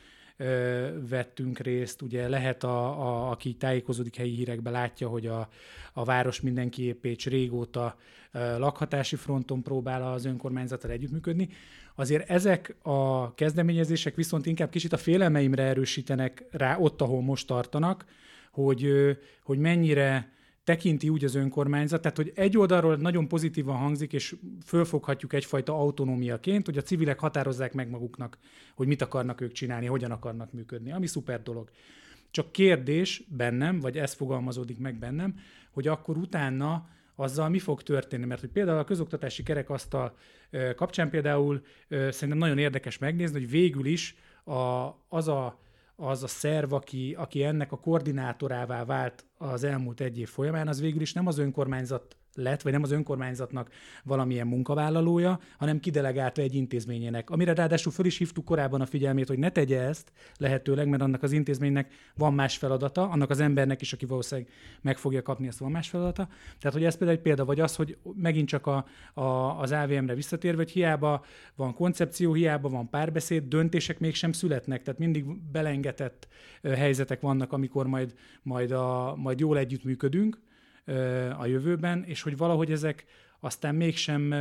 vettünk 1.09 1.59
részt. 1.59 2.03
Ugye 2.03 2.29
lehet, 2.29 2.65
a, 2.65 3.01
a, 3.01 3.31
aki 3.31 3.55
tájékozódik 3.55 4.17
helyi 4.17 4.35
hírekben, 4.35 4.73
látja, 4.73 5.09
hogy 5.09 5.27
a, 5.27 5.49
a 5.93 6.05
város 6.05 6.41
mindenki 6.41 6.83
építs 6.83 7.27
régóta 7.27 7.97
lakhatási 8.33 9.17
fronton 9.17 9.63
próbál 9.63 10.13
az 10.13 10.25
önkormányzattal 10.25 10.91
együttműködni. 10.91 11.49
Azért 11.95 12.31
ezek 12.31 12.77
a 12.83 13.35
kezdeményezések 13.35 14.15
viszont 14.15 14.47
inkább 14.47 14.71
kicsit 14.71 14.93
a 14.93 14.97
félelmeimre 14.97 15.63
erősítenek 15.63 16.45
rá 16.51 16.79
ott, 16.79 17.01
ahol 17.01 17.23
most 17.23 17.47
tartanak, 17.47 18.05
hogy, 18.53 18.93
hogy 19.43 19.59
mennyire 19.59 20.33
tekinti 20.71 21.09
úgy 21.09 21.25
az 21.25 21.35
önkormányzat, 21.35 22.01
tehát 22.01 22.17
hogy 22.17 22.33
egy 22.35 22.59
oldalról 22.59 22.97
nagyon 22.97 23.29
pozitívan 23.29 23.77
hangzik, 23.77 24.13
és 24.13 24.37
fölfoghatjuk 24.65 25.33
egyfajta 25.33 25.75
autonómiaként, 25.75 26.67
hogy 26.67 26.77
a 26.77 26.83
civilek 26.83 27.19
határozzák 27.19 27.73
meg 27.73 27.91
maguknak, 27.91 28.39
hogy 28.75 28.87
mit 28.87 29.03
akarnak 29.03 29.41
ők 29.41 29.53
csinálni, 29.53 29.87
hogyan 29.87 30.11
akarnak 30.11 30.53
működni, 30.53 30.93
ami 30.93 31.07
szuper 31.07 31.43
dolog. 31.43 31.71
Csak 32.31 32.53
kérdés 32.53 33.23
bennem, 33.29 33.81
vagy 33.81 33.99
ez 33.99 34.13
fogalmazódik 34.13 34.79
meg 34.79 34.99
bennem, 34.99 35.35
hogy 35.71 35.89
akkor 35.89 36.17
utána 36.17 36.89
azzal 37.15 37.49
mi 37.49 37.59
fog 37.59 37.83
történni. 37.83 38.25
Mert 38.25 38.41
hogy 38.41 38.51
például 38.51 38.79
a 38.79 38.85
közoktatási 38.85 39.43
kerekasztal 39.43 40.17
kapcsán 40.77 41.11
például 41.11 41.63
szerintem 41.89 42.39
nagyon 42.39 42.59
érdekes 42.59 42.99
megnézni, 42.99 43.39
hogy 43.39 43.51
végül 43.51 43.87
is 43.87 44.17
a, 44.45 44.89
az 45.09 45.29
a 45.29 45.59
az 46.01 46.23
a 46.23 46.27
szerv, 46.27 46.73
aki, 46.73 47.15
aki 47.19 47.43
ennek 47.43 47.73
a 47.73 47.79
koordinátorává 47.81 48.85
vált 48.85 49.25
az 49.39 49.65
elmúlt 49.65 50.01
egy 50.01 50.19
év 50.19 50.29
folyamán, 50.29 50.69
az 50.69 50.81
végül 50.81 51.01
is 51.01 51.13
nem 51.13 51.27
az 51.27 51.39
önkormányzat 51.39 52.17
lett, 52.35 52.63
vagy 52.63 52.73
nem 52.73 52.83
az 52.83 52.91
önkormányzatnak 52.91 53.71
valamilyen 54.05 54.47
munkavállalója, 54.47 55.41
hanem 55.59 55.81
kidelegálta 55.81 56.43
egy 56.43 56.55
intézményének. 56.55 57.31
Amire 57.31 57.55
ráadásul 57.55 57.93
föl 57.93 58.07
is 58.07 58.19
hívtuk 58.19 58.45
korábban 58.45 58.81
a 58.81 58.87
figyelmét, 58.87 59.29
hogy 59.29 59.39
ne 59.39 59.51
tegye 59.51 59.81
ezt 59.81 60.13
lehetőleg, 60.37 60.89
mert 60.89 61.03
annak 61.03 61.23
az 61.23 61.33
intézménynek 61.33 61.93
van 62.17 62.35
más 62.35 62.57
feladata, 62.57 63.09
annak 63.09 63.31
az 63.31 63.41
embernek 63.41 63.81
is, 63.81 63.93
aki 63.93 64.07
valószínűleg 64.07 64.51
meg 64.81 64.99
fogja 64.99 65.23
kapni, 65.23 65.47
ezt 65.47 65.59
van 65.59 65.71
más 65.71 65.89
feladata. 65.89 66.29
Tehát, 66.59 66.77
hogy 66.77 66.85
ez 66.85 66.97
például 66.97 67.19
egy 67.19 67.25
példa, 67.25 67.45
vagy 67.45 67.61
az, 67.61 67.77
hogy 67.77 67.97
megint 68.15 68.49
csak 68.49 68.67
a, 68.67 68.87
a, 69.15 69.61
az 69.61 69.73
AVM-re 69.73 70.15
visszatérve, 70.15 70.63
hogy 70.63 70.71
hiába 70.71 71.25
van 71.57 71.75
koncepció, 71.75 72.33
hiába 72.33 72.69
van 72.69 72.89
párbeszéd, 72.89 73.49
döntések 73.49 73.99
mégsem 73.99 74.33
születnek, 74.33 74.83
tehát 74.83 75.01
mindig 75.01 75.41
belengetett 75.53 76.29
helyzetek 76.63 77.21
vannak, 77.21 77.53
amikor 77.53 77.87
majd, 77.87 78.15
majd, 78.43 78.71
a, 78.71 79.15
majd 79.17 79.41
jól 79.41 79.59
együttműködünk, 79.59 80.41
a 81.39 81.47
jövőben, 81.47 82.05
és 82.05 82.23
hogy 82.23 82.37
valahogy 82.37 82.71
ezek 82.73 83.05
aztán 83.41 83.75
mégsem, 83.75 84.35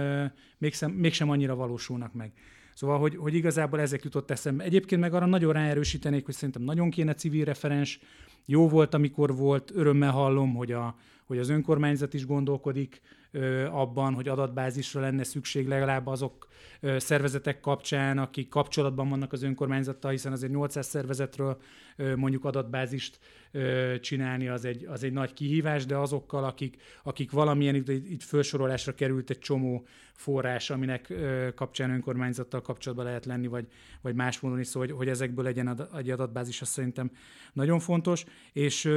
mégsem, 0.58 0.92
mégsem 0.92 1.30
annyira 1.30 1.56
valósulnak 1.56 2.14
meg. 2.14 2.32
Szóval, 2.80 3.00
hogy, 3.00 3.16
hogy 3.16 3.34
igazából 3.34 3.80
ezek 3.80 4.04
jutott 4.04 4.32
eszembe. 4.32 4.64
Egyébként 4.64 5.02
meg 5.02 5.14
arra 5.14 5.26
nagyon 5.26 5.54
ráerősítenék, 5.54 6.26
hogy 6.26 6.34
szerintem 6.34 6.62
nagyon 6.62 6.90
kéne 6.90 7.14
civil 7.14 7.46
referens. 7.46 8.00
Jó 8.46 8.70
volt, 8.70 8.94
amikor 8.94 9.36
volt, 9.36 9.72
örömmel 9.76 10.12
hallom, 10.12 10.56
hogy, 10.56 10.72
a, 10.72 10.96
hogy 11.26 11.38
az 11.38 11.50
önkormányzat 11.50 12.14
is 12.14 12.26
gondolkodik 12.26 13.02
ö, 13.32 13.66
abban, 13.66 14.14
hogy 14.14 14.28
adatbázisra 14.28 15.02
lenne 15.02 15.24
szükség 15.24 15.68
legalább 15.68 16.08
azok 16.08 16.48
ö, 16.80 17.00
szervezetek 17.00 17.60
kapcsán, 17.60 18.18
akik 18.18 18.50
kapcsolatban 18.50 19.10
vannak 19.10 19.34
az 19.34 19.44
önkormányzattal, 19.44 20.12
hiszen 20.12 20.32
azért 20.32 20.52
800 20.52 20.88
szervezetről 20.88 21.58
ö, 21.96 22.16
mondjuk 22.16 22.46
adatbázist 22.46 23.20
csinálni 24.00 24.48
az 24.48 24.66
egy, 24.66 24.86
az 24.86 25.04
egy 25.04 25.14
nagy 25.14 25.34
kihívás, 25.34 25.86
de 25.86 25.98
azokkal, 25.98 26.44
akik, 26.44 26.76
akik 27.04 27.32
valamilyen 27.32 27.76
itt, 27.76 27.88
itt 27.88 28.24
felsorolásra 28.24 28.94
került 28.94 29.30
egy 29.30 29.40
csomó 29.40 29.88
forrás, 30.14 30.70
aminek 30.70 31.14
kapcsán 31.56 31.90
önkormányzattal 31.90 32.62
kapcsolatban 32.62 33.06
lehet 33.06 33.26
lenni, 33.26 33.48
vagy, 33.48 33.68
vagy 34.02 34.16
más 34.16 34.40
módon 34.40 34.60
is 34.60 34.68
szó, 34.68 34.80
hogy, 34.80 34.92
hogy 34.92 35.08
ezekből 35.08 35.44
legyen 35.44 35.90
egy 35.98 36.10
adatbázis, 36.10 36.62
az 36.62 36.68
szerintem 36.68 37.12
nagyon 37.54 37.80
fontos, 37.80 38.26
és, 38.54 38.90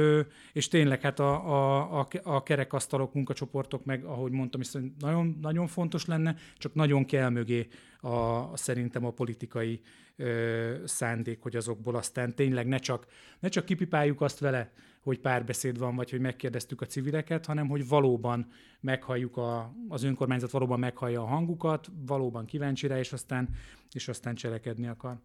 és 0.53 0.67
tényleg 0.67 1.01
hát 1.01 1.19
a, 1.19 1.33
a, 1.33 1.99
a, 1.99 2.07
a 2.23 2.43
kerekasztalok, 2.43 3.13
munkacsoportok 3.13 3.85
meg, 3.85 4.03
ahogy 4.03 4.31
mondtam, 4.31 4.61
is 4.61 4.71
nagyon, 4.99 5.37
nagyon 5.41 5.67
fontos 5.67 6.05
lenne, 6.05 6.35
csak 6.57 6.73
nagyon 6.73 7.05
kell 7.05 7.29
mögé 7.29 7.67
a, 8.03 8.57
szerintem 8.57 9.05
a 9.05 9.11
politikai 9.11 9.81
ö, 10.15 10.73
szándék, 10.85 11.41
hogy 11.41 11.55
azokból 11.55 11.95
aztán 11.95 12.35
tényleg 12.35 12.67
ne 12.67 12.77
csak, 12.77 13.07
ne 13.39 13.47
csak 13.47 13.65
kipipáljuk 13.65 14.21
azt 14.21 14.39
vele, 14.39 14.71
hogy 15.01 15.19
párbeszéd 15.19 15.77
van, 15.77 15.95
vagy 15.95 16.09
hogy 16.09 16.19
megkérdeztük 16.19 16.81
a 16.81 16.85
civileket, 16.85 17.45
hanem 17.45 17.67
hogy 17.67 17.87
valóban 17.87 18.47
meghalljuk 18.79 19.37
a, 19.37 19.73
az 19.89 20.03
önkormányzat, 20.03 20.51
valóban 20.51 20.79
meghallja 20.79 21.21
a 21.21 21.25
hangukat, 21.25 21.87
valóban 22.05 22.45
kíváncsi 22.45 22.87
rá, 22.87 22.97
és 22.97 23.13
aztán, 23.13 23.49
és 23.91 24.07
aztán 24.07 24.35
cselekedni 24.35 24.87
akar. 24.87 25.17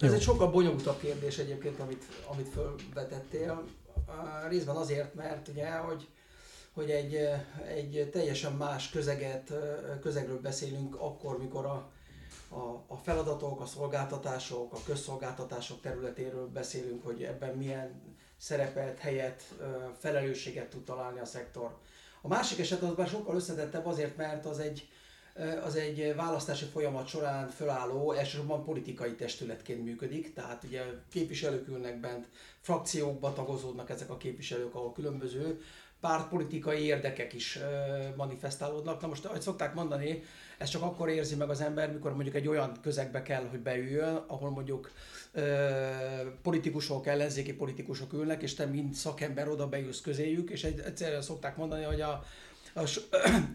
Ez 0.00 0.12
egy 0.12 0.22
sokkal 0.22 0.50
bonyolultabb 0.50 0.98
kérdés 1.00 1.38
egyébként, 1.38 1.80
amit, 1.80 2.04
amit 2.30 2.48
felvetettél. 2.48 3.64
Részben 4.48 4.76
azért, 4.76 5.14
mert 5.14 5.48
ugye, 5.48 5.70
hogy 5.70 6.08
hogy 6.74 6.90
egy, 6.90 7.28
egy 7.66 8.08
teljesen 8.12 8.52
más 8.52 8.90
közeget, 8.90 9.52
közegről 10.00 10.40
beszélünk 10.40 10.94
akkor, 10.94 11.38
mikor 11.38 11.64
a, 11.64 11.90
a, 12.48 12.84
a 12.86 12.96
feladatok, 12.96 13.60
a 13.60 13.66
szolgáltatások, 13.66 14.72
a 14.72 14.78
közszolgáltatások 14.86 15.80
területéről 15.80 16.46
beszélünk, 16.46 17.04
hogy 17.04 17.22
ebben 17.22 17.56
milyen 17.56 18.02
szerepet, 18.36 18.98
helyet, 18.98 19.42
felelősséget 19.98 20.70
tud 20.70 20.84
találni 20.84 21.18
a 21.18 21.24
szektor. 21.24 21.76
A 22.20 22.28
másik 22.28 22.58
eset 22.58 22.82
az 22.82 22.96
már 22.96 23.08
sokkal 23.08 23.36
összetettebb 23.36 23.86
azért, 23.86 24.16
mert 24.16 24.46
az 24.46 24.58
egy, 24.58 24.88
az 25.64 25.76
egy 25.76 26.14
választási 26.16 26.64
folyamat 26.64 27.06
során 27.06 27.48
fölálló, 27.48 28.12
elsősorban 28.12 28.64
politikai 28.64 29.14
testületként 29.14 29.84
működik, 29.84 30.34
tehát 30.34 30.64
ugye 30.64 30.82
képviselők 31.10 31.68
ülnek 31.68 32.00
bent, 32.00 32.28
frakciókba 32.60 33.32
tagozódnak 33.32 33.90
ezek 33.90 34.10
a 34.10 34.16
képviselők, 34.16 34.74
ahol 34.74 34.92
különböző 34.92 35.60
pártpolitikai 36.04 36.84
érdekek 36.84 37.32
is 37.32 37.58
manifestálódnak. 38.16 39.00
Na 39.00 39.06
most, 39.06 39.24
ahogy 39.24 39.40
szokták 39.40 39.74
mondani, 39.74 40.22
ez 40.58 40.68
csak 40.68 40.82
akkor 40.82 41.08
érzi 41.08 41.34
meg 41.34 41.50
az 41.50 41.60
ember, 41.60 41.92
mikor 41.92 42.14
mondjuk 42.14 42.34
egy 42.34 42.48
olyan 42.48 42.76
közegbe 42.82 43.22
kell, 43.22 43.46
hogy 43.50 43.58
beüljön, 43.58 44.24
ahol 44.26 44.50
mondjuk 44.50 44.90
politikusok, 46.42 47.06
ellenzéki 47.06 47.54
politikusok 47.54 48.12
ülnek, 48.12 48.42
és 48.42 48.54
te 48.54 48.64
mind 48.64 48.94
szakember 48.94 49.48
oda 49.48 49.68
beülsz 49.68 50.00
közéjük, 50.00 50.50
és 50.50 50.64
egy, 50.64 50.78
egyszerűen 50.78 51.22
szokták 51.22 51.56
mondani, 51.56 51.84
hogy 51.84 52.00
a, 52.00 52.24
a, 52.74 52.80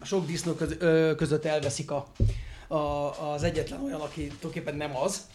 a 0.00 0.04
sok 0.04 0.26
disznó 0.26 0.52
köz, 0.52 0.76
között 1.16 1.44
elveszik 1.44 1.90
a, 1.90 2.06
a, 2.68 3.32
az 3.32 3.42
egyetlen 3.42 3.84
olyan, 3.84 4.00
aki 4.00 4.26
tulajdonképpen 4.26 4.76
nem 4.76 4.96
az, 4.96 5.26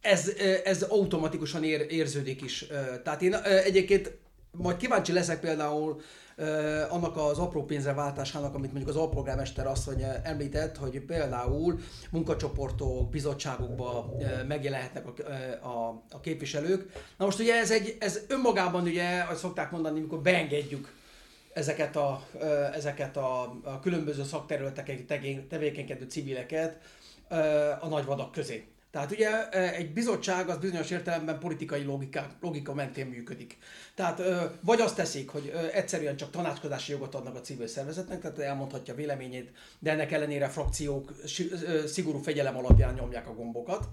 ez, 0.00 0.32
ez 0.64 0.82
automatikusan 0.82 1.64
ér, 1.64 1.86
érződik 1.88 2.42
is. 2.42 2.66
Tehát 3.04 3.22
én 3.22 3.34
egyébként 3.64 4.18
majd 4.52 4.76
kíváncsi 4.76 5.12
leszek 5.12 5.40
például 5.40 6.00
annak 6.88 7.16
az 7.16 7.38
apró 7.38 7.64
pénzre 7.64 7.92
váltásának, 7.92 8.54
amit 8.54 8.72
mondjuk 8.72 8.96
az 8.96 9.02
alpolgármester 9.02 9.66
asszony 9.66 10.04
említett, 10.22 10.76
hogy 10.76 11.00
például 11.00 11.78
munkacsoportok, 12.10 13.10
bizottságokba 13.10 14.12
megjelenhetnek 14.48 15.04
a, 15.06 15.22
a, 15.66 16.02
a 16.10 16.20
képviselők. 16.20 16.92
Na 17.16 17.24
most 17.24 17.38
ugye 17.38 17.54
ez, 17.54 17.70
egy, 17.70 17.96
ez 18.00 18.20
önmagában 18.28 18.82
ugye, 18.82 19.18
ahogy 19.18 19.36
szokták 19.36 19.70
mondani, 19.70 19.98
amikor 19.98 20.20
beengedjük 20.20 20.94
ezeket 21.52 21.96
a, 21.96 22.22
ezeket 22.74 23.16
a, 23.16 23.42
a 23.64 23.80
különböző 23.80 24.24
szakterületeken 24.24 25.06
tevékenykedő 25.48 26.04
civileket 26.08 26.78
a 27.80 27.88
nagyvadak 27.88 28.32
közé. 28.32 28.66
Tehát 28.90 29.10
ugye 29.10 29.48
egy 29.50 29.92
bizottság 29.92 30.48
az 30.48 30.58
bizonyos 30.58 30.90
értelemben 30.90 31.38
politikai 31.38 31.82
logika, 31.82 32.26
logika 32.40 32.74
mentén 32.74 33.06
működik. 33.06 33.58
Tehát 33.94 34.22
vagy 34.60 34.80
azt 34.80 34.96
teszik, 34.96 35.28
hogy 35.28 35.52
egyszerűen 35.72 36.16
csak 36.16 36.30
tanácskozási 36.30 36.92
jogot 36.92 37.14
adnak 37.14 37.36
a 37.36 37.40
civil 37.40 37.66
szervezetnek, 37.66 38.20
tehát 38.20 38.38
elmondhatja 38.38 38.94
véleményét, 38.94 39.50
de 39.78 39.90
ennek 39.90 40.12
ellenére 40.12 40.48
frakciók 40.48 41.14
szigorú 41.86 42.18
fegyelem 42.18 42.56
alapján 42.56 42.94
nyomják 42.94 43.28
a 43.28 43.34
gombokat. 43.34 43.88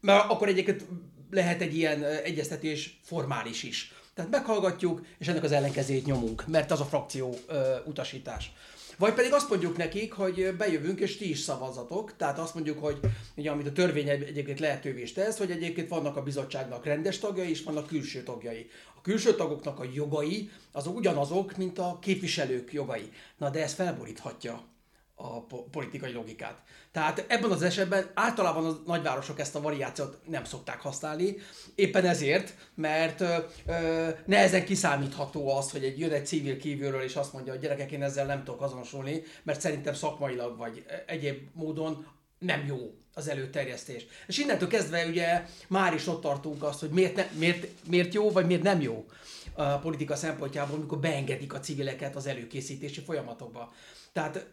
Mert 0.00 0.30
akkor 0.30 0.48
egyébként 0.48 0.84
lehet 1.30 1.60
egy 1.60 1.76
ilyen 1.76 2.04
egyeztetés 2.04 3.00
formális 3.02 3.62
is. 3.62 3.92
Tehát 4.14 4.30
meghallgatjuk, 4.30 5.06
és 5.18 5.28
ennek 5.28 5.42
az 5.42 5.52
ellenkezét 5.52 6.06
nyomunk, 6.06 6.46
mert 6.46 6.70
az 6.70 6.80
a 6.80 6.84
frakció 6.84 7.38
utasítás. 7.84 8.52
Vagy 8.98 9.14
pedig 9.14 9.32
azt 9.32 9.48
mondjuk 9.48 9.76
nekik, 9.76 10.12
hogy 10.12 10.54
bejövünk, 10.56 11.00
és 11.00 11.16
ti 11.16 11.30
is 11.30 11.38
szavazatok. 11.38 12.16
Tehát 12.16 12.38
azt 12.38 12.54
mondjuk, 12.54 12.78
hogy 12.78 13.00
ugye, 13.34 13.50
amit 13.50 13.66
a 13.66 13.72
törvény 13.72 14.08
egyébként 14.08 14.60
lehetővé 14.60 15.02
is 15.02 15.12
tesz, 15.12 15.38
hogy 15.38 15.50
egyébként 15.50 15.88
vannak 15.88 16.16
a 16.16 16.22
bizottságnak 16.22 16.84
rendes 16.84 17.18
tagjai, 17.18 17.50
és 17.50 17.62
vannak 17.62 17.86
külső 17.86 18.22
tagjai. 18.22 18.70
A 18.96 19.00
külső 19.00 19.34
tagoknak 19.34 19.80
a 19.80 19.86
jogai 19.94 20.50
azok 20.72 20.96
ugyanazok, 20.96 21.56
mint 21.56 21.78
a 21.78 21.98
képviselők 22.00 22.72
jogai. 22.72 23.12
Na 23.36 23.50
de 23.50 23.62
ez 23.62 23.72
felboríthatja 23.72 24.64
a 25.18 25.42
politikai 25.70 26.12
logikát. 26.12 26.62
Tehát 26.92 27.24
ebben 27.28 27.50
az 27.50 27.62
esetben 27.62 28.10
általában 28.14 28.66
a 28.66 28.82
nagyvárosok 28.86 29.40
ezt 29.40 29.54
a 29.54 29.60
variációt 29.60 30.18
nem 30.26 30.44
szokták 30.44 30.80
használni, 30.80 31.36
éppen 31.74 32.04
ezért, 32.04 32.54
mert 32.74 33.20
ö, 33.20 34.08
nehezen 34.26 34.64
kiszámítható 34.64 35.56
az, 35.56 35.70
hogy 35.70 35.84
egy 35.84 35.98
jön 35.98 36.12
egy 36.12 36.26
civil 36.26 36.58
kívülről 36.58 37.02
és 37.02 37.14
azt 37.14 37.32
mondja, 37.32 37.52
hogy 37.52 37.60
gyerekek, 37.60 37.90
én 37.90 38.02
ezzel 38.02 38.26
nem 38.26 38.44
tudok 38.44 38.60
azonosulni, 38.60 39.22
mert 39.42 39.60
szerintem 39.60 39.94
szakmailag 39.94 40.56
vagy 40.56 40.84
egyéb 41.06 41.48
módon 41.52 42.06
nem 42.38 42.66
jó 42.66 42.94
az 43.14 43.28
előterjesztés. 43.28 44.06
És 44.26 44.38
innentől 44.38 44.68
kezdve 44.68 45.06
ugye 45.06 45.44
már 45.68 45.94
is 45.94 46.06
ott 46.06 46.20
tartunk 46.20 46.62
azt, 46.62 46.80
hogy 46.80 46.90
miért, 46.90 47.16
ne, 47.16 47.26
miért, 47.38 47.66
miért 47.88 48.14
jó, 48.14 48.30
vagy 48.30 48.46
miért 48.46 48.62
nem 48.62 48.80
jó 48.80 49.06
a 49.54 49.78
politika 49.78 50.16
szempontjából, 50.16 50.76
amikor 50.76 50.98
beengedik 50.98 51.54
a 51.54 51.60
civileket 51.60 52.16
az 52.16 52.26
előkészítési 52.26 53.00
folyamatokba. 53.00 53.72
Tehát 54.12 54.46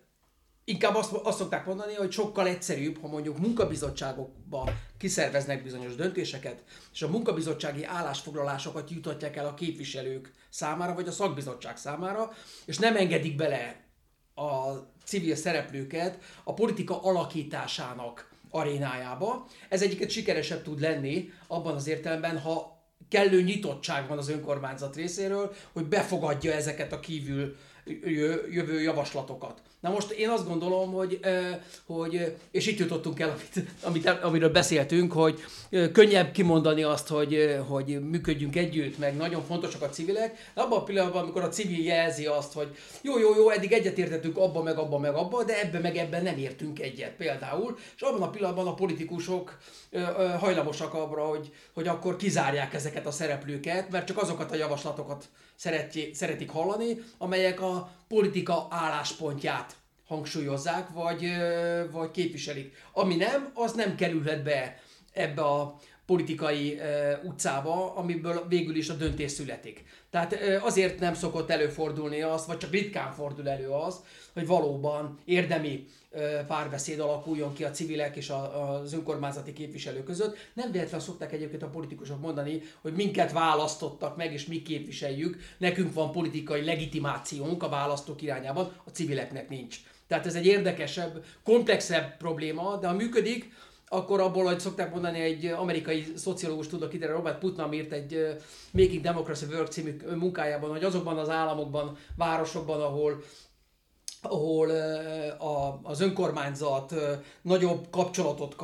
Inkább 0.66 0.96
azt, 0.96 1.14
azt 1.14 1.38
szokták 1.38 1.66
mondani, 1.66 1.94
hogy 1.94 2.12
sokkal 2.12 2.48
egyszerűbb, 2.48 3.02
ha 3.02 3.08
mondjuk 3.08 3.38
munkabizottságokba 3.38 4.70
kiszerveznek 4.98 5.64
bizonyos 5.64 5.96
döntéseket, 5.96 6.64
és 6.94 7.02
a 7.02 7.08
munkabizottsági 7.08 7.84
állásfoglalásokat 7.84 8.90
jutatják 8.90 9.36
el 9.36 9.46
a 9.46 9.54
képviselők 9.54 10.32
számára, 10.50 10.94
vagy 10.94 11.08
a 11.08 11.12
szakbizottság 11.12 11.78
számára, 11.78 12.32
és 12.66 12.78
nem 12.78 12.96
engedik 12.96 13.36
bele 13.36 13.82
a 14.36 14.72
civil 15.06 15.36
szereplőket 15.36 16.18
a 16.44 16.54
politika 16.54 17.02
alakításának 17.02 18.32
arénájába. 18.50 19.46
Ez 19.70 19.82
egyiket 19.82 20.10
sikeresebb 20.10 20.64
tud 20.64 20.80
lenni 20.80 21.30
abban 21.48 21.76
az 21.76 21.88
értelemben, 21.88 22.40
ha 22.40 22.82
kellő 23.10 23.42
nyitottság 23.42 24.08
van 24.08 24.18
az 24.18 24.30
önkormányzat 24.30 24.96
részéről, 24.96 25.54
hogy 25.74 25.86
befogadja 25.86 26.54
ezeket 26.54 26.94
a 26.94 27.00
kívül 27.00 27.56
jövő 28.50 28.82
javaslatokat. 28.82 29.62
Na 29.84 29.90
most 29.90 30.12
én 30.12 30.30
azt 30.30 30.48
gondolom, 30.48 30.92
hogy, 30.92 31.20
hogy 31.86 32.36
és 32.52 32.68
itt 32.68 32.78
jutottunk 32.78 33.20
el, 33.20 33.30
amit, 33.30 33.70
amit, 33.82 34.08
amiről 34.08 34.50
beszéltünk, 34.50 35.12
hogy 35.12 35.44
könnyebb 35.92 36.32
kimondani 36.32 36.84
azt, 36.84 37.08
hogy, 37.08 37.60
hogy 37.68 38.10
működjünk 38.10 38.56
együtt, 38.56 38.98
meg 38.98 39.16
nagyon 39.16 39.44
fontosak 39.46 39.82
a 39.82 39.90
civilek, 39.90 40.52
abban 40.54 40.80
a 40.80 40.84
pillanatban, 40.84 41.22
amikor 41.22 41.44
a 41.44 41.50
civil 41.50 41.84
jelzi 41.84 42.26
azt, 42.26 42.54
hogy 42.54 42.68
jó, 43.02 43.20
jó, 43.20 43.36
jó, 43.36 43.50
eddig 43.50 43.72
egyetértettünk 43.72 44.38
abba, 44.38 44.64
meg 44.64 44.78
abba, 44.78 44.98
meg 44.98 45.16
abba, 45.16 45.44
de 45.44 45.62
ebben 45.62 45.82
meg 45.82 45.98
ebben 45.98 46.24
nem 46.24 46.38
értünk 46.38 46.80
egyet 46.80 47.16
például, 47.16 47.78
és 47.96 48.02
abban 48.02 48.22
a 48.22 48.30
pillanatban 48.30 48.68
a 48.68 48.74
politikusok 48.74 49.58
hajlamosak 50.40 50.94
abra, 50.94 51.24
hogy, 51.24 51.52
hogy 51.74 51.88
akkor 51.88 52.16
kizárják 52.16 52.74
ezeket 52.74 53.06
a 53.06 53.12
szereplőket, 53.12 53.90
mert 53.90 54.08
csak 54.08 54.22
azokat 54.22 54.52
a 54.52 54.56
javaslatokat 54.56 55.30
szereti, 55.64 56.14
szeretik 56.14 56.50
hallani, 56.50 56.98
amelyek 57.18 57.62
a 57.62 57.92
politika 58.08 58.68
álláspontját 58.70 59.76
hangsúlyozzák, 60.08 60.90
vagy, 60.90 61.32
vagy 61.92 62.12
képviselik. 62.12 62.76
Ami 62.94 63.16
nem, 63.16 63.52
az 63.54 63.74
nem 63.74 63.96
kerülhet 63.96 64.44
be 64.44 64.80
ebbe 65.14 65.42
a 65.42 65.80
politikai 66.06 66.74
uh, 66.74 67.24
utcába, 67.24 67.96
amiből 67.96 68.46
végül 68.48 68.76
is 68.76 68.90
a 68.90 68.94
döntés 68.94 69.32
születik. 69.32 69.84
Tehát 70.10 70.34
uh, 70.34 70.66
azért 70.66 71.00
nem 71.00 71.14
szokott 71.14 71.50
előfordulni 71.50 72.22
az, 72.22 72.46
vagy 72.46 72.58
csak 72.58 72.72
ritkán 72.72 73.12
fordul 73.14 73.50
elő 73.50 73.70
az, 73.70 74.00
hogy 74.34 74.48
valóban 74.48 75.20
érdemi 75.26 75.86
párbeszéd 76.48 77.00
alakuljon 77.00 77.54
ki 77.54 77.64
a 77.64 77.72
civilek 77.72 78.16
és 78.16 78.32
az 78.80 78.94
önkormányzati 78.94 79.54
képviselők 79.54 80.04
között. 80.04 80.38
Nem 80.54 80.72
véletlenül 80.72 81.06
szokták 81.06 81.32
egyébként 81.32 81.64
a 81.64 81.68
politikusok 81.68 82.22
mondani, 82.22 82.62
hogy 82.82 82.94
minket 82.94 83.32
választottak 83.32 84.18
meg, 84.18 84.34
és 84.34 84.46
mi 84.46 84.62
képviseljük, 84.62 85.38
nekünk 85.58 85.94
van 85.94 86.12
politikai 86.12 86.64
legitimációnk 86.64 87.64
a 87.64 87.70
választók 87.70 88.22
irányában, 88.22 88.72
a 88.86 88.90
civileknek 88.90 89.50
nincs. 89.50 89.78
Tehát 90.08 90.26
ez 90.26 90.36
egy 90.36 90.46
érdekesebb, 90.46 91.24
komplexebb 91.44 92.18
probléma, 92.18 92.78
de 92.78 92.88
ha 92.88 92.94
működik, 92.94 93.52
akkor 93.88 94.20
abból, 94.20 94.46
hogy 94.46 94.60
szokták 94.60 94.92
mondani, 94.92 95.20
egy 95.20 95.46
amerikai 95.46 96.06
szociológus 96.16 96.68
tudok 96.68 96.94
ide, 96.94 97.08
Robert 97.08 97.40
Putnam 97.40 97.74
írt 97.74 97.92
egy 97.92 98.38
Making 98.72 99.02
Democracy 99.02 99.46
Work 99.46 99.72
című 99.72 99.98
munkájában, 100.16 100.70
hogy 100.70 100.84
azokban 100.84 101.18
az 101.18 101.30
államokban, 101.30 101.98
városokban, 102.18 102.82
ahol 102.82 103.24
ahol 104.26 104.70
a, 105.38 105.80
az 105.84 106.02
önkormányzat 106.02 106.94
nagyobb 107.42 107.88
kapcsolatot 107.92 108.56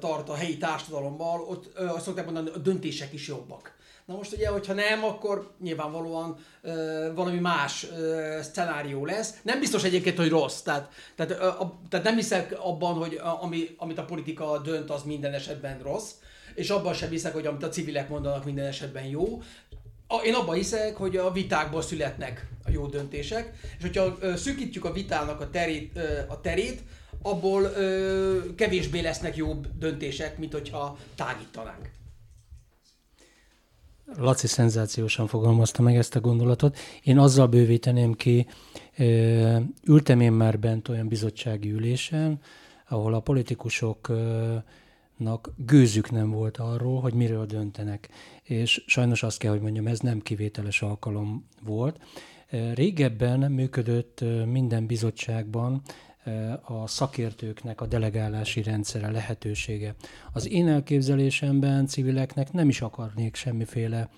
tart 0.00 0.28
a 0.28 0.34
helyi 0.34 0.56
társadalommal, 0.56 1.40
ott 1.40 1.78
azt 1.78 2.04
szokták 2.04 2.24
mondani, 2.24 2.50
a 2.54 2.58
döntések 2.58 3.12
is 3.12 3.28
jobbak. 3.28 3.74
Na 4.06 4.14
most 4.14 4.32
ugye, 4.32 4.48
hogyha 4.48 4.72
nem, 4.72 5.04
akkor 5.04 5.50
nyilvánvalóan 5.60 6.36
ö, 6.62 7.10
valami 7.14 7.38
más 7.38 7.86
ö, 7.98 8.38
szenárió 8.52 9.04
lesz. 9.04 9.34
Nem 9.42 9.60
biztos 9.60 9.84
egyébként, 9.84 10.16
hogy 10.16 10.28
rossz. 10.28 10.60
Tehát, 10.60 10.92
tehát, 11.14 11.32
a, 11.40 11.78
tehát 11.88 12.06
nem 12.06 12.14
hiszek 12.14 12.56
abban, 12.58 12.94
hogy 12.94 13.20
ami, 13.40 13.74
amit 13.76 13.98
a 13.98 14.04
politika 14.04 14.58
dönt, 14.58 14.90
az 14.90 15.02
minden 15.02 15.32
esetben 15.32 15.78
rossz. 15.82 16.10
És 16.54 16.70
abban 16.70 16.94
sem 16.94 17.10
hiszek, 17.10 17.32
hogy 17.32 17.46
amit 17.46 17.62
a 17.62 17.68
civilek 17.68 18.08
mondanak, 18.08 18.44
minden 18.44 18.66
esetben 18.66 19.04
jó. 19.04 19.42
Én 20.24 20.34
abban 20.34 20.54
hiszek, 20.54 20.96
hogy 20.96 21.16
a 21.16 21.32
vitákból 21.32 21.82
születnek 21.82 22.48
a 22.64 22.70
jó 22.70 22.86
döntések, 22.86 23.52
és 23.78 23.82
hogyha 23.82 24.36
szűkítjük 24.36 24.84
a 24.84 24.92
vitának 24.92 25.40
a 25.40 25.50
terét, 25.50 25.98
a 26.28 26.40
terét 26.40 26.82
abból 27.22 27.72
kevésbé 28.56 29.00
lesznek 29.00 29.36
jobb 29.36 29.66
döntések, 29.78 30.38
mint 30.38 30.52
hogyha 30.52 30.98
tágítanánk. 31.14 31.90
Laci 34.16 34.46
szenzációsan 34.46 35.26
fogalmazta 35.26 35.82
meg 35.82 35.96
ezt 35.96 36.16
a 36.16 36.20
gondolatot. 36.20 36.78
Én 37.02 37.18
azzal 37.18 37.46
bővíteném 37.46 38.14
ki, 38.14 38.46
ültem 39.84 40.20
én 40.20 40.32
már 40.32 40.58
bent 40.58 40.88
olyan 40.88 41.08
bizottsági 41.08 41.70
ülésen, 41.70 42.40
ahol 42.88 43.14
a 43.14 43.20
politikusok 43.20 44.12
gőzük 45.56 46.10
nem 46.10 46.30
volt 46.30 46.56
arról, 46.56 47.00
hogy 47.00 47.14
miről 47.14 47.46
döntenek. 47.46 48.08
És 48.42 48.82
sajnos 48.86 49.22
azt 49.22 49.38
kell, 49.38 49.50
hogy 49.50 49.60
mondjam, 49.60 49.86
ez 49.86 50.00
nem 50.00 50.20
kivételes 50.20 50.82
alkalom 50.82 51.48
volt. 51.62 52.00
Régebben 52.74 53.52
működött 53.52 54.24
minden 54.46 54.86
bizottságban 54.86 55.82
a 56.62 56.86
szakértőknek 56.86 57.80
a 57.80 57.86
delegálási 57.86 58.62
rendszere 58.62 59.10
lehetősége. 59.10 59.94
Az 60.32 60.50
én 60.50 60.68
elképzelésemben 60.68 61.86
civileknek 61.86 62.52
nem 62.52 62.68
is 62.68 62.80
akarnék 62.80 63.34
semmiféle 63.34 64.08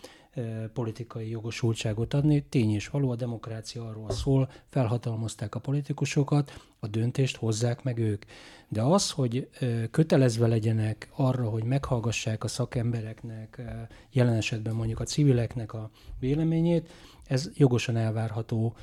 politikai 0.73 1.29
jogosultságot 1.29 2.15
adni. 2.15 2.45
Tény 2.49 2.75
és 2.75 2.89
való, 2.89 3.11
a 3.11 3.17
demokrácia 3.17 3.89
arról 3.89 4.11
szól, 4.11 4.51
felhatalmazták 4.67 5.55
a 5.55 5.59
politikusokat, 5.61 6.53
a 6.79 6.87
döntést 6.87 7.37
hozzák 7.37 7.83
meg 7.83 7.99
ők. 7.99 8.25
De 8.69 8.83
az, 8.83 9.11
hogy 9.11 9.49
kötelezve 9.91 10.47
legyenek 10.47 11.09
arra, 11.13 11.49
hogy 11.49 11.65
meghallgassák 11.65 12.45
a 12.45 12.49
szakembereknek, 12.49 13.63
jelen 14.11 14.35
esetben 14.35 14.75
mondjuk 14.75 15.01
a 15.01 15.05
civileknek 15.05 15.73
a 15.73 15.91
véleményét, 16.19 16.91
ez 17.25 17.51
jogosan 17.55 17.97
elvárható 17.97 18.75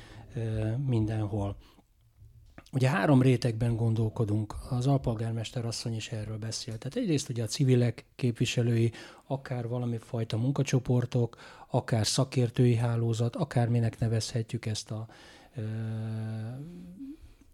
mindenhol. 0.86 1.56
Ugye 2.76 2.88
három 2.88 3.22
rétegben 3.22 3.76
gondolkodunk, 3.76 4.54
az 4.70 4.86
alpolgármester 4.86 5.64
asszony 5.64 5.94
is 5.94 6.08
erről 6.08 6.38
beszélt. 6.38 6.78
Tehát 6.78 6.96
egyrészt 6.96 7.28
ugye 7.28 7.42
a 7.42 7.46
civilek 7.46 8.04
képviselői, 8.16 8.92
akár 9.26 9.68
valami 9.68 9.98
fajta 9.98 10.36
munkacsoportok, 10.36 11.36
akár 11.68 12.06
szakértői 12.06 12.74
hálózat, 12.74 13.36
akár 13.36 13.68
minek 13.68 13.98
nevezhetjük 13.98 14.66
ezt 14.66 14.90
a 14.90 15.06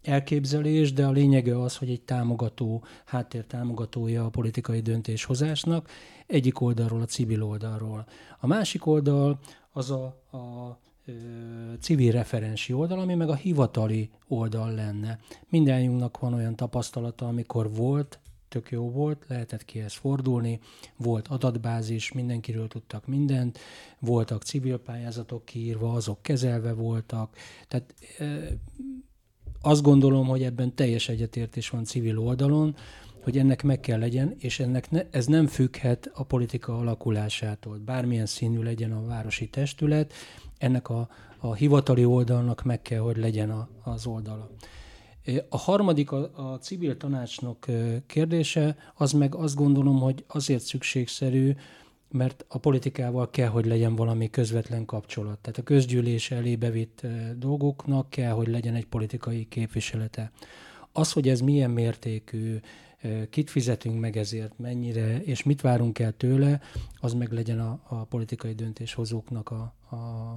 elképzelés, 0.03 0.93
de 0.93 1.07
a 1.07 1.11
lényege 1.11 1.61
az, 1.61 1.77
hogy 1.77 1.91
egy 1.91 2.03
támogató, 2.03 2.85
háttér 3.05 3.45
támogatója 3.45 4.25
a 4.25 4.31
politikai 4.31 4.81
döntéshozásnak, 4.81 5.89
egyik 6.27 6.61
oldalról, 6.61 7.01
a 7.01 7.07
civil 7.07 7.43
oldalról. 7.43 8.07
A 8.41 8.47
másik 8.47 8.87
oldal 8.87 9.39
az 9.73 9.91
a, 9.91 10.05
a 10.37 10.79
civil 11.81 12.13
referensi 12.13 12.73
oldal, 12.73 12.99
ami 12.99 13.15
meg 13.15 13.29
a 13.29 13.35
hivatali 13.35 14.11
oldal 14.29 14.75
lenne. 14.75 15.19
Mindenjunknak 15.49 16.19
van 16.19 16.35
olyan 16.35 16.57
tapasztalata, 16.57 17.27
amikor 17.29 17.75
volt, 17.75 18.21
tök 18.49 18.71
jó 18.71 18.91
volt, 18.91 19.25
lehetett 19.29 19.65
kihez 19.65 19.95
fordulni, 19.95 20.61
volt 20.97 21.29
adatbázis, 21.29 22.13
mindenkiről 22.13 22.69
tudtak 22.69 23.07
mindent, 23.07 23.59
voltak 23.99 24.43
civil 24.43 24.79
pályázatok 24.79 25.45
kiírva, 25.45 25.93
azok 25.93 26.23
kezelve 26.23 26.73
voltak, 26.73 27.37
tehát 27.69 27.95
azt 29.61 29.83
gondolom, 29.83 30.27
hogy 30.27 30.43
ebben 30.43 30.75
teljes 30.75 31.09
egyetértés 31.09 31.71
van 31.71 31.85
civil 31.85 32.19
oldalon, 32.19 32.77
hogy 33.23 33.39
ennek 33.39 33.63
meg 33.63 33.81
kell 33.81 33.99
legyen, 33.99 34.35
és 34.39 34.61
ennek 34.61 34.91
ne, 34.91 35.03
ez 35.11 35.27
nem 35.27 35.47
függhet 35.47 36.11
a 36.15 36.23
politika 36.23 36.79
alakulásától. 36.79 37.79
Bármilyen 37.79 38.27
színű 38.27 38.63
legyen 38.63 38.93
a 38.93 39.07
városi 39.07 39.49
testület, 39.49 40.13
ennek 40.63 40.89
a, 40.89 41.09
a 41.39 41.55
hivatali 41.55 42.05
oldalnak 42.05 42.63
meg 42.63 42.83
kell, 42.83 42.99
hogy 42.99 43.17
legyen 43.17 43.51
a, 43.51 43.69
az 43.83 44.07
oldala. 44.07 44.51
A 45.49 45.57
harmadik, 45.57 46.13
a, 46.13 46.53
a 46.53 46.59
civil 46.59 46.97
tanácsnok 46.97 47.67
kérdése, 48.07 48.77
az 48.95 49.13
meg 49.13 49.35
azt 49.35 49.55
gondolom, 49.55 50.01
hogy 50.01 50.25
azért 50.27 50.63
szükségszerű, 50.63 51.55
mert 52.09 52.45
a 52.49 52.59
politikával 52.59 53.31
kell, 53.31 53.49
hogy 53.49 53.67
legyen 53.67 53.97
valami 53.97 54.31
közvetlen 54.31 54.85
kapcsolat. 54.85 55.39
Tehát 55.39 55.59
a 55.59 55.63
közgyűlés 55.63 56.31
elé 56.31 56.57
bevitt 56.57 57.07
dolgoknak 57.37 58.11
kell, 58.11 58.33
hogy 58.33 58.49
legyen 58.49 58.75
egy 58.75 58.87
politikai 58.87 59.45
képviselete. 59.49 60.33
Az, 60.93 61.13
hogy 61.13 61.29
ez 61.29 61.41
milyen 61.41 61.71
mértékű, 61.71 62.59
kit 63.31 63.51
fizetünk 63.51 64.01
meg 64.01 64.17
ezért, 64.17 64.59
mennyire, 64.59 65.23
és 65.23 65.43
mit 65.43 65.61
várunk 65.61 65.99
el 65.99 66.13
tőle, 66.13 66.61
az 67.01 67.13
meg 67.13 67.33
legyen 67.33 67.61
a, 67.61 67.81
a 67.89 68.05
politikai 68.05 68.55
döntéshozóknak 68.55 69.51
a, 69.51 69.75
a 69.97 70.37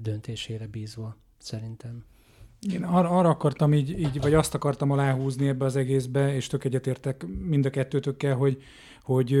döntésére 0.00 0.66
bízva, 0.66 1.16
szerintem. 1.38 2.04
Én 2.72 2.84
arra, 2.84 3.08
arra 3.08 3.28
akartam 3.28 3.74
így, 3.74 4.00
így, 4.00 4.20
vagy 4.20 4.34
azt 4.34 4.54
akartam 4.54 4.90
aláhúzni 4.90 5.48
ebbe 5.48 5.64
az 5.64 5.76
egészbe, 5.76 6.34
és 6.34 6.46
tök 6.46 6.64
egyetértek 6.64 7.26
mind 7.26 7.66
a 7.66 7.70
kettőtökkel, 7.70 8.34
hogy, 8.34 8.62
hogy 9.02 9.36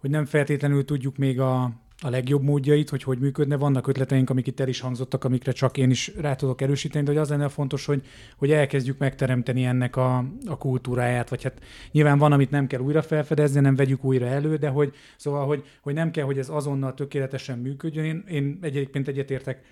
hogy 0.00 0.10
nem 0.10 0.24
feltétlenül 0.24 0.84
tudjuk 0.84 1.16
még 1.16 1.40
a, 1.40 1.72
a 2.02 2.10
legjobb 2.10 2.42
módjait, 2.42 2.90
hogy 2.90 3.02
hogy 3.02 3.18
működne. 3.18 3.56
Vannak 3.56 3.86
ötleteink, 3.86 4.30
amik 4.30 4.46
itt 4.46 4.60
el 4.60 4.68
is 4.68 4.80
hangzottak, 4.80 5.24
amikre 5.24 5.52
csak 5.52 5.76
én 5.76 5.90
is 5.90 6.12
rá 6.16 6.34
tudok 6.34 6.60
erősíteni, 6.60 7.04
de 7.04 7.10
hogy 7.10 7.20
az 7.20 7.28
lenne 7.28 7.48
fontos, 7.48 7.86
hogy, 7.86 8.02
hogy 8.36 8.50
elkezdjük 8.50 8.98
megteremteni 8.98 9.64
ennek 9.64 9.96
a, 9.96 10.24
a 10.46 10.58
kultúráját, 10.58 11.28
vagy 11.28 11.42
hát 11.42 11.60
nyilván 11.92 12.18
van, 12.18 12.32
amit 12.32 12.50
nem 12.50 12.66
kell 12.66 12.80
újra 12.80 13.02
felfedezni, 13.02 13.60
nem 13.60 13.76
vegyük 13.76 14.04
újra 14.04 14.26
elő, 14.26 14.56
de 14.56 14.68
hogy 14.68 14.94
szóval, 15.16 15.46
hogy, 15.46 15.64
hogy 15.80 15.94
nem 15.94 16.10
kell, 16.10 16.24
hogy 16.24 16.38
ez 16.38 16.48
azonnal 16.48 16.94
tökéletesen 16.94 17.58
működjön. 17.58 18.04
Én, 18.04 18.24
én 18.28 18.58
egyébként 18.60 19.08
egyetértek 19.08 19.62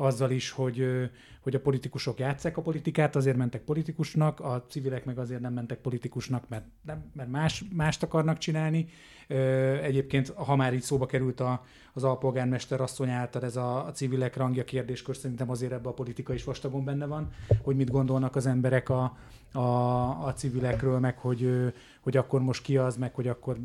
azzal 0.00 0.30
is, 0.30 0.50
hogy, 0.50 1.10
hogy 1.40 1.54
a 1.54 1.60
politikusok 1.60 2.18
játszák 2.18 2.56
a 2.56 2.62
politikát, 2.62 3.16
azért 3.16 3.36
mentek 3.36 3.60
politikusnak, 3.60 4.40
a 4.40 4.64
civilek 4.68 5.04
meg 5.04 5.18
azért 5.18 5.40
nem 5.40 5.52
mentek 5.52 5.78
politikusnak, 5.78 6.48
mert, 6.48 6.64
nem, 6.82 7.04
mert 7.12 7.30
más, 7.30 7.64
mást 7.72 8.02
akarnak 8.02 8.38
csinálni. 8.38 8.88
Egyébként, 9.82 10.28
ha 10.28 10.56
már 10.56 10.74
így 10.74 10.82
szóba 10.82 11.06
került 11.06 11.40
a, 11.40 11.64
az 11.92 12.04
alpolgármester 12.04 12.80
asszony 12.80 13.10
által 13.10 13.42
ez 13.42 13.56
a, 13.56 13.86
a 13.86 13.92
civilek 13.92 14.36
rangja 14.36 14.64
kérdéskör, 14.64 15.16
szerintem 15.16 15.50
azért 15.50 15.72
ebbe 15.72 15.88
a 15.88 15.92
politika 15.92 16.34
is 16.34 16.44
vastagon 16.44 16.84
benne 16.84 17.06
van, 17.06 17.30
hogy 17.62 17.76
mit 17.76 17.90
gondolnak 17.90 18.36
az 18.36 18.46
emberek 18.46 18.88
a, 18.88 19.16
a, 19.52 20.26
a 20.26 20.32
civilekről, 20.36 20.98
meg 20.98 21.18
hogy, 21.18 21.72
hogy 22.00 22.16
akkor 22.16 22.40
most 22.40 22.62
ki 22.62 22.76
az, 22.76 22.96
meg 22.96 23.14
hogy 23.14 23.28
akkor 23.28 23.58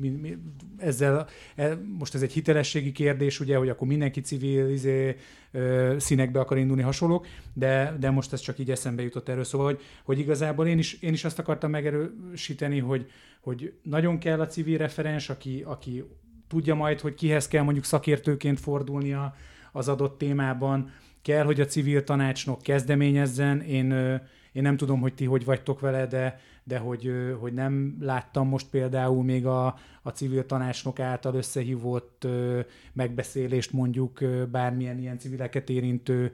mi, 0.00 0.08
mi, 0.08 0.38
ezzel, 0.76 1.26
e, 1.54 1.78
most 1.98 2.14
ez 2.14 2.22
egy 2.22 2.32
hitelességi 2.32 2.92
kérdés, 2.92 3.40
ugye, 3.40 3.56
hogy 3.56 3.68
akkor 3.68 3.86
mindenki 3.86 4.20
civil 4.20 4.68
izé, 4.68 5.16
ö, 5.50 5.94
színekbe 5.98 6.40
akar 6.40 6.58
indulni 6.58 6.82
hasonlók, 6.82 7.26
de, 7.52 7.96
de 8.00 8.10
most 8.10 8.32
ez 8.32 8.40
csak 8.40 8.58
így 8.58 8.70
eszembe 8.70 9.02
jutott 9.02 9.28
erről, 9.28 9.44
szóval, 9.44 9.66
hogy, 9.66 9.80
hogy 10.04 10.18
igazából 10.18 10.66
én 10.66 10.78
is, 10.78 10.92
én 11.00 11.12
is 11.12 11.24
azt 11.24 11.38
akartam 11.38 11.70
megerősíteni, 11.70 12.78
hogy, 12.78 13.10
hogy 13.40 13.72
nagyon 13.82 14.18
kell 14.18 14.40
a 14.40 14.46
civil 14.46 14.78
referens, 14.78 15.30
aki, 15.30 15.62
aki 15.66 16.04
tudja 16.48 16.74
majd, 16.74 17.00
hogy 17.00 17.14
kihez 17.14 17.48
kell 17.48 17.62
mondjuk 17.62 17.84
szakértőként 17.84 18.60
fordulnia 18.60 19.34
az 19.72 19.88
adott 19.88 20.18
témában, 20.18 20.90
kell, 21.22 21.44
hogy 21.44 21.60
a 21.60 21.64
civil 21.64 22.04
tanácsnok 22.04 22.62
kezdeményezzen. 22.62 23.60
Én, 23.60 24.20
én 24.56 24.62
nem 24.62 24.76
tudom, 24.76 25.00
hogy 25.00 25.14
ti 25.14 25.24
hogy 25.24 25.44
vagytok 25.44 25.80
vele, 25.80 26.06
de, 26.06 26.40
de 26.64 26.78
hogy, 26.78 27.12
hogy 27.40 27.52
nem 27.52 27.96
láttam 28.00 28.48
most 28.48 28.66
például 28.70 29.24
még 29.24 29.46
a, 29.46 29.66
a 30.02 30.10
civil 30.10 30.46
tanácsnok 30.46 31.00
által 31.00 31.34
összehívott 31.34 32.26
megbeszélést 32.92 33.72
mondjuk 33.72 34.24
bármilyen 34.50 34.98
ilyen 34.98 35.18
civileket 35.18 35.70
érintő 35.70 36.32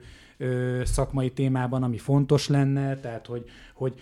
szakmai 0.83 1.31
témában, 1.31 1.83
ami 1.83 1.97
fontos 1.97 2.47
lenne, 2.47 2.95
tehát 2.95 3.25
hogy, 3.25 3.45
hogy, 3.73 3.93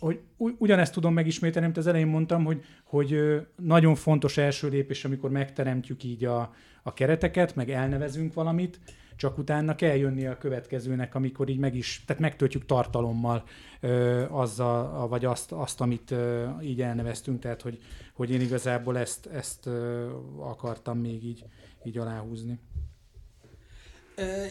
hogy, 0.00 0.20
ugyanezt 0.58 0.92
tudom 0.92 1.12
megismételni, 1.12 1.66
amit 1.66 1.78
az 1.78 1.86
elején 1.86 2.06
mondtam, 2.06 2.44
hogy, 2.44 2.64
hogy 2.84 3.40
nagyon 3.56 3.94
fontos 3.94 4.36
első 4.36 4.68
lépés, 4.68 5.04
amikor 5.04 5.30
megteremtjük 5.30 6.04
így 6.04 6.24
a, 6.24 6.54
a 6.82 6.92
kereteket, 6.92 7.54
meg 7.54 7.70
elnevezünk 7.70 8.34
valamit, 8.34 8.80
csak 9.18 9.38
utána 9.38 9.74
kell 9.74 9.96
jönni 9.96 10.26
a 10.26 10.38
következőnek, 10.38 11.14
amikor 11.14 11.48
így 11.48 11.58
meg 11.58 11.74
is, 11.74 12.02
tehát 12.06 12.22
megtöltjük 12.22 12.66
tartalommal 12.66 13.44
ö, 13.80 14.24
azzal, 14.30 15.08
vagy 15.08 15.24
azt, 15.24 15.52
azt 15.52 15.80
amit 15.80 16.10
ö, 16.10 16.48
így 16.60 16.82
elneveztünk, 16.82 17.40
tehát 17.40 17.62
hogy, 17.62 17.82
hogy 18.14 18.30
én 18.30 18.40
igazából 18.40 18.98
ezt, 18.98 19.26
ezt 19.26 19.66
ö, 19.66 20.10
akartam 20.38 20.98
még 20.98 21.24
így, 21.24 21.44
így 21.84 21.98
aláhúzni. 21.98 22.60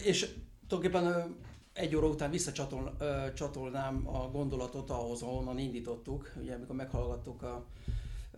És 0.04 0.34
tulajdonképpen 0.66 1.36
egy 1.72 1.96
óra 1.96 2.06
után 2.06 2.30
visszacsatolnám 2.30 4.08
a 4.08 4.30
gondolatot 4.30 4.90
ahhoz, 4.90 5.22
ahonnan 5.22 5.58
indítottuk, 5.58 6.32
ugye 6.40 6.54
amikor 6.54 6.76
meghallgattuk 6.76 7.42
a, 7.42 7.64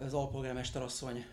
az 0.05 0.15
alpolgármester 0.15 0.83
asszony 0.83 1.25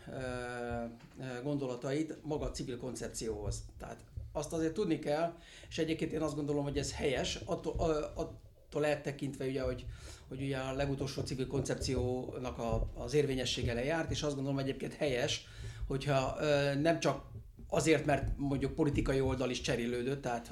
gondolatait 1.43 2.17
maga 2.23 2.45
a 2.45 2.51
civil 2.51 2.77
koncepcióhoz. 2.77 3.65
Tehát 3.77 4.03
azt 4.38 4.53
azért 4.53 4.73
tudni 4.73 4.99
kell, 4.99 5.33
és 5.69 5.77
egyébként 5.77 6.11
én 6.11 6.21
azt 6.21 6.35
gondolom, 6.35 6.63
hogy 6.63 6.77
ez 6.77 6.93
helyes, 6.93 7.39
attól, 7.45 7.73
attól 8.13 8.85
eltekintve 8.85 9.45
ugye, 9.45 9.61
hogy, 9.61 9.85
hogy 10.27 10.41
ugye 10.41 10.57
a 10.57 10.73
legutolsó 10.73 11.21
civil 11.21 11.47
koncepciónak 11.47 12.57
a, 12.57 12.89
az 12.95 13.13
érvényessége 13.13 13.73
lejárt, 13.73 14.11
és 14.11 14.23
azt 14.23 14.35
gondolom 14.35 14.59
egyébként 14.59 14.93
helyes, 14.93 15.47
hogyha 15.88 16.38
nem 16.81 16.99
csak 16.99 17.25
azért, 17.69 18.05
mert 18.05 18.38
mondjuk 18.38 18.75
politikai 18.75 19.21
oldal 19.21 19.49
is 19.49 19.61
cserélődött, 19.61 20.21
tehát 20.21 20.51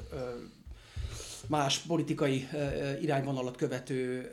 más 1.48 1.78
politikai 1.78 2.48
irányvonalat 3.02 3.56
követő 3.58 4.30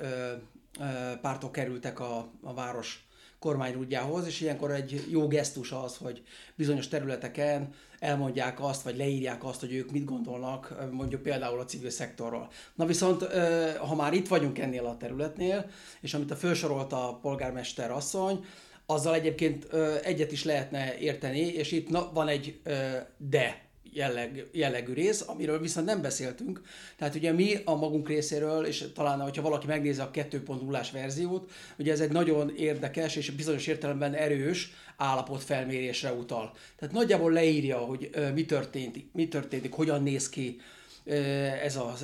pártok 1.20 1.52
kerültek 1.52 2.00
a, 2.00 2.30
a 2.42 2.54
város 2.54 3.06
kormányrúdjához, 3.42 4.26
és 4.26 4.40
ilyenkor 4.40 4.70
egy 4.70 5.06
jó 5.10 5.26
gesztus 5.26 5.72
az, 5.72 5.96
hogy 5.96 6.22
bizonyos 6.54 6.88
területeken 6.88 7.74
elmondják 7.98 8.62
azt, 8.62 8.82
vagy 8.82 8.96
leírják 8.96 9.44
azt, 9.44 9.60
hogy 9.60 9.74
ők 9.74 9.90
mit 9.90 10.04
gondolnak, 10.04 10.74
mondjuk 10.90 11.22
például 11.22 11.60
a 11.60 11.64
civil 11.64 11.90
szektorról. 11.90 12.48
Na 12.74 12.86
viszont, 12.86 13.22
ha 13.78 13.94
már 13.94 14.12
itt 14.12 14.28
vagyunk 14.28 14.58
ennél 14.58 14.86
a 14.86 14.96
területnél, 14.96 15.70
és 16.00 16.14
amit 16.14 16.30
a 16.30 16.36
felsorolt 16.36 16.92
a 16.92 17.18
polgármester 17.22 17.90
asszony, 17.90 18.44
azzal 18.86 19.14
egyébként 19.14 19.64
egyet 20.02 20.32
is 20.32 20.44
lehetne 20.44 20.98
érteni, 20.98 21.40
és 21.40 21.72
itt 21.72 21.88
van 22.12 22.28
egy 22.28 22.60
de 23.16 23.70
jelleg, 23.92 24.46
jellegű 24.52 24.92
rész, 24.92 25.24
amiről 25.26 25.60
viszont 25.60 25.86
nem 25.86 26.02
beszéltünk. 26.02 26.60
Tehát 26.96 27.14
ugye 27.14 27.32
mi 27.32 27.54
a 27.64 27.74
magunk 27.74 28.08
részéről, 28.08 28.64
és 28.64 28.84
talán, 28.94 29.20
hogyha 29.20 29.42
valaki 29.42 29.66
megnézi 29.66 30.00
a 30.00 30.10
2.0-ás 30.10 30.90
verziót, 30.90 31.50
ugye 31.78 31.92
ez 31.92 32.00
egy 32.00 32.12
nagyon 32.12 32.52
érdekes 32.56 33.16
és 33.16 33.30
bizonyos 33.30 33.66
értelemben 33.66 34.14
erős 34.14 34.72
állapotfelmérésre 34.96 36.12
utal. 36.12 36.52
Tehát 36.78 36.94
nagyjából 36.94 37.32
leírja, 37.32 37.78
hogy 37.78 38.10
mi 38.34 38.44
történt, 38.44 38.96
mi 39.12 39.28
történik, 39.28 39.72
hogyan 39.72 40.02
néz 40.02 40.28
ki 40.28 40.60
ez 41.62 41.76
a 41.76 41.94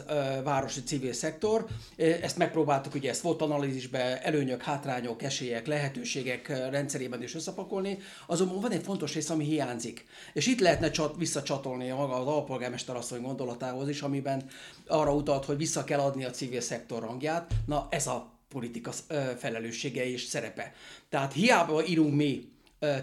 városi 0.45 0.83
civil 0.83 1.13
szektor. 1.13 1.67
Ezt 1.97 2.37
megpróbáltuk 2.37 2.95
ugye 2.95 3.11
ezt 3.11 3.21
volt 3.21 3.43
analízisbe 3.43 4.23
előnyök, 4.23 4.63
hátrányok, 4.63 5.23
esélyek, 5.23 5.67
lehetőségek 5.67 6.49
rendszerében 6.49 7.23
is 7.23 7.35
összepakolni, 7.35 7.99
azonban 8.27 8.61
van 8.61 8.71
egy 8.71 8.83
fontos 8.83 9.15
rész, 9.15 9.31
ami 9.31 9.45
hiányzik. 9.45 10.05
És 10.33 10.47
itt 10.47 10.61
lehetne 10.61 10.91
csat, 10.91 11.17
visszacsatolni 11.17 11.89
maga 11.89 12.15
az 12.15 12.27
alpolgármester 12.27 12.97
asszony 12.97 13.23
gondolatához 13.23 13.89
is, 13.89 14.03
amiben 14.03 14.45
arra 14.87 15.15
utalt, 15.15 15.45
hogy 15.45 15.57
vissza 15.57 15.85
kell 15.85 16.01
adni 16.01 16.25
a 16.25 16.31
civil 16.31 16.61
szektor 16.61 17.03
rangját. 17.03 17.51
Na 17.67 17.87
ez 17.91 18.07
a 18.07 18.33
politika 18.49 18.93
felelőssége 19.39 20.11
és 20.11 20.23
szerepe. 20.23 20.73
Tehát 21.09 21.33
hiába 21.33 21.87
írunk 21.87 22.15
mi 22.15 22.49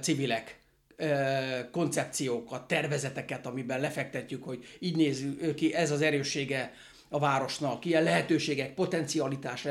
civilek 0.01 0.59
koncepciókat, 1.71 2.67
tervezeteket, 2.67 3.45
amiben 3.45 3.79
lefektetjük, 3.79 4.43
hogy 4.43 4.65
így 4.79 4.95
néz 4.95 5.25
ki, 5.55 5.73
ez 5.73 5.91
az 5.91 6.01
erőssége 6.01 6.73
a 7.09 7.19
városnak, 7.19 7.85
ilyen 7.85 8.03
lehetőségek, 8.03 8.73
potencialitás 8.73 9.63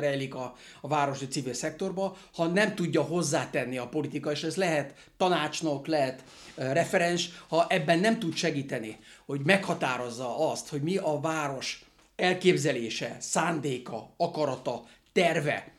rejlik 0.00 0.34
a, 0.34 0.56
a 0.80 0.88
városi 0.88 1.28
civil 1.28 1.54
szektorba, 1.54 2.16
ha 2.34 2.46
nem 2.46 2.74
tudja 2.74 3.02
hozzátenni 3.02 3.78
a 3.78 3.88
politika, 3.88 4.30
és 4.30 4.42
ez 4.42 4.56
lehet 4.56 4.94
tanácsnok, 5.16 5.86
lehet 5.86 6.22
referens, 6.54 7.30
ha 7.48 7.66
ebben 7.68 7.98
nem 7.98 8.18
tud 8.18 8.34
segíteni, 8.34 8.98
hogy 9.26 9.40
meghatározza 9.44 10.50
azt, 10.50 10.68
hogy 10.68 10.82
mi 10.82 10.96
a 10.96 11.20
város 11.20 11.84
elképzelése, 12.16 13.16
szándéka, 13.20 14.14
akarata, 14.16 14.84
terve, 15.12 15.73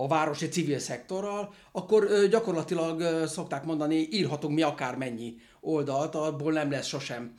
a 0.00 0.06
városi 0.06 0.48
civil 0.48 0.78
szektorral, 0.78 1.54
akkor 1.72 2.26
gyakorlatilag 2.30 3.26
szokták 3.26 3.64
mondani, 3.64 4.08
írhatunk 4.10 4.54
mi 4.54 4.62
akár 4.62 4.96
mennyi 4.96 5.34
oldalt, 5.60 6.14
abból 6.14 6.52
nem 6.52 6.70
lesz 6.70 6.86
sosem 6.86 7.32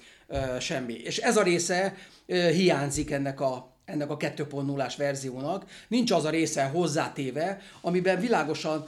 semmi. 0.60 0.93
És 0.93 1.18
ez 1.18 1.38
a 1.38 1.43
része 1.43 1.95
hiányzik 2.26 3.12
ennek 3.12 3.41
a, 3.41 3.76
ennek 3.86 4.10
a 4.10 4.18
2.0-ás 4.18 4.95
verziónak. 4.95 5.66
Nincs 5.88 6.12
az 6.12 6.26
a 6.26 6.30
része 6.30 6.64
hozzátéve, 6.64 7.62
amiben 7.82 8.20
világosan 8.20 8.86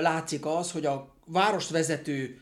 látszik 0.00 0.46
az, 0.46 0.72
hogy 0.72 0.86
a 0.86 1.14
várost 1.26 1.70
vezető 1.70 2.40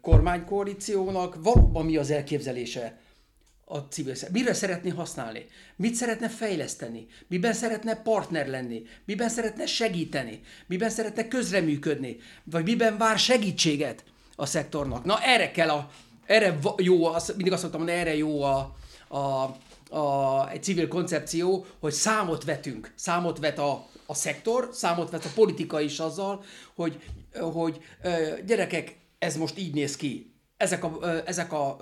kormánykoalíciónak 0.00 1.36
valóban 1.42 1.84
mi 1.84 1.96
az 1.96 2.10
elképzelése 2.10 3.00
a 3.72 3.78
civil 3.88 4.14
szervezet. 4.14 4.42
Mire 4.42 4.54
szeretné 4.54 4.90
használni? 4.90 5.46
Mit 5.76 5.94
szeretne 5.94 6.28
fejleszteni? 6.28 7.06
Miben 7.28 7.52
szeretne 7.52 7.96
partner 7.96 8.46
lenni? 8.46 8.82
Miben 9.04 9.28
szeretne 9.28 9.66
segíteni? 9.66 10.40
Miben 10.66 10.90
szeretne 10.90 11.28
közreműködni? 11.28 12.16
Vagy 12.44 12.64
miben 12.64 12.98
vár 12.98 13.18
segítséget 13.18 14.04
a 14.36 14.46
szektornak? 14.46 15.04
Na 15.04 15.22
erre 15.22 15.50
kell 15.50 15.68
a, 15.68 15.90
erre 16.26 16.58
jó, 16.76 17.04
az, 17.04 17.32
mindig 17.36 17.52
azt 17.52 17.62
mondtam, 17.62 17.82
hogy 17.82 17.92
erre 17.92 18.16
jó 18.16 18.42
a, 18.42 18.76
a, 19.08 19.56
a, 19.96 20.50
egy 20.50 20.62
civil 20.62 20.88
koncepció, 20.88 21.66
hogy 21.80 21.92
számot 21.92 22.44
vetünk, 22.44 22.92
számot 22.94 23.38
vet 23.38 23.58
a, 23.58 23.86
a 24.06 24.14
szektor, 24.14 24.68
számot 24.72 25.10
vet 25.10 25.24
a 25.24 25.32
politika 25.34 25.80
is 25.80 25.98
azzal, 25.98 26.44
hogy, 26.74 27.02
hogy 27.52 27.80
gyerekek, 28.46 28.96
ez 29.18 29.36
most 29.36 29.58
így 29.58 29.74
néz 29.74 29.96
ki, 29.96 30.31
ezek 30.62 30.84
a, 30.84 30.98
ezek 31.26 31.52
a, 31.52 31.76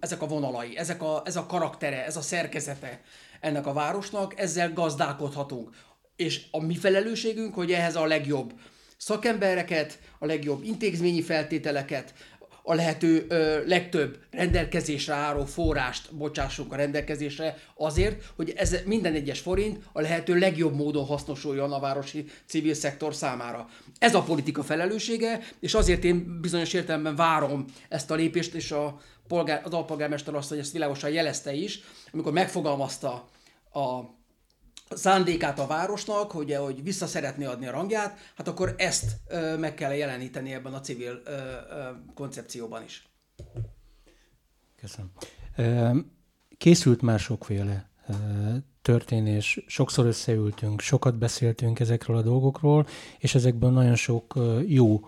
ezek 0.00 0.22
a 0.22 0.26
vonalai, 0.26 0.76
ezek 0.76 1.02
a, 1.02 1.22
ez 1.24 1.36
a 1.36 1.46
karaktere, 1.46 2.04
ez 2.04 2.16
a 2.16 2.20
szerkezete 2.20 3.00
ennek 3.40 3.66
a 3.66 3.72
városnak, 3.72 4.40
ezzel 4.40 4.72
gazdálkodhatunk. 4.72 5.70
És 6.16 6.46
a 6.50 6.60
mi 6.60 6.76
felelősségünk, 6.76 7.54
hogy 7.54 7.72
ehhez 7.72 7.96
a 7.96 8.06
legjobb 8.06 8.52
szakembereket, 8.96 9.98
a 10.18 10.26
legjobb 10.26 10.62
intézményi 10.64 11.22
feltételeket, 11.22 12.14
a 12.62 12.74
lehető 12.74 13.26
ö, 13.28 13.66
legtöbb 13.66 14.18
rendelkezésre 14.30 15.14
álló 15.14 15.44
forrást 15.44 16.14
bocsássunk 16.14 16.72
a 16.72 16.76
rendelkezésre 16.76 17.58
azért, 17.76 18.24
hogy 18.36 18.52
ez 18.56 18.76
minden 18.84 19.14
egyes 19.14 19.40
forint 19.40 19.82
a 19.92 20.00
lehető 20.00 20.38
legjobb 20.38 20.74
módon 20.74 21.04
hasznosuljon 21.04 21.72
a 21.72 21.80
városi 21.80 22.24
civil 22.46 22.74
szektor 22.74 23.14
számára. 23.14 23.68
Ez 23.98 24.14
a 24.14 24.22
politika 24.22 24.62
felelőssége, 24.62 25.40
és 25.60 25.74
azért 25.74 26.04
én 26.04 26.40
bizonyos 26.40 26.72
értelemben 26.72 27.16
várom 27.16 27.64
ezt 27.88 28.10
a 28.10 28.14
lépést, 28.14 28.54
és 28.54 28.72
a 28.72 29.00
polgár, 29.28 29.60
az 29.64 29.72
alpolgármester 29.72 30.34
azt, 30.34 30.48
hogy 30.48 30.58
ezt 30.58 30.72
világosan 30.72 31.10
jelezte 31.10 31.52
is, 31.52 31.80
amikor 32.12 32.32
megfogalmazta 32.32 33.28
a 33.72 34.00
szándékát 34.96 35.58
a 35.58 35.66
városnak, 35.66 36.30
hogy, 36.30 36.54
hogy 36.54 36.82
vissza 36.82 37.06
szeretné 37.06 37.44
adni 37.44 37.66
a 37.66 37.70
rangját, 37.70 38.18
hát 38.36 38.48
akkor 38.48 38.74
ezt 38.78 39.16
ö, 39.28 39.56
meg 39.56 39.74
kell 39.74 39.92
jeleníteni 39.92 40.52
ebben 40.52 40.74
a 40.74 40.80
civil 40.80 41.22
ö, 41.24 41.30
ö, 41.30 41.88
koncepcióban 42.14 42.82
is. 42.84 43.08
Köszönöm. 44.76 45.10
Készült 46.58 47.02
már 47.02 47.18
sokféle 47.18 47.90
történés, 48.82 49.64
sokszor 49.66 50.06
összeültünk, 50.06 50.80
sokat 50.80 51.18
beszéltünk 51.18 51.80
ezekről 51.80 52.16
a 52.16 52.22
dolgokról, 52.22 52.86
és 53.18 53.34
ezekből 53.34 53.70
nagyon 53.70 53.94
sok 53.94 54.38
jó 54.66 55.00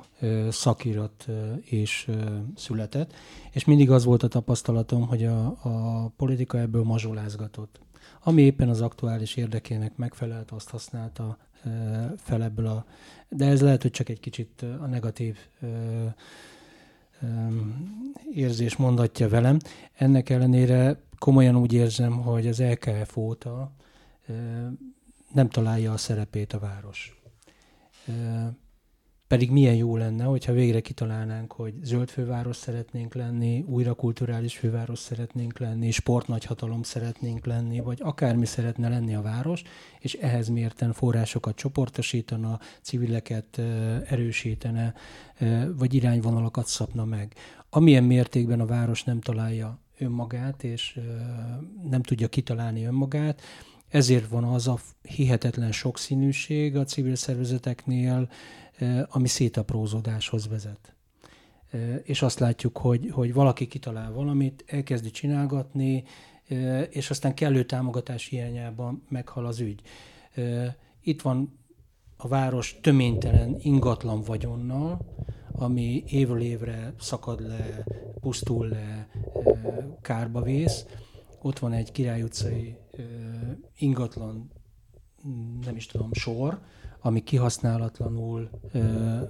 szakirat 0.50 1.26
is 1.64 2.08
született, 2.56 3.12
és 3.52 3.64
mindig 3.64 3.90
az 3.90 4.04
volt 4.04 4.22
a 4.22 4.28
tapasztalatom, 4.28 5.06
hogy 5.06 5.24
a, 5.24 5.46
a 5.46 6.08
politika 6.16 6.58
ebből 6.58 6.82
mazsolázgatott 6.82 7.80
ami 8.22 8.42
éppen 8.42 8.68
az 8.68 8.80
aktuális 8.80 9.36
érdekének 9.36 9.96
megfelelt, 9.96 10.50
azt 10.50 10.70
használta 10.70 11.38
fel 12.16 12.42
ebből 12.42 12.66
a... 12.66 12.84
De 13.28 13.46
ez 13.46 13.60
lehet, 13.60 13.82
hogy 13.82 13.90
csak 13.90 14.08
egy 14.08 14.20
kicsit 14.20 14.62
a 14.62 14.86
negatív 14.86 15.36
érzés 18.34 18.76
mondatja 18.76 19.28
velem. 19.28 19.58
Ennek 19.92 20.30
ellenére 20.30 21.00
komolyan 21.18 21.56
úgy 21.56 21.72
érzem, 21.72 22.12
hogy 22.12 22.46
az 22.46 22.60
LKF 22.62 23.16
óta 23.16 23.72
nem 25.32 25.48
találja 25.48 25.92
a 25.92 25.96
szerepét 25.96 26.52
a 26.52 26.58
város. 26.58 27.22
Pedig 29.26 29.50
milyen 29.50 29.74
jó 29.74 29.96
lenne, 29.96 30.24
hogyha 30.24 30.52
végre 30.52 30.80
kitalálnánk, 30.80 31.52
hogy 31.52 31.74
zöld 31.82 32.08
főváros 32.08 32.56
szeretnénk 32.56 33.14
lenni, 33.14 33.64
újra 33.68 33.94
kulturális 33.94 34.56
főváros 34.56 34.98
szeretnénk 34.98 35.58
lenni, 35.58 35.90
sportnagyhatalom 35.90 36.82
szeretnénk 36.82 37.46
lenni, 37.46 37.80
vagy 37.80 37.98
akármi 38.02 38.46
szeretne 38.46 38.88
lenni 38.88 39.14
a 39.14 39.22
város, 39.22 39.62
és 39.98 40.14
ehhez 40.14 40.48
mérten 40.48 40.92
forrásokat 40.92 41.56
csoportosítana, 41.56 42.60
civileket 42.82 43.58
erősítene, 44.06 44.94
vagy 45.76 45.94
irányvonalakat 45.94 46.66
szabna 46.66 47.04
meg. 47.04 47.34
Amilyen 47.70 48.04
mértékben 48.04 48.60
a 48.60 48.66
város 48.66 49.04
nem 49.04 49.20
találja 49.20 49.78
önmagát, 49.98 50.64
és 50.64 51.00
nem 51.90 52.02
tudja 52.02 52.28
kitalálni 52.28 52.84
önmagát, 52.84 53.42
ezért 53.88 54.28
van 54.28 54.44
az 54.44 54.68
a 54.68 54.78
hihetetlen 55.02 55.72
sokszínűség 55.72 56.76
a 56.76 56.84
civil 56.84 57.14
szervezeteknél, 57.14 58.28
ami 59.08 59.28
szétaprózódáshoz 59.28 60.48
vezet. 60.48 60.94
És 62.02 62.22
azt 62.22 62.38
látjuk, 62.38 62.78
hogy, 62.78 63.10
hogy 63.10 63.32
valaki 63.32 63.66
kitalál 63.66 64.12
valamit, 64.12 64.64
elkezdi 64.66 65.10
csinálgatni, 65.10 66.04
és 66.90 67.10
aztán 67.10 67.34
kellő 67.34 67.64
támogatás 67.64 68.26
hiányában 68.26 69.02
meghal 69.08 69.46
az 69.46 69.60
ügy. 69.60 69.82
Itt 71.00 71.22
van 71.22 71.58
a 72.16 72.28
város 72.28 72.78
töménytelen 72.82 73.56
ingatlan 73.58 74.22
vagyonnal, 74.22 75.00
ami 75.52 76.04
évről 76.06 76.40
évre 76.40 76.94
szakad 77.00 77.40
le, 77.40 77.84
pusztul 78.20 78.68
le, 78.68 79.08
kárba 80.02 80.42
vész. 80.42 80.86
Ott 81.42 81.58
van 81.58 81.72
egy 81.72 81.92
Király 81.92 82.22
utcai 82.22 82.76
ingatlan, 83.78 84.50
nem 85.64 85.76
is 85.76 85.86
tudom, 85.86 86.12
sor, 86.12 86.60
ami 87.06 87.22
kihasználatlanul 87.22 88.50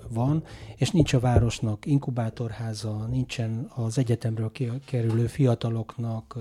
van, 0.09 0.45
és 0.77 0.91
nincs 0.91 1.12
a 1.12 1.20
városnak 1.20 1.87
inkubátorháza, 1.87 3.07
nincsen 3.11 3.70
az 3.75 3.99
egyetemről 3.99 4.53
kerülő 4.85 5.27
fiataloknak 5.27 6.39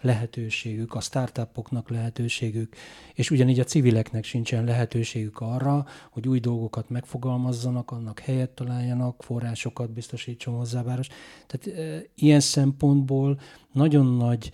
lehetőségük, 0.00 0.94
a 0.94 1.00
startupoknak 1.00 1.90
lehetőségük, 1.90 2.76
és 3.14 3.30
ugyanígy 3.30 3.60
a 3.60 3.64
civileknek 3.64 4.24
sincsen 4.24 4.64
lehetőségük 4.64 5.40
arra, 5.40 5.86
hogy 6.10 6.28
új 6.28 6.40
dolgokat 6.40 6.88
megfogalmazzanak, 6.88 7.90
annak 7.90 8.18
helyet 8.18 8.50
találjanak, 8.50 9.22
forrásokat 9.22 9.90
biztosítson 9.90 10.54
hozzá 10.54 10.80
a 10.80 10.84
város. 10.84 11.08
Tehát 11.46 11.78
ilyen 12.14 12.40
szempontból 12.40 13.40
nagyon 13.72 14.16
nagy 14.16 14.52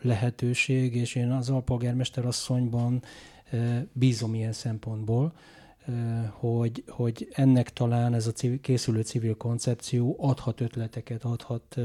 lehetőség, 0.00 0.96
és 0.96 1.14
én 1.14 1.30
az 1.30 1.50
alpolgármester 1.50 2.26
asszonyban 2.26 3.02
bízom 3.92 4.34
ilyen 4.34 4.52
szempontból, 4.52 5.32
hogy, 6.30 6.84
hogy 6.88 7.28
ennek 7.32 7.72
talán 7.72 8.14
ez 8.14 8.26
a 8.26 8.32
civil, 8.32 8.60
készülő 8.60 9.02
civil 9.02 9.36
koncepció 9.36 10.16
adhat 10.18 10.60
ötleteket, 10.60 11.24
adhat 11.24 11.76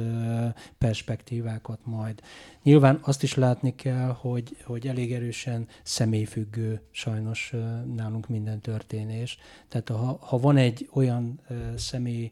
perspektívákat 0.77 1.79
majd. 1.83 2.21
Nyilván 2.63 2.99
azt 3.01 3.23
is 3.23 3.33
látni 3.33 3.75
kell, 3.75 4.09
hogy, 4.19 4.57
hogy 4.63 4.87
elég 4.87 5.13
erősen 5.13 5.67
személyfüggő 5.83 6.81
sajnos 6.91 7.53
nálunk 7.95 8.27
minden 8.27 8.59
történés. 8.59 9.37
Tehát 9.67 9.89
ha, 9.89 10.17
ha 10.21 10.37
van 10.37 10.57
egy 10.57 10.89
olyan 10.93 11.39
személy 11.75 12.31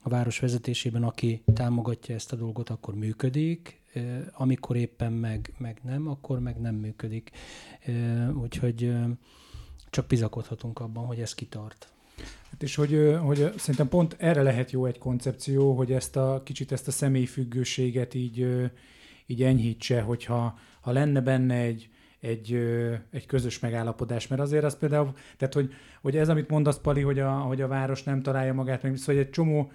a 0.00 0.08
város 0.08 0.38
vezetésében, 0.38 1.02
aki 1.02 1.42
támogatja 1.54 2.14
ezt 2.14 2.32
a 2.32 2.36
dolgot, 2.36 2.70
akkor 2.70 2.94
működik, 2.94 3.82
amikor 4.32 4.76
éppen 4.76 5.12
meg, 5.12 5.52
meg 5.58 5.80
nem, 5.82 6.08
akkor 6.08 6.38
meg 6.38 6.60
nem 6.60 6.74
működik. 6.74 7.30
Úgyhogy 8.42 8.92
csak 9.90 10.06
bizakodhatunk 10.06 10.80
abban, 10.80 11.06
hogy 11.06 11.20
ez 11.20 11.34
kitart. 11.34 11.88
Hát 12.50 12.62
és 12.62 12.74
hogy, 12.74 13.16
hogy 13.22 13.52
szerintem 13.56 13.88
pont 13.88 14.16
erre 14.18 14.42
lehet 14.42 14.70
jó 14.70 14.86
egy 14.86 14.98
koncepció, 14.98 15.76
hogy 15.76 15.92
ezt 15.92 16.16
a 16.16 16.40
kicsit 16.44 16.72
ezt 16.72 16.88
a 16.88 16.90
személyfüggőséget 16.90 18.14
így, 18.14 18.46
így 19.26 19.42
enyhítse, 19.42 20.00
hogyha 20.00 20.58
ha 20.80 20.92
lenne 20.92 21.20
benne 21.20 21.54
egy, 21.54 21.88
egy, 22.20 22.52
egy 23.10 23.26
közös 23.26 23.58
megállapodás, 23.58 24.26
mert 24.26 24.42
azért 24.42 24.64
az 24.64 24.78
például, 24.78 25.12
tehát 25.36 25.54
hogy, 25.54 25.72
hogy 26.02 26.16
ez, 26.16 26.28
amit 26.28 26.50
mondasz, 26.50 26.78
Pali, 26.78 27.00
hogy 27.00 27.18
a, 27.18 27.30
hogy 27.30 27.60
a 27.60 27.68
város 27.68 28.02
nem 28.02 28.22
találja 28.22 28.54
magát, 28.54 28.82
meg 28.82 28.96
szóval 28.96 29.22
egy 29.22 29.30
csomó 29.30 29.72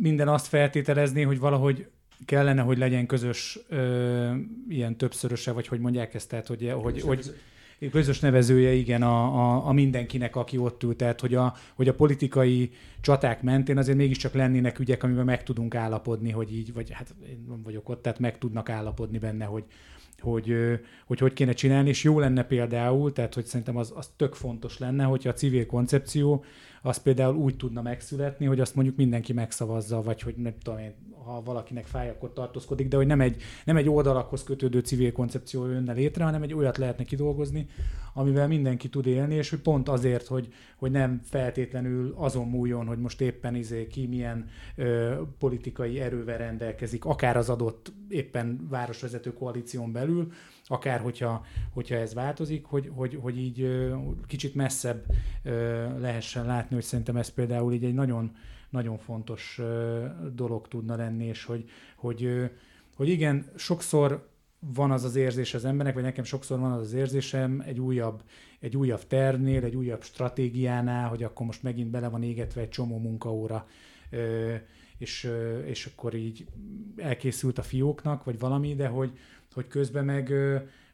minden 0.00 0.28
azt 0.28 0.46
feltételezni, 0.46 1.22
hogy 1.22 1.38
valahogy 1.38 1.88
kellene, 2.24 2.62
hogy 2.62 2.78
legyen 2.78 3.06
közös 3.06 3.58
ö, 3.68 4.34
ilyen 4.68 4.96
többszöröse, 4.96 5.52
vagy 5.52 5.66
hogy 5.66 5.80
mondják 5.80 6.14
ezt, 6.14 6.28
tehát 6.28 6.46
hogy, 6.46 6.72
hogy, 6.82 7.00
hogy 7.00 7.34
közös 7.90 8.20
nevezője, 8.20 8.72
igen, 8.72 9.02
a, 9.02 9.24
a, 9.24 9.66
a 9.66 9.72
mindenkinek, 9.72 10.36
aki 10.36 10.58
ott 10.58 10.82
ült, 10.82 10.96
tehát 10.96 11.20
hogy 11.20 11.34
a, 11.34 11.54
hogy 11.74 11.88
a 11.88 11.94
politikai 11.94 12.70
csaták 13.00 13.42
mentén 13.42 13.78
azért 13.78 13.96
mégiscsak 13.96 14.34
lennének 14.34 14.78
ügyek, 14.78 15.02
amiben 15.02 15.24
meg 15.24 15.42
tudunk 15.42 15.74
állapodni, 15.74 16.30
hogy 16.30 16.54
így, 16.56 16.72
vagy 16.72 16.90
hát 16.90 17.14
én 17.28 17.44
nem 17.48 17.62
vagyok 17.62 17.88
ott, 17.88 18.02
tehát 18.02 18.18
meg 18.18 18.38
tudnak 18.38 18.68
állapodni 18.68 19.18
benne, 19.18 19.44
hogy, 19.44 19.64
hogy, 20.20 20.54
hogy 21.06 21.18
hogy 21.18 21.32
kéne 21.32 21.52
csinálni, 21.52 21.88
és 21.88 22.02
jó 22.02 22.18
lenne 22.18 22.44
például, 22.44 23.12
tehát 23.12 23.34
hogy 23.34 23.44
szerintem 23.44 23.76
az, 23.76 23.92
az 23.96 24.10
tök 24.16 24.34
fontos 24.34 24.78
lenne, 24.78 25.04
hogyha 25.04 25.28
a 25.28 25.34
civil 25.34 25.66
koncepció 25.66 26.44
az 26.86 26.96
például 26.96 27.36
úgy 27.36 27.56
tudna 27.56 27.82
megszületni, 27.82 28.46
hogy 28.46 28.60
azt 28.60 28.74
mondjuk 28.74 28.96
mindenki 28.96 29.32
megszavazza, 29.32 30.02
vagy 30.02 30.20
hogy 30.20 30.34
nem 30.36 30.54
tudom 30.62 30.78
én, 30.78 30.94
ha 31.24 31.42
valakinek 31.42 31.86
fáj, 31.86 32.08
akkor 32.08 32.32
tartózkodik, 32.32 32.88
de 32.88 32.96
hogy 32.96 33.06
nem 33.06 33.20
egy, 33.20 33.42
nem 33.64 33.76
egy 33.76 33.88
oldalakhoz 33.88 34.44
kötődő 34.44 34.78
civil 34.78 35.12
koncepció 35.12 35.66
jönne 35.66 35.92
létre, 35.92 36.24
hanem 36.24 36.42
egy 36.42 36.54
olyat 36.54 36.76
lehetne 36.76 37.04
kidolgozni, 37.04 37.68
amivel 38.14 38.48
mindenki 38.48 38.88
tud 38.88 39.06
élni, 39.06 39.34
és 39.34 39.50
hogy 39.50 39.58
pont 39.58 39.88
azért, 39.88 40.26
hogy, 40.26 40.52
hogy 40.76 40.90
nem 40.90 41.20
feltétlenül 41.24 42.14
azon 42.16 42.48
múljon, 42.48 42.86
hogy 42.86 42.98
most 42.98 43.20
éppen 43.20 43.54
izé 43.54 43.86
ki 43.86 44.06
milyen 44.06 44.48
ö, 44.76 45.14
politikai 45.38 46.00
erővel 46.00 46.38
rendelkezik, 46.38 47.04
akár 47.04 47.36
az 47.36 47.48
adott 47.48 47.92
éppen 48.08 48.66
városvezető 48.70 49.32
koalíción 49.32 49.92
belül, 49.92 50.32
akár 50.68 51.00
hogyha, 51.00 51.44
hogyha 51.72 51.94
ez 51.94 52.14
változik, 52.14 52.64
hogy, 52.64 52.90
hogy, 52.94 53.18
hogy 53.22 53.38
így 53.38 53.70
kicsit 54.26 54.54
messzebb 54.54 55.04
lehessen 55.98 56.46
látni, 56.46 56.74
hogy 56.74 56.84
szerintem 56.84 57.16
ez 57.16 57.28
például 57.28 57.72
így 57.72 57.84
egy 57.84 57.94
nagyon 57.94 58.32
nagyon 58.70 58.98
fontos 58.98 59.60
dolog 60.34 60.68
tudna 60.68 60.96
lenni, 60.96 61.24
és 61.24 61.44
hogy, 61.44 61.64
hogy, 61.96 62.50
hogy 62.94 63.08
igen, 63.08 63.46
sokszor 63.56 64.28
van 64.58 64.90
az 64.90 65.04
az 65.04 65.16
érzés 65.16 65.54
az 65.54 65.64
embernek, 65.64 65.94
vagy 65.94 66.02
nekem 66.02 66.24
sokszor 66.24 66.58
van 66.58 66.72
az 66.72 66.80
az 66.80 66.92
érzésem 66.92 67.62
egy 67.66 67.80
újabb, 67.80 68.22
egy 68.60 68.76
újabb 68.76 69.06
tervnél, 69.06 69.64
egy 69.64 69.76
újabb 69.76 70.02
stratégiánál, 70.02 71.08
hogy 71.08 71.22
akkor 71.22 71.46
most 71.46 71.62
megint 71.62 71.90
bele 71.90 72.08
van 72.08 72.22
égetve 72.22 72.60
egy 72.60 72.68
csomó 72.68 72.98
munkaóra, 72.98 73.66
és, 74.98 75.30
és 75.64 75.86
akkor 75.86 76.14
így 76.14 76.46
elkészült 76.96 77.58
a 77.58 77.62
fióknak, 77.62 78.24
vagy 78.24 78.38
valami, 78.38 78.74
de 78.74 78.86
hogy, 78.86 79.18
hogy 79.56 79.68
közben 79.68 80.04
meg 80.04 80.32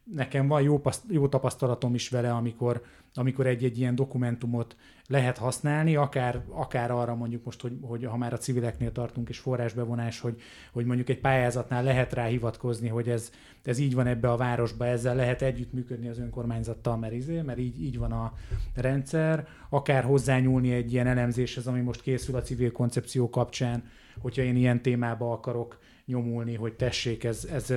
nekem 0.05 0.49
van 0.49 0.63
jó, 0.63 0.81
jó 1.09 1.29
tapasztalatom 1.29 1.95
is 1.95 2.09
vele, 2.09 2.33
amikor, 2.33 2.83
amikor 3.15 3.47
egy-egy 3.47 3.79
ilyen 3.79 3.95
dokumentumot 3.95 4.77
lehet 5.07 5.39
használni, 5.39 5.97
akár, 5.97 6.45
akár 6.49 6.91
arra 6.91 7.15
mondjuk 7.15 7.45
most, 7.45 7.61
hogy, 7.61 7.79
hogy 7.81 8.05
ha 8.05 8.17
már 8.17 8.33
a 8.33 8.39
civileknél 8.39 8.93
tartunk, 8.93 9.29
és 9.29 9.39
forrásbevonás, 9.39 10.21
hogy, 10.21 10.41
hogy 10.73 10.85
mondjuk 10.85 11.09
egy 11.09 11.21
pályázatnál 11.21 11.83
lehet 11.83 12.13
rá 12.13 12.25
hivatkozni, 12.25 12.89
hogy 12.89 13.09
ez, 13.09 13.31
ez 13.63 13.79
így 13.79 13.95
van 13.95 14.07
ebbe 14.07 14.31
a 14.31 14.37
városba, 14.37 14.87
ezzel 14.87 15.15
lehet 15.15 15.43
együttműködni 15.43 16.09
az 16.09 16.19
önkormányzattal, 16.19 16.97
mert, 16.97 17.13
izé, 17.13 17.41
mert 17.41 17.59
így, 17.59 17.83
így 17.83 17.99
van 17.99 18.13
a 18.13 18.33
rendszer, 18.75 19.47
akár 19.69 20.05
hozzányúlni 20.05 20.73
egy 20.73 20.93
ilyen 20.93 21.07
elemzéshez, 21.07 21.67
ami 21.67 21.81
most 21.81 22.03
készül 22.03 22.37
a 22.37 22.43
civil 22.43 22.73
koncepció 22.73 23.31
kapcsán, 23.31 23.85
hogyha 24.21 24.43
én 24.43 24.57
ilyen 24.57 24.83
témába 24.83 25.33
akarok 25.33 25.79
nyomulni, 26.07 26.55
hogy 26.55 26.72
tessék, 26.72 27.24
ez, 27.24 27.48
ez 27.53 27.74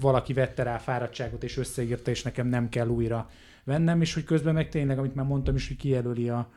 valaki 0.00 0.32
vette 0.32 0.62
rá 0.62 0.78
fáradtságot 0.78 1.44
és 1.44 1.56
összeírta, 1.56 2.10
és 2.10 2.22
nekem 2.22 2.46
nem 2.46 2.68
kell 2.68 2.88
újra 2.88 3.30
vennem, 3.64 4.00
és 4.00 4.14
hogy 4.14 4.24
közben 4.24 4.54
meg 4.54 4.68
tényleg, 4.68 4.98
amit 4.98 5.14
már 5.14 5.26
mondtam 5.26 5.54
is, 5.54 5.68
hogy 5.68 5.76
kijelöli 5.76 6.28
a, 6.28 6.50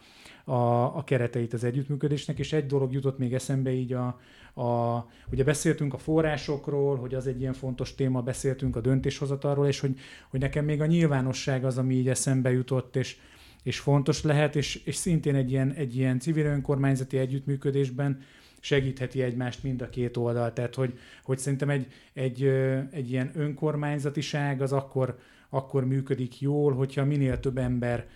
a, 0.43 0.97
a 0.97 1.03
kereteit 1.03 1.53
az 1.53 1.63
együttműködésnek, 1.63 2.39
és 2.39 2.53
egy 2.53 2.65
dolog 2.65 2.93
jutott 2.93 3.17
még 3.17 3.33
eszembe 3.33 3.71
így 3.71 3.93
a, 3.93 4.19
a, 4.61 5.05
ugye 5.31 5.43
beszéltünk 5.43 5.93
a 5.93 5.97
forrásokról, 5.97 6.95
hogy 6.95 7.13
az 7.13 7.27
egy 7.27 7.39
ilyen 7.39 7.53
fontos 7.53 7.95
téma, 7.95 8.21
beszéltünk 8.21 8.75
a 8.75 8.81
döntéshozatalról, 8.81 9.67
és 9.67 9.79
hogy, 9.79 9.99
hogy 10.29 10.39
nekem 10.39 10.65
még 10.65 10.81
a 10.81 10.85
nyilvánosság 10.85 11.65
az, 11.65 11.77
ami 11.77 11.95
így 11.95 12.09
eszembe 12.09 12.51
jutott, 12.51 12.95
és, 12.95 13.17
és 13.63 13.79
fontos 13.79 14.23
lehet, 14.23 14.55
és, 14.55 14.75
és 14.75 14.95
szintén 14.95 15.35
egy 15.35 15.51
ilyen, 15.51 15.71
egy 15.71 15.95
ilyen 15.95 16.19
civil 16.19 16.45
önkormányzati 16.45 17.17
együttműködésben 17.17 18.19
segítheti 18.59 19.21
egymást 19.21 19.63
mind 19.63 19.81
a 19.81 19.89
két 19.89 20.17
oldal. 20.17 20.53
Tehát, 20.53 20.75
hogy, 20.75 20.99
hogy 21.23 21.37
szerintem 21.37 21.69
egy, 21.69 21.87
egy, 22.13 22.43
egy 22.91 23.11
ilyen 23.11 23.31
önkormányzatiság 23.35 24.61
az 24.61 24.71
akkor, 24.71 25.17
akkor 25.49 25.85
működik 25.85 26.41
jól, 26.41 26.73
hogyha 26.73 27.05
minél 27.05 27.39
több 27.39 27.57
ember 27.57 28.07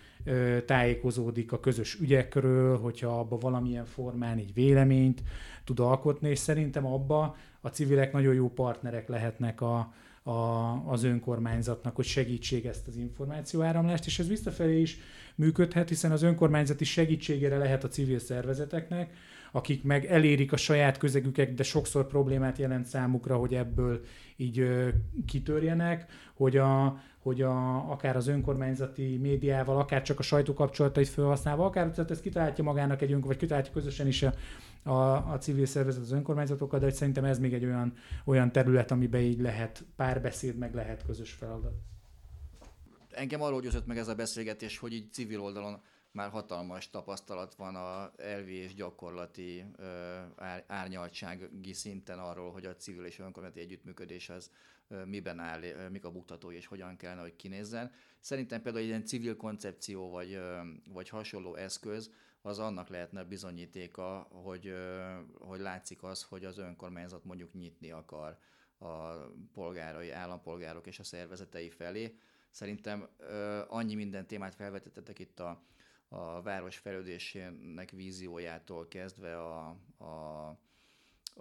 tájékozódik 0.66 1.52
a 1.52 1.60
közös 1.60 1.94
ügyekről, 2.00 2.78
hogyha 2.78 3.18
abba 3.18 3.38
valamilyen 3.38 3.84
formán 3.84 4.38
így 4.38 4.54
véleményt 4.54 5.22
tud 5.64 5.80
alkotni, 5.80 6.28
és 6.28 6.38
szerintem 6.38 6.86
abba 6.86 7.36
a 7.60 7.68
civilek 7.68 8.12
nagyon 8.12 8.34
jó 8.34 8.50
partnerek 8.50 9.08
lehetnek 9.08 9.60
a, 9.60 9.94
a, 10.22 10.32
az 10.86 11.04
önkormányzatnak, 11.04 11.96
hogy 11.96 12.04
segítség 12.04 12.66
ezt 12.66 12.88
az 12.88 12.96
információáramlást, 12.96 14.06
és 14.06 14.18
ez 14.18 14.28
visszafelé 14.28 14.80
is 14.80 14.98
működhet, 15.34 15.88
hiszen 15.88 16.12
az 16.12 16.22
önkormányzati 16.22 16.84
segítségére 16.84 17.56
lehet 17.56 17.84
a 17.84 17.88
civil 17.88 18.18
szervezeteknek, 18.18 19.14
akik 19.52 19.82
meg 19.82 20.04
elérik 20.04 20.52
a 20.52 20.56
saját 20.56 20.98
közegüket, 20.98 21.54
de 21.54 21.62
sokszor 21.62 22.06
problémát 22.06 22.58
jelent 22.58 22.86
számukra, 22.86 23.36
hogy 23.36 23.54
ebből 23.54 24.00
így 24.36 24.58
ö, 24.58 24.88
kitörjenek, 25.26 26.12
hogy, 26.34 26.56
a, 26.56 27.00
hogy 27.18 27.42
a, 27.42 27.90
akár 27.90 28.16
az 28.16 28.26
önkormányzati 28.26 29.16
médiával, 29.16 29.78
akár 29.78 30.02
csak 30.02 30.18
a 30.18 30.22
sajtó 30.22 30.54
kapcsolatait 30.54 31.08
felhasználva, 31.08 31.64
akár 31.64 31.90
tehát 31.90 32.10
ez 32.10 32.20
kitalálja 32.20 32.62
magának 32.62 33.02
egy 33.02 33.12
önk, 33.12 33.24
vagy 33.24 33.36
kitalálja 33.36 33.70
közösen 33.72 34.06
is 34.06 34.22
a, 34.22 34.34
a, 34.82 35.32
a 35.32 35.38
civil 35.38 35.66
szervezet 35.66 36.02
az 36.02 36.12
önkormányzatokkal, 36.12 36.78
de 36.78 36.84
hogy 36.84 36.94
szerintem 36.94 37.24
ez 37.24 37.38
még 37.38 37.54
egy 37.54 37.64
olyan, 37.64 37.92
olyan 38.24 38.52
terület, 38.52 38.90
amiben 38.90 39.20
így 39.20 39.40
lehet 39.40 39.84
párbeszéd, 39.96 40.56
meg 40.56 40.74
lehet 40.74 41.04
közös 41.06 41.32
feladat. 41.32 41.74
Engem 43.10 43.42
arról 43.42 43.60
győzött 43.60 43.86
meg 43.86 43.98
ez 43.98 44.08
a 44.08 44.14
beszélgetés, 44.14 44.78
hogy 44.78 44.92
így 44.92 45.12
civil 45.12 45.40
oldalon 45.40 45.80
már 46.12 46.30
hatalmas 46.30 46.90
tapasztalat 46.90 47.54
van 47.54 47.74
a 47.76 48.12
elvi 48.16 48.54
és 48.54 48.74
gyakorlati 48.74 49.64
árnyaltsági 50.66 51.72
szinten 51.72 52.18
arról, 52.18 52.52
hogy 52.52 52.64
a 52.64 52.76
civil 52.76 53.04
és 53.04 53.18
önkormányzati 53.18 53.64
együttműködés 53.64 54.28
az 54.28 54.50
miben 55.04 55.38
áll, 55.38 55.88
mik 55.88 56.04
a 56.04 56.10
buktatói 56.10 56.56
és 56.56 56.66
hogyan 56.66 56.96
kellene, 56.96 57.20
hogy 57.20 57.36
kinézzen. 57.36 57.92
Szerintem 58.20 58.62
például 58.62 58.84
egy 58.84 58.88
ilyen 58.88 59.04
civil 59.04 59.36
koncepció 59.36 60.10
vagy, 60.10 60.40
vagy 60.84 61.08
hasonló 61.08 61.54
eszköz, 61.54 62.10
az 62.42 62.58
annak 62.58 62.88
lehetne 62.88 63.24
bizonyítéka, 63.24 64.28
hogy, 64.30 64.74
hogy 65.38 65.60
látszik 65.60 66.02
az, 66.02 66.22
hogy 66.22 66.44
az 66.44 66.58
önkormányzat 66.58 67.24
mondjuk 67.24 67.52
nyitni 67.52 67.90
akar 67.90 68.38
a 68.78 69.12
polgárai, 69.52 70.10
állampolgárok 70.10 70.86
és 70.86 70.98
a 70.98 71.04
szervezetei 71.04 71.70
felé. 71.70 72.16
Szerintem 72.50 73.08
annyi 73.68 73.94
minden 73.94 74.26
témát 74.26 74.54
felvetettetek 74.54 75.18
itt 75.18 75.40
a 75.40 75.62
a 76.14 76.42
város 76.42 76.76
fejlődésének 76.76 77.90
víziójától 77.90 78.88
kezdve 78.88 79.38
a, 79.38 79.76
a, 79.98 80.48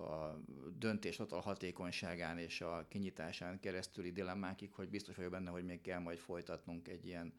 a 0.01 0.41
döntéshozatal 0.77 1.41
hatékonyságán 1.41 2.37
és 2.37 2.61
a 2.61 2.85
kinyitásán 2.89 3.59
keresztüli 3.59 4.11
dilemmákig, 4.11 4.71
hogy 4.73 4.89
biztos 4.89 5.15
vagyok 5.15 5.31
benne, 5.31 5.49
hogy 5.49 5.65
még 5.65 5.81
kell 5.81 5.99
majd 5.99 6.17
folytatnunk 6.17 6.87
egy 6.87 7.05
ilyen 7.05 7.33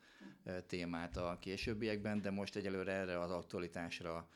témát 0.66 1.16
a 1.16 1.37
későbbiekben, 1.41 2.20
de 2.22 2.30
most 2.30 2.57
egyelőre 2.57 2.93
erre 2.93 3.20
az 3.20 3.30
aktualitásra 3.30 4.28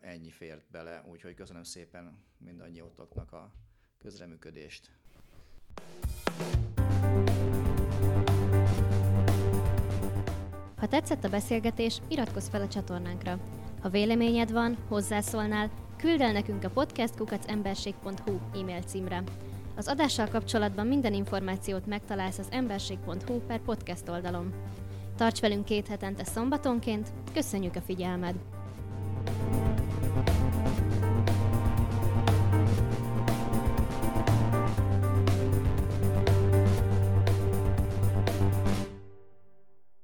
ennyi 0.00 0.30
fért 0.30 0.70
bele, 0.70 1.02
úgyhogy 1.06 1.34
köszönöm 1.34 1.62
szépen 1.64 2.24
mindannyiótoknak 2.38 3.32
a 3.32 3.52
közreműködést. 3.98 4.90
Ha 10.82 10.88
tetszett 10.88 11.24
a 11.24 11.28
beszélgetés, 11.28 12.00
iratkozz 12.08 12.48
fel 12.48 12.60
a 12.60 12.68
csatornánkra. 12.68 13.38
Ha 13.82 13.88
véleményed 13.88 14.52
van, 14.52 14.76
hozzászólnál, 14.88 15.70
küld 15.96 16.20
el 16.20 16.32
nekünk 16.32 16.64
a 16.64 16.70
podcastkukacemberség.hu 16.70 18.60
e-mail 18.60 18.82
címre. 18.82 19.22
Az 19.76 19.88
adással 19.88 20.28
kapcsolatban 20.28 20.86
minden 20.86 21.14
információt 21.14 21.86
megtalálsz 21.86 22.38
az 22.38 22.48
emberség.hu 22.50 23.38
per 23.38 23.60
podcast 23.60 24.08
oldalon. 24.08 24.52
Tarts 25.16 25.40
velünk 25.40 25.64
két 25.64 25.88
hetente 25.88 26.24
szombatonként, 26.24 27.08
köszönjük 27.32 27.76
a 27.76 27.80
figyelmed! 27.80 28.34
thank 29.24 29.78
you 29.78 29.81